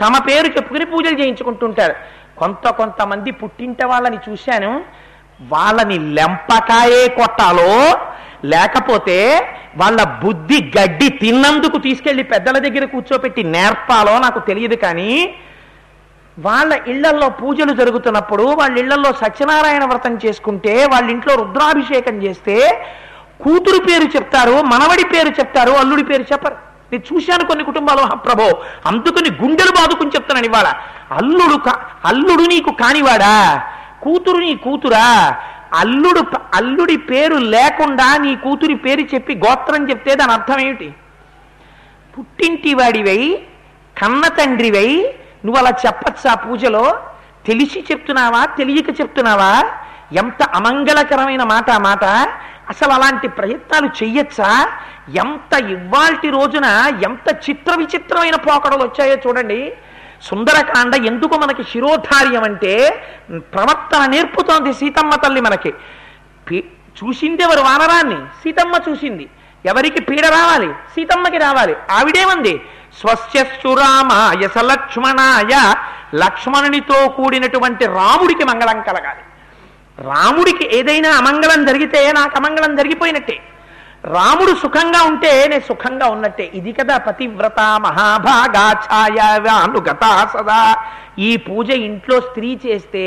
తమ 0.00 0.18
పేరు 0.18 0.46
చెప్పుకుని 0.46 0.84
పూజలు 0.84 1.18
చేయించుకుంటుంటారు. 1.20 1.94
కొంత 2.38 2.68
కొంతమంది 2.68 3.30
పుట్టింట 3.30 3.84
వాళ్ళని 3.84 4.18
చూశాను. 4.28 4.84
వాళ్ళని 5.50 5.98
లెంపకాయే 5.98 7.08
కొట్టాలో 7.08 7.98
లేకపోతే 8.44 9.48
వాళ్ళ 9.76 10.04
బుద్ధి 10.04 10.72
గడ్డి 10.80 11.08
తిన్నందుకు 11.08 11.78
తీసుకెళ్ళి 11.78 12.22
పెద్దల 12.22 12.58
దగ్గర 12.58 12.84
కూర్చోపెట్టి 12.84 13.42
నేర్పాలో 13.42 14.18
నాకు 14.18 14.38
తెలియదు 14.38 14.74
కానీ 14.74 15.34
వాళ్ళ 16.38 16.80
ఇళ్ళల్లో 16.86 17.28
పూజలు 17.28 17.72
జరుగుతున్నప్పుడు 17.72 18.42
వాళ్ళ 18.42 18.78
ఇళ్ళలో 18.78 19.12
సత్యనారాయణ 19.12 19.84
వ్రతం 19.84 20.18
చేసుకుంటే 20.26 20.86
వాళ్ళ 20.86 21.10
ఇంట్లో 21.10 21.34
రుద్రాభిషేకం 21.34 22.22
చేస్తే 22.22 22.84
కూతురు 23.42 23.84
పేరు 23.84 24.04
చెప్తారు 24.04 24.62
మనవడి 24.62 25.04
పేరు 25.04 25.28
చెప్తారు 25.28 25.70
అల్లుడి 25.70 26.02
పేరు 26.02 26.22
చెప్పరు. 26.22 26.54
నేను 26.92 27.14
చూశాను 27.14 27.44
కొన్ని 27.44 27.64
కుటుంబాలు 27.64 28.16
ప్రభో 28.16 28.62
అందుకని 28.86 29.30
గుండెలు 29.30 29.70
బాదుకుని 29.70 30.10
చెప్తున్నాను 30.10 30.46
ఇవాళ. 30.46 30.66
అల్లుడు 31.10 31.56
కా- 31.56 31.80
అల్లుడు 32.04 32.42
నీకు 32.42 32.70
కానివాడా? 32.70 33.62
కూతురు 34.02 34.38
నీ 34.38 34.54
కూతురా 34.56 35.06
అల్లుడు 35.72 36.22
అల్లుడి 36.54 36.96
పేరు 36.96 37.36
లేకుండా 37.36 38.16
నీ 38.16 38.36
కూతురి 38.36 38.74
పేరు 38.74 39.00
చెప్పి 39.14 39.34
గోత్రం 39.34 39.90
చెప్తే 39.90 40.14
దాని 40.14 40.32
అర్థం 40.32 40.60
ఏమిటి? 40.60 40.88
పుట్టింటి 42.14 42.74
వాడివై 42.74 43.20
కన్న 43.96 44.28
తండ్రివై 44.28 44.88
నువ్వు 45.44 45.58
అలా 45.60 45.70
చెప్పచ్చా 45.86 46.34
పూజలో? 46.34 46.84
తెలిసి 47.46 47.80
చెప్తున్నావా? 47.90 48.46
తెలియక 48.58 49.00
చెప్తున్నావా? 49.00 49.52
ఎంత 50.12 50.42
అమంగళకరమైన 50.42 51.42
మాట 51.42 51.70
ఆ 51.70 51.78
మాట? 51.78 52.04
అసలు 52.68 52.92
అలాంటి 52.92 53.28
ప్రయత్నాలు 53.28 53.86
చెయ్యొచ్చా? 54.02 54.50
ఎంత 55.14 55.52
ఇవాల్టి 55.64 56.28
రోజున 56.30 56.66
ఎంత 57.04 57.28
చిత్ర 57.50 57.72
విచిత్రమైన 57.76 58.36
పోకడలు 58.36 58.82
వచ్చాయో 58.84 59.16
చూడండి. 59.26 59.60
సుందరకాండ 60.22 60.94
ఎందుకు 60.94 61.34
మనకి 61.36 61.62
శిరోధార్యం 61.62 62.44
అంటే 62.44 63.04
ప్రవర్తన 63.36 64.06
నేర్పుతోంది 64.06 64.72
సీతమ్మ 64.72 65.10
తల్లి 65.10 65.40
మనకి. 65.40 65.74
పీ- 66.50 66.64
చూసింది 67.04 67.42
ఎవరు 67.42 67.60
వానరాన్ని? 67.60 68.16
సీతమ్మ 68.16 68.90
చూసింది. 68.90 69.30
ఎవరికి 69.66 70.02
పీడ 70.02 70.26
రావాలి? 70.26 70.72
సీతమ్మకి 70.72 71.38
రావాలి. 71.38 71.76
ఆవిడేమంది 71.90 72.60
స్వస్యస్సు 73.00 73.74
రామాయ 73.74 74.48
సలక్ష్మణాయ 74.48 75.74
లక్ష్మణునితో 76.14 77.08
కూడినటువంటి 77.08 77.86
రాముడికి 77.86 78.44
మంగళం 78.44 78.82
కలగాలి. 78.82 79.20
రాముడికి 79.98 80.76
ఏదైనా 80.76 81.10
అమంగళం 81.10 81.64
జరిగితే 81.64 82.12
నాకు 82.12 82.36
అమంగళం 82.36 82.76
జరిగిపోయినట్టే. 82.76 83.40
రాముడు 84.04 84.52
సుఖంగా 84.52 85.02
ఉంటే 85.02 85.48
నేను 85.48 85.62
సుఖంగా 85.62 86.08
ఉన్నట్టే. 86.08 86.50
ఇది 86.54 86.72
కదా 86.72 86.98
పతివ్రత 86.98 87.60
మహాభాగా 87.60 88.72
ఛాయానుగత 88.72 90.26
సదా. 90.32 90.76
ఈ 91.18 91.36
పూజ 91.36 91.70
ఇంట్లో 91.70 92.20
స్త్రీ 92.20 92.58
చేస్తే 92.66 93.04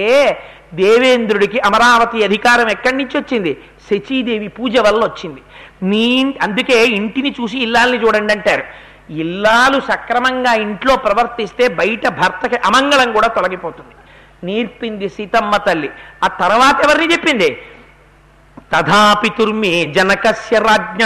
దేవేంద్రుడికి 0.74 1.60
అమరావతి 1.60 2.24
అధికారం 2.24 2.70
ఎక్కడి 2.70 2.98
నుంచి 2.98 3.18
వచ్చింది? 3.18 3.58
శచీదేవి 3.89 4.48
పూజ 4.48 4.78
వల్ల 4.78 5.04
వచ్చింది. 5.04 5.41
నీ 5.84 6.36
అందుకే 6.41 6.86
ఇంటిని 6.86 7.36
చూసి 7.41 7.58
ఇల్లాల్ని 7.58 7.98
చూడండి 7.98 8.34
అంటారు. 8.34 8.64
ఇల్లాలు 9.10 9.80
సక్రమంగా 9.80 10.54
ఇంట్లో 10.54 10.96
ప్రవర్తిస్తే 10.96 11.68
బయట 11.68 12.08
భర్తకి 12.08 12.56
అమంగళం 12.56 13.12
కూడా 13.12 13.28
తొలగిపోతుంది. 13.28 13.96
నేర్పింది 14.43 15.10
సీతమ్మ 15.10 15.58
తల్లి. 15.58 15.89
ఆ 16.24 16.28
తర్వాత 16.28 16.82
ఎవరిని 16.82 17.14
చెప్పింది? 17.14 17.62
తథాపితుర్మే 18.74 19.86
జనకస్య 19.86 20.59
రాజ్ఞ. 20.59 21.03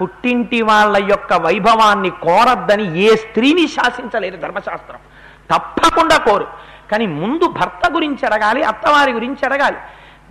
పుట్టింటి 0.00 0.62
వాళ్ళ 0.62 0.96
యొక్క 1.10 1.32
వైభవాన్ని 1.32 2.10
కోరద్దని 2.10 3.00
ఏ 3.00 3.16
స్త్రీని 3.16 3.68
శాసించలేదు 3.68 4.36
ధర్మశాస్త్రం. 4.36 4.98
తప్పకుండా 5.50 6.16
కోరు. 6.16 6.46
కానీ 6.90 7.06
ముందు 7.06 7.48
భర్త 7.48 7.90
గురించి 7.92 8.26
అడగాలి 8.26 8.62
అత్తవారి 8.62 9.12
గురించి 9.12 9.46
అడగాలి. 9.46 9.76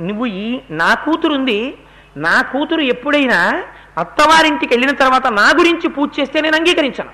నువ్వు 0.07 0.25
ఈ 0.25 0.59
నా 0.71 0.93
కూతురుంది 0.93 1.77
నా 2.17 2.41
కూతురు 2.41 2.81
ఎప్పుడైనా 2.81 3.63
అత్తవారింటికి 3.97 4.73
వెళ్ళిన 4.73 4.95
తర్వాత 4.95 5.27
నా 5.27 5.51
గురించి 5.57 5.87
పూజ 5.87 6.09
చేస్తే 6.19 6.41
నేను 6.41 6.57
అంగీకరించను. 6.57 7.09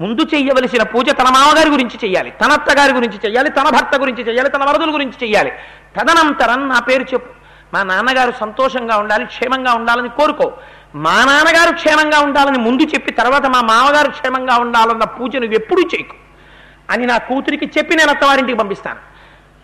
ముందు 0.00 0.22
చేయవలసిన 0.22 0.82
పూజ 0.82 1.10
తన 1.10 1.24
మామగారి 1.24 1.70
గురించి 1.70 1.98
చెయ్యాలి 2.04 2.30
తన 2.30 2.52
అత్తగారి 2.52 2.92
గురించి 2.92 3.16
చెయ్యాలి 3.24 3.50
తన 3.50 3.62
భర్త 3.62 3.96
గురించి 3.96 4.22
చెయ్యాలి 4.22 4.48
తన 4.48 4.64
వరదుల 4.64 4.94
గురించి 4.94 5.12
చెయ్యాలి. 5.22 5.50
తదనంతరం 5.96 6.68
నా 6.68 6.78
పేరు 6.78 7.02
చెప్పు. 7.02 7.43
మా 7.72 7.82
నాన్నగారు 7.82 8.32
సంతోషంగా 8.40 8.96
ఉండాలి 8.96 9.24
క్షేమంగా 9.26 9.74
ఉండాలని 9.74 10.08
కోరుకో. 10.08 10.52
మా 10.94 11.24
నాన్నగారు 11.24 11.72
క్షేమంగా 11.74 12.20
ఉండాలని 12.20 12.58
ముందు 12.58 12.82
చెప్పి 12.82 13.12
తర్వాత 13.12 13.46
మా 13.46 13.60
మామగారు 13.60 14.10
క్షేమంగా 14.10 14.56
ఉండాలన్న 14.56 15.04
పూజ 15.04 15.36
నువ్వు 15.36 15.54
ఎప్పుడూ 15.54 15.82
చేయకు. 15.82 16.16
అని 16.90 17.06
నా 17.06 17.18
కూతురికి 17.18 17.66
చెప్పి 17.78 17.96
నేను 17.96 18.10
అత్తవారింటికి 18.10 18.58
పంపిస్తాను. 18.58 18.98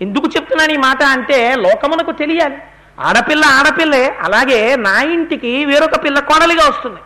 ఎందుకు 0.00 0.26
చెప్తున్నాను 0.36 0.72
ఈ 0.72 0.76
మాట 0.76 1.02
అంటే 1.02 1.54
లోకమునకు 1.54 2.12
తెలియాలి. 2.12 2.56
ఆడపిల్ల 3.00 3.44
ఆడపిల్లే 3.44 4.16
అలాగే 4.20 4.76
నా 4.76 5.02
ఇంటికి 5.02 5.64
వేరొక 5.64 6.04
పిల్ల 6.04 6.18
కోడలిగా 6.18 6.68
వస్తుంది. 6.68 7.00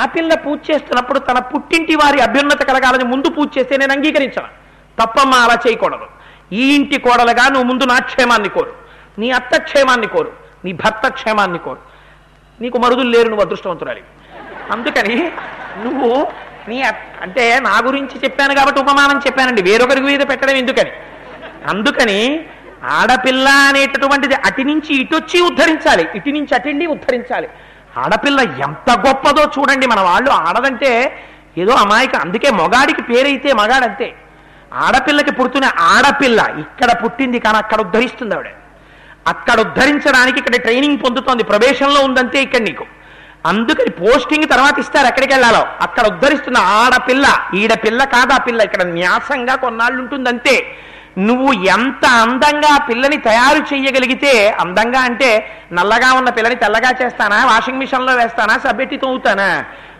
ఆ 0.00 0.04
పిల్ల 0.04 0.34
పూజ 0.34 0.58
చేస్తున్నప్పుడు 0.70 1.18
తన 1.18 1.38
పుట్టింటి 1.38 1.94
వారి 1.94 2.20
అభ్యున్నత 2.20 2.62
కలగాలని 2.62 3.04
ముందు 3.04 3.28
పూజ 3.28 3.48
చేస్తే 3.58 3.76
నేను 3.76 3.92
అంగీకరించను. 3.92 4.48
తప్పమ్మ 5.02 5.34
అలా 5.34 5.54
చేయకూడదు. 5.54 6.06
ఈ 6.52 6.74
ఇంటి 6.74 6.98
కోడలుగా 7.00 7.48
నువ్వు 7.48 7.62
ముందు 7.62 7.84
నా 7.84 7.98
క్షేమాన్ని 7.98 8.48
కోరు. 8.48 8.87
నీ 9.18 9.30
అత్త 9.30 9.62
క్షేమాన్ని 9.62 10.06
కోరు. 10.06 10.32
నీ 10.64 10.72
భర్త 10.72 11.08
క్షేమాన్ని 11.08 11.58
కోరు. 11.58 11.78
నీకు 12.60 12.78
మరుదులు 12.78 13.10
లేరు 13.10 13.28
నువ్వు 13.28 13.44
అదృష్టవంతురాలి 13.44 14.02
అందుకని 14.72 15.32
నువ్వు 15.84 16.26
నీ 16.68 16.82
అంటే 17.22 17.60
నా 17.60 17.80
గురించి 17.84 18.20
చెప్పాను 18.24 18.54
కాబట్టి 18.54 18.80
ఉపమానం 18.80 19.18
చెప్పానండి. 19.18 19.62
వేరొకరి 19.62 20.00
మీద 20.00 20.20
పెట్టడం 20.20 20.56
ఎందుకని? 20.56 20.90
అందుకని 21.68 22.46
ఆడపిల్ల 22.84 23.48
అనేటటువంటిది 23.48 24.34
అటు 24.34 24.62
నుంచి 24.62 25.00
ఇటొచ్చి 25.00 25.40
ఉద్ధరించాలి. 25.40 26.08
ఇటు 26.14 26.28
నుంచి 26.28 26.54
అటెండి 26.54 26.86
ఉద్ధరించాలి. 26.86 27.48
ఆడపిల్ల 27.96 28.40
ఎంత 28.40 28.90
గొప్పదో 29.06 29.50
చూడండి 29.58 29.86
మన 29.86 30.00
వాళ్ళు. 30.00 30.30
ఆడదంటే 30.30 31.22
ఏదో 31.58 31.72
అమాయక. 31.72 32.16
అందుకే 32.16 32.50
మొగాడికి 32.50 33.02
పేరైతే 33.02 33.52
మగాడంతే. 33.52 34.14
ఆడపిల్లకి 34.72 35.32
పుడుతున్న 35.32 35.70
ఆడపిల్ల 35.78 36.40
ఇక్కడ 36.58 37.04
పుట్టింది 37.04 37.38
కానీ 37.38 37.56
అక్కడ 37.56 37.80
ఉద్ధరిస్తుంది 37.80 38.34
ఆవిడ. 38.34 38.46
అక్కడ 39.32 39.56
ఉద్ధరించడానికి 39.60 40.38
ఇక్కడ 40.38 40.56
ట్రైనింగ్ 40.66 40.98
పొందుతోంది. 41.04 41.42
ప్రవేశంలో 41.42 42.00
ఉందంతే 42.00 42.38
ఇక్కడ 42.42 42.60
నీకు. 42.60 42.86
అందుకని 43.46 43.90
పోస్టింగ్ 43.90 44.46
తర్వాత 44.52 44.76
ఇస్తారు 44.78 45.06
ఎక్కడికి 45.06 45.32
వెళ్ళాలో. 45.32 45.62
అక్కడ 45.80 46.04
ఉద్ధరిస్తున్న 46.06 46.58
ఆడపిల్ల 46.58 47.26
ఈడ 47.54 47.72
పిల్ల 47.84 48.04
కాదా 48.04 48.36
పిల్ల? 48.46 48.60
ఇక్కడ 48.62 48.82
న్యాసంగా 48.82 49.54
కొన్నాళ్ళు 49.54 49.98
ఉంటుంది 50.02 50.28
అంతే 50.28 50.56
నువ్వు 51.18 51.52
ఎంత 51.52 52.04
అందంగా 52.24 52.72
పిల్లని 52.88 53.16
తయారు 53.16 53.60
చేయగలిగితే 53.70 54.32
అందంగా 54.60 55.00
అంటే 55.00 55.30
నల్లగా 55.72 56.10
ఉన్న 56.12 56.30
పిల్లని 56.30 56.54
తెల్లగా 56.54 56.90
చేస్తానా? 57.02 57.38
వాషింగ్ 57.44 57.78
మిషన్లో 57.78 58.12
వేస్తానా? 58.14 58.54
సబ్బెట్టి 58.58 58.96
తోగుతానా 58.96 59.48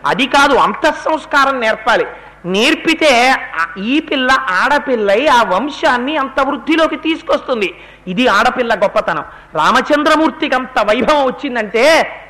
అది 0.07 0.27
కాదు 0.27 0.55
అంత 0.55 0.87
సంస్కారం 1.07 1.61
నేర్పాలి. 1.61 2.07
నేర్పితే 2.47 3.35
ఈ 3.79 4.01
పిల్ల 4.01 4.31
ఆడపిల్లై 4.51 5.27
ఆ 5.27 5.43
వంశాన్ని 5.43 6.17
అంత 6.17 6.41
వృద్ధిలోకి 6.41 6.97
తీసుకొస్తుంది. 6.97 7.75
ఇది 8.07 8.29
ఆడపిల్ల 8.29 8.75
గొప్పతనం. 8.75 9.25
రామచంద్రమూర్తికి 9.55 10.55
అంత 10.55 10.79
వైభవం 10.79 11.25
వచ్చిందంటే 11.25 11.85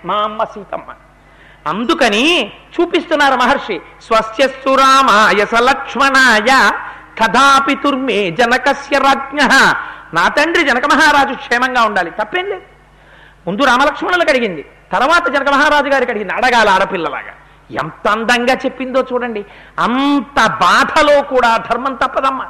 మా 0.05 0.15
అమ్మ 0.15 0.45
సీతమ్మ. 0.45 0.95
అందుకని 1.67 2.53
చూపిస్తున్నారు 2.81 3.35
మహర్షి 3.35 3.81
స్వస్యస్సు 4.03 4.75
రామాయ 4.75 5.47
సలక్ష్మణాయ 5.47 6.71
కథాపితుర్మే 7.23 8.31
జనకస్య 8.31 8.99
రాజ్ఞ. 8.99 9.41
నా 10.15 10.29
తండ్రి 10.29 10.65
జనక 10.65 10.87
మహారాజు 10.87 11.35
క్షేమంగా 11.35 11.83
ఉండాలి 11.85 12.11
తప్పేం 12.11 12.47
లేదు. 12.47 12.63
ముందు 13.47 13.65
రామలక్ష్మణులకు 13.65 14.31
అడిగింది 14.31 14.65
తర్వాత 14.93 15.29
జనక 15.29 15.49
మహారాజు 15.49 15.89
గారికి 15.89 16.11
అడిగింది 16.11 16.33
అడగాల 16.33 16.69
ఆడపిల్లలాగా. 16.69 17.33
ఎంత 17.71 18.09
అందంగా 18.09 18.55
చెప్పిందో 18.55 19.05
చూడండి. 19.13 19.45
అంత 19.79 20.47
బాధలో 20.47 21.23
కూడా 21.23 21.57
ధర్మం 21.57 21.95
తప్పదమ్మా. 21.95 22.47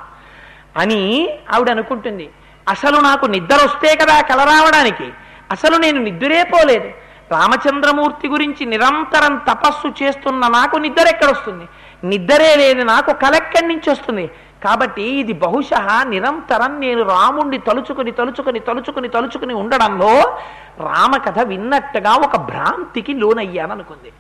అని 0.77 1.29
ఆవిడ 1.55 1.71
అనుకుంటుంది. 1.71 2.29
అసలు 2.69 3.01
నాకు 3.01 3.27
నిద్ర 3.27 3.55
వస్తే 3.55 3.97
కదా 3.97 4.21
కల 4.21 4.43
రావడానికి 4.43 5.13
అసలు 5.51 5.77
నేను 5.77 6.03
నిద్రే 6.03 6.43
పోలేదు 6.43 6.91
రామచంద్రమూర్తి 7.31 8.29
గురించి 8.29 8.67
నిరంతరం 8.67 9.37
తపస్సు 9.37 10.05
చేస్తున్న 10.05 10.49
నాకు 10.49 10.77
నిద్ర 10.77 11.09
ఎక్కడొస్తుంది 11.09 11.69
నిద్రే 12.05 12.55
లేని 12.57 12.85
నాకు 12.85 13.13
కలెక్కడి 13.13 13.67
నుంచి 13.67 13.91
వస్తుంది 13.91 14.31
కాబట్టి 14.65 15.03
ఇది 15.03 15.33
బహుశా 15.33 16.03
నిరంతరం 16.03 16.81
నేను 16.81 17.03
రాముణ్ణి 17.03 17.59
తలుచుకుని 17.59 18.11
తలుచుకుని 18.11 18.61
తలుచుకుని 18.61 19.09
తలుచుకుని 19.09 19.55
ఉండడంలో 19.55 20.39
రామకథ 20.81 21.41
విన్నట్టుగా 21.41 22.15
ఒక 22.15 22.37
భ్రాంతికి 22.37 23.13
లోనయ్యాననుకుంది. 23.13 24.13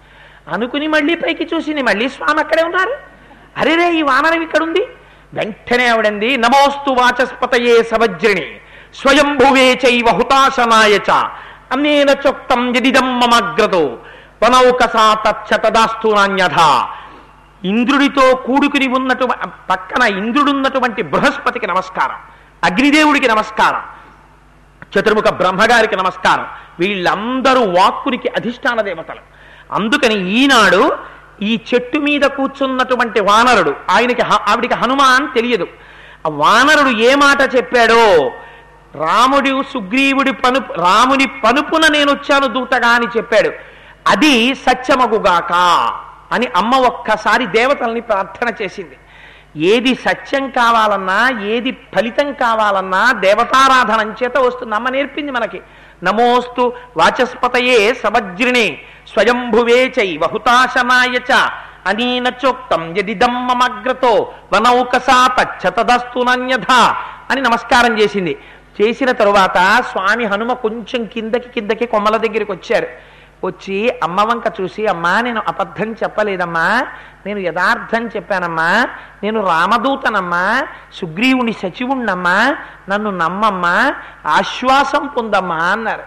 అనుకుని 0.48 0.86
మళ్ళీ 0.86 1.14
పైకి 1.14 1.50
చూసింది 1.54 1.82
మళ్ళీ 1.82 2.08
స్వామి 2.08 2.40
అక్కడే 2.40 2.62
ఉన్నారు. 2.62 2.96
అరేరే 3.56 3.92
ఈ 3.92 4.02
వానరం 4.02 4.42
ఇక్కడుంది. 4.42 4.86
వెంటనే 5.34 5.86
ఆవిడంది 5.86 6.36
నమోస్తు 6.36 6.90
వాచస్పతయే 6.90 7.82
సవజ్రిణి 7.82 8.60
స్వయంభువే 8.94 9.80
చైవ 9.86 10.08
హుతాశనాయ 10.08 10.98
చ. 11.10 11.10
అన్నేన 11.72 12.10
చొక్తం 12.10 12.76
యదిదం 12.76 13.20
మమగ్రతో. 13.20 13.98
వనౌకసా 14.42 15.14
తచ్చతదాస్తు 15.14 16.08
నాణ్యథ. 16.08 16.56
ఇంద్రుడితో 17.64 18.34
కూడుకుని 18.34 18.86
ఉన్నటువంటి 18.86 19.48
పక్కన 19.70 20.02
ఇంద్రుడున్నటువంటి 20.02 21.02
బృహస్పతికి 21.02 21.66
నమస్కారం 21.66 22.16
అగ్నిదేవుడికి 22.64 23.28
నమస్కారం 23.28 23.82
చతుర్ముఖ 24.98 25.24
బ్రహ్మగారికి 25.28 25.96
నమస్కారం. 25.96 26.46
వీళ్ళందరూ 26.80 27.60
వాక్కునికి 27.60 28.28
అధిష్టాన 28.28 28.80
దేవతలు. 28.80 29.37
అందుకని 29.72 30.30
ఈనాడు 30.30 30.96
ఈ 31.42 31.60
చెట్టు 31.74 31.98
మీద 31.98 32.20
కూర్చున్నటువంటి 32.20 33.20
వానరుడు 33.20 33.74
ఆయనకి 33.90 34.22
ఆవిడికి 34.22 34.50
ఆవిడికి 34.50 34.74
హనుమాన్ 34.74 35.34
తెలియదు. 35.34 35.66
ఆ 36.26 36.30
వానరుడు 36.30 36.88
ఏ 36.88 37.14
మాట 37.14 37.54
చెప్పాడో 37.56 38.32
రాముడు 38.94 39.62
సుగ్రీవుడి 39.62 40.32
పను 40.32 40.58
రాముని 40.58 41.26
పనుపున 41.26 41.86
నేను 41.88 42.12
వచ్చాను 42.12 42.46
దూతగా 42.46 42.88
అని 42.88 43.06
చెప్పాడు. 43.16 43.50
అది 44.06 44.54
సత్యమగుగాక 44.54 45.52
అని 46.32 46.46
అమ్మ 46.56 46.74
ఒక్కసారి 46.76 47.46
దేవతల్ని 47.46 48.00
ప్రార్థన 48.00 48.52
చేసింది. 48.62 48.96
ఏది 49.56 49.94
సత్యం 49.94 50.50
కావాలన్నా 50.50 51.40
ఏది 51.44 51.70
ఫలితం 51.72 52.32
కావాలన్నా 52.32 53.12
దేవతారాధనం 53.12 54.16
చేత 54.22 54.38
వస్తుంది. 54.38 54.74
అమ్మ 54.74 54.88
నేర్పింది 54.88 55.32
మనకి. 55.32 55.60
నమోస్తు 56.04 56.72
వాచస్పతయే 56.96 57.94
సవజ్రిణే 57.94 58.80
స్వయంభువే 59.08 59.92
చై 60.00 60.16
వహుతాశనాయ 60.16 61.18
చ. 61.30 61.48
అనీన 61.86 62.32
చోక్తం 62.46 62.94
యదిదం 62.98 63.46
మమగ్రతో 63.46 64.32
వనౌకసా 64.52 65.26
తచ్చతదస్తు 65.26 66.20
నన్యథ 66.20 66.70
అని 67.30 67.40
నమస్కారం 67.40 67.98
చేసింది. 67.98 68.38
చేసిన 68.80 69.12
తరువాత 69.12 69.82
స్వామి 69.90 70.24
హనుమ 70.24 70.52
కొంచెం 70.52 71.04
కిందకి 71.04 71.48
కిందకి 71.48 71.86
కొమ్మల 71.86 72.16
దగ్గరికి 72.16 72.52
వచ్చారు. 72.52 72.86
వచ్చి 73.44 74.00
అమ్మ 74.02 74.20
వంక 74.20 74.44
చూసి 74.60 74.86
అమ్మా 74.86 75.20
నేను 75.20 75.42
అబద్ధం 75.48 75.92
చెప్పలేదమ్మా. 75.92 76.86
నేను 77.26 77.38
యథార్థం 77.38 78.08
చెప్పానమ్మా. 78.08 78.86
నేను 79.22 79.46
రామదూతనమ్మా. 79.46 80.66
సుగ్రీవుని 80.94 81.52
సచివుణ్ణమ్మా 81.52 82.56
నన్ను 82.88 83.10
నమ్మమ్మా. 83.10 83.94
ఆశ్వాసం 84.26 85.06
పొందమ్మా 85.06 85.56
అన్నారు. 85.56 86.02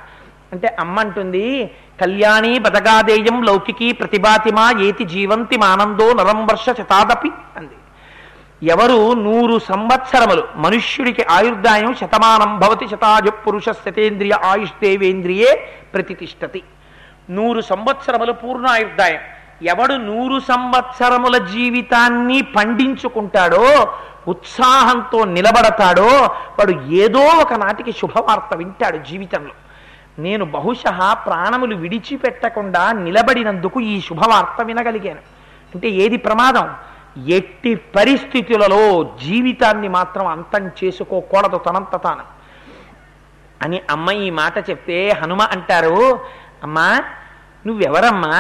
అంటే 0.52 0.78
అమ్మ 0.80 1.00
అంటుంది 1.00 1.72
కళ్యాణి 2.02 2.60
బదగాదేయం 2.60 3.44
లౌకికి 3.44 3.92
ప్రతిభాతిమా 3.92 4.74
ఏతి 4.82 5.04
జీవంతి 5.04 5.58
మానందో 5.58 6.14
నరం 6.14 6.46
వర్ష 6.46 6.66
శతాదపి 6.66 7.32
అంది. 7.58 7.76
ఎవరు 8.64 9.14
నూరు 9.14 9.60
సంవత్సరములు 9.60 10.44
మనుష్యుడికి 10.56 11.24
ఆయుర్దాయం 11.24 11.94
శతమానం 11.94 12.60
భవతి 12.60 12.88
శతాజ 12.88 13.30
పురుష 13.30 13.66
శతేంద్రియ 13.70 14.32
ఆయుష్ 14.32 14.72
దేవేంద్రియే 14.84 15.70
ప్రతిష్టతి 15.94 16.64
నూరు 17.32 17.62
సంవత్సరములు 17.62 18.32
పూర్ణాయుర్దాయం 18.32 19.20
ఎవడు 19.64 19.94
నూరు 19.94 20.40
సంవత్సరముల 20.40 21.38
జీవితాన్ని 21.38 22.42
పండించుకుంటాడో 22.42 23.94
ఉత్సాహంతో 24.28 25.26
నిలబడతాడో 25.26 26.08
వాడు 26.60 26.82
ఏదో 26.90 27.20
ఒక 27.20 27.54
నాటికి 27.54 27.92
శుభవార్త 27.92 28.56
వింటాడు 28.56 28.98
జీవితంలో. 28.98 29.52
నేను 30.20 30.46
బహుశా 30.46 31.14
ప్రాణములు 31.14 31.76
విడిచిపెట్టకుండా 31.76 32.92
నిలబడినందుకు 32.92 33.80
ఈ 33.80 34.02
శుభవార్త 34.02 34.62
వినగలిగాను. 34.62 35.20
అంటే 35.76 35.90
ఏది 35.90 36.18
ప్రమాదం? 36.18 36.74
ఎట్టి 37.28 37.76
పరిస్థితులలో 37.76 39.04
జీవితాన్ని 39.04 39.88
మాత్రం 39.88 40.28
అంతం 40.28 40.72
చేసుకోకూడదు 40.84 41.58
తనంత 41.58 42.04
తాను. 42.04 42.24
అని 43.62 43.82
అమ్మ 43.92 44.12
ఈ 44.12 44.30
మాట 44.30 44.70
చెప్తే 44.70 45.10
హనుమ 45.10 45.42
అంటారు 45.42 46.20
అమ్మా 46.64 47.00
నువ్వెవరమ్మా? 47.68 48.36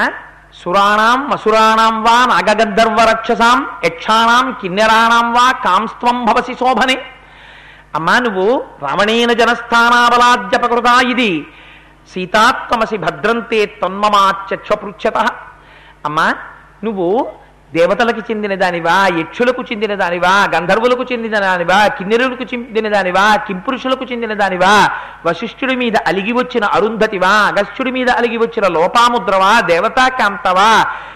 సురాణాం 0.53 1.29
మసురాణాం 1.29 2.03
వా 2.03 2.25
నాగగంధర్వ 2.25 2.99
రక్షసాం 3.11 3.67
యక్షాణం 3.85 4.55
కిన్నెరాణం 4.61 5.33
వా 5.33 5.51
కాంస్త్వం 5.51 6.25
భవసి 6.25 6.53
శోభనే. 6.53 6.97
అమ్మా 7.95 8.19
నువ్వు 8.19 8.65
రావణేన 8.81 9.31
జనస్థానాబలాద్యపకృతా 9.33 11.01
ఇది. 11.09 11.47
సీతాత్మసి 12.13 12.97
భద్రంతే 12.97 13.65
తన్మమాచక్షపృచ్ఛత 13.81 15.17
అమ్మా 16.05 16.35
నువ్వు 16.83 17.07
దేవతలకు 17.71 18.21
చెందిన 18.29 18.53
దానివా 18.55 18.95
యక్షులకు 19.17 19.61
చెందిన 19.61 19.93
దానివా 19.95 20.31
గంధర్వులకు 20.53 21.03
చెందిన 21.11 21.35
దానివా 21.39 21.77
కిన్నెరులకు 21.97 22.45
చెందిన 22.51 22.87
దానివా 22.89 23.23
కింపురుషులకు 23.47 24.05
చెందిన 24.05 24.33
దానివా 24.33 24.73
వశిష్ఠుడి 25.25 25.75
మీద 25.75 25.97
అలిగి 26.07 26.31
వచ్చిన 26.31 26.65
అరుంధతివా 26.73 27.31
అగస్త్యుడి 27.49 27.91
మీద 27.91 28.09
అలిగి 28.11 28.37
వచ్చిన 28.37 28.67
లోపాముద్రవా 28.71 29.53
దేవతాకాంతవా 29.69 30.71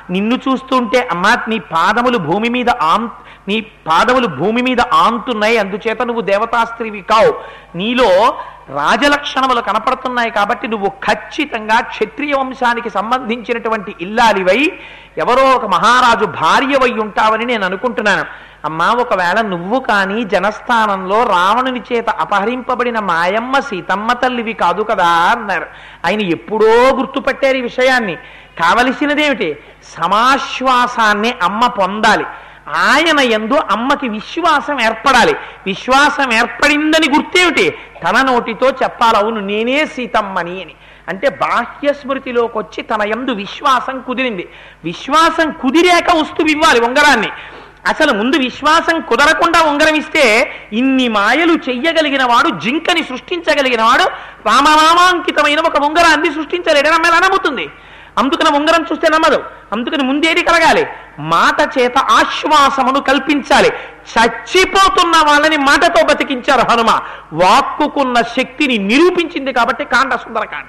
నిన్ను 0.09 0.35
చూస్తుంటే 0.45 0.99
అమ్మా 1.11 1.33
నీ 1.47 1.59
పాదములు 1.71 2.17
భూమి 2.27 2.49
మీద 2.49 2.71
ఆం 2.85 3.03
నీ 3.47 3.57
పాదములు 3.87 4.27
భూమి 4.37 4.61
మీద 4.61 4.81
ఆంతున్నాయి 4.97 5.57
అందుచేత 5.57 6.01
నువ్వు 6.01 6.21
దేవతాస్త్రీవి 6.21 7.01
కావు. 7.11 7.31
నీలో 7.75 8.09
రాజలక్షణములు 8.69 9.61
కనపడుతున్నాయి 9.61 10.31
కాబట్టి 10.31 10.67
నువ్వు 10.67 10.87
ఖచ్చితంగా 10.87 11.79
క్షత్రియ 11.79 12.33
వంశానికి 12.33 12.89
సంబంధించినటువంటి 12.89 13.95
ఇల్లాలివై 14.01 14.79
ఎవరో 15.17 15.43
ఒక 15.43 15.65
మహారాజు 15.65 16.25
భార్యవై 16.25 16.91
ఉంటావని 16.91 17.45
నేను 17.45 17.65
అనుకుంటున్నాను. 17.65 18.25
అమ్మా 18.65 18.91
ఒకవేళ 18.91 19.41
నువ్వు 19.41 19.79
కానీ 19.79 20.23
జనస్థానంలో 20.23 21.23
రావణుని 21.23 21.81
చేత 21.93 22.09
అపహరింపబడిన 22.09 22.99
మాయమ్మ 22.99 23.59
సీతమ్మ 23.59 24.13
తల్లివి 24.13 24.53
కాదు 24.53 24.81
కదా 24.83 25.07
అన్నారు. 25.07 25.65
ఆయన 26.05 26.21
ఎప్పుడో 26.21 26.95
గుర్తుపట్టారు 26.95 27.57
ఈ 27.57 27.61
విషయాన్ని. 27.61 28.15
కావలసినదేమిటి? 28.59 29.57
సమాశ్వాసాన్ని 29.83 31.35
అమ్మ 31.43 31.67
పొందాలి. 31.67 32.25
ఆయన 32.67 33.19
ఎందు 33.19 33.53
అమ్మకి 33.53 34.09
విశ్వాసం 34.09 34.81
ఏర్పడాలి. 34.81 35.35
విశ్వాసం 35.65 36.33
ఏర్పడిందని 36.33 37.15
గుర్తేమిటి? 37.15 37.77
తన 38.03 38.21
నోటితో 38.21 38.69
చెప్పాలవును 38.69 39.39
నేనే 39.39 39.85
సీతమ్మని 39.85 40.63
అని. 40.63 40.75
అంటే 41.07 41.29
బాహ్య 41.29 41.93
స్మృతిలోకి 41.93 42.57
వచ్చి 42.57 42.81
తన 42.81 43.01
ఎందు 43.01 43.31
విశ్వాసం 43.31 44.03
కుదిరింది. 44.07 44.49
విశ్వాసం 44.83 45.51
కుదిరాక 45.51 46.15
వస్తువు 46.15 46.47
ఇవ్వాలి 46.47 46.79
ఉంగరాన్ని. 46.79 47.29
అసలు 47.87 48.13
ముందు 48.13 48.35
విశ్వాసం 48.35 49.01
కుదరకుండా 49.01 49.61
ఉంగరం 49.61 49.95
ఇస్తే 49.95 50.51
ఇన్ని 50.73 51.07
మాయలు 51.07 51.53
చెయ్యగలిగిన 51.53 52.23
వాడు 52.23 52.49
జింకని 52.49 53.03
సృష్టించగలిగిన 53.03 53.81
వాడు 53.81 54.03
రామరామాంకితమైన 54.45 55.59
ఒక 55.59 55.83
ఉంగరాన్ని 55.83 56.33
సృష్టించలేడని 56.33 56.95
అమ్మాయి 56.95 57.23
నమ్ముతుంది 57.23 57.69
అందుకని 58.17 58.57
ఉంగరం 58.57 58.85
చూస్తే 58.91 59.09
నమ్మదు. 59.09 59.43
అందుకని 59.71 60.03
ముందేది 60.03 60.41
కలగాలి? 60.41 60.87
మాట 61.19 61.77
చేత 61.79 61.97
ఆశ్వాసమును 61.97 62.99
కల్పించాలి. 62.99 63.67
చచ్చిపోతున్న 63.67 65.13
వాళ్ళని 65.27 65.57
మాటతో 65.57 66.05
బతికించారు 66.05 66.71
హనుమ. 66.71 67.01
వాక్కుకున్న 67.33 68.21
శక్తిని 68.21 68.77
నిరూపించింది 68.77 69.53
కాబట్టి 69.53 69.85
కాండ 69.85 70.15
సుందరకాండ. 70.15 70.65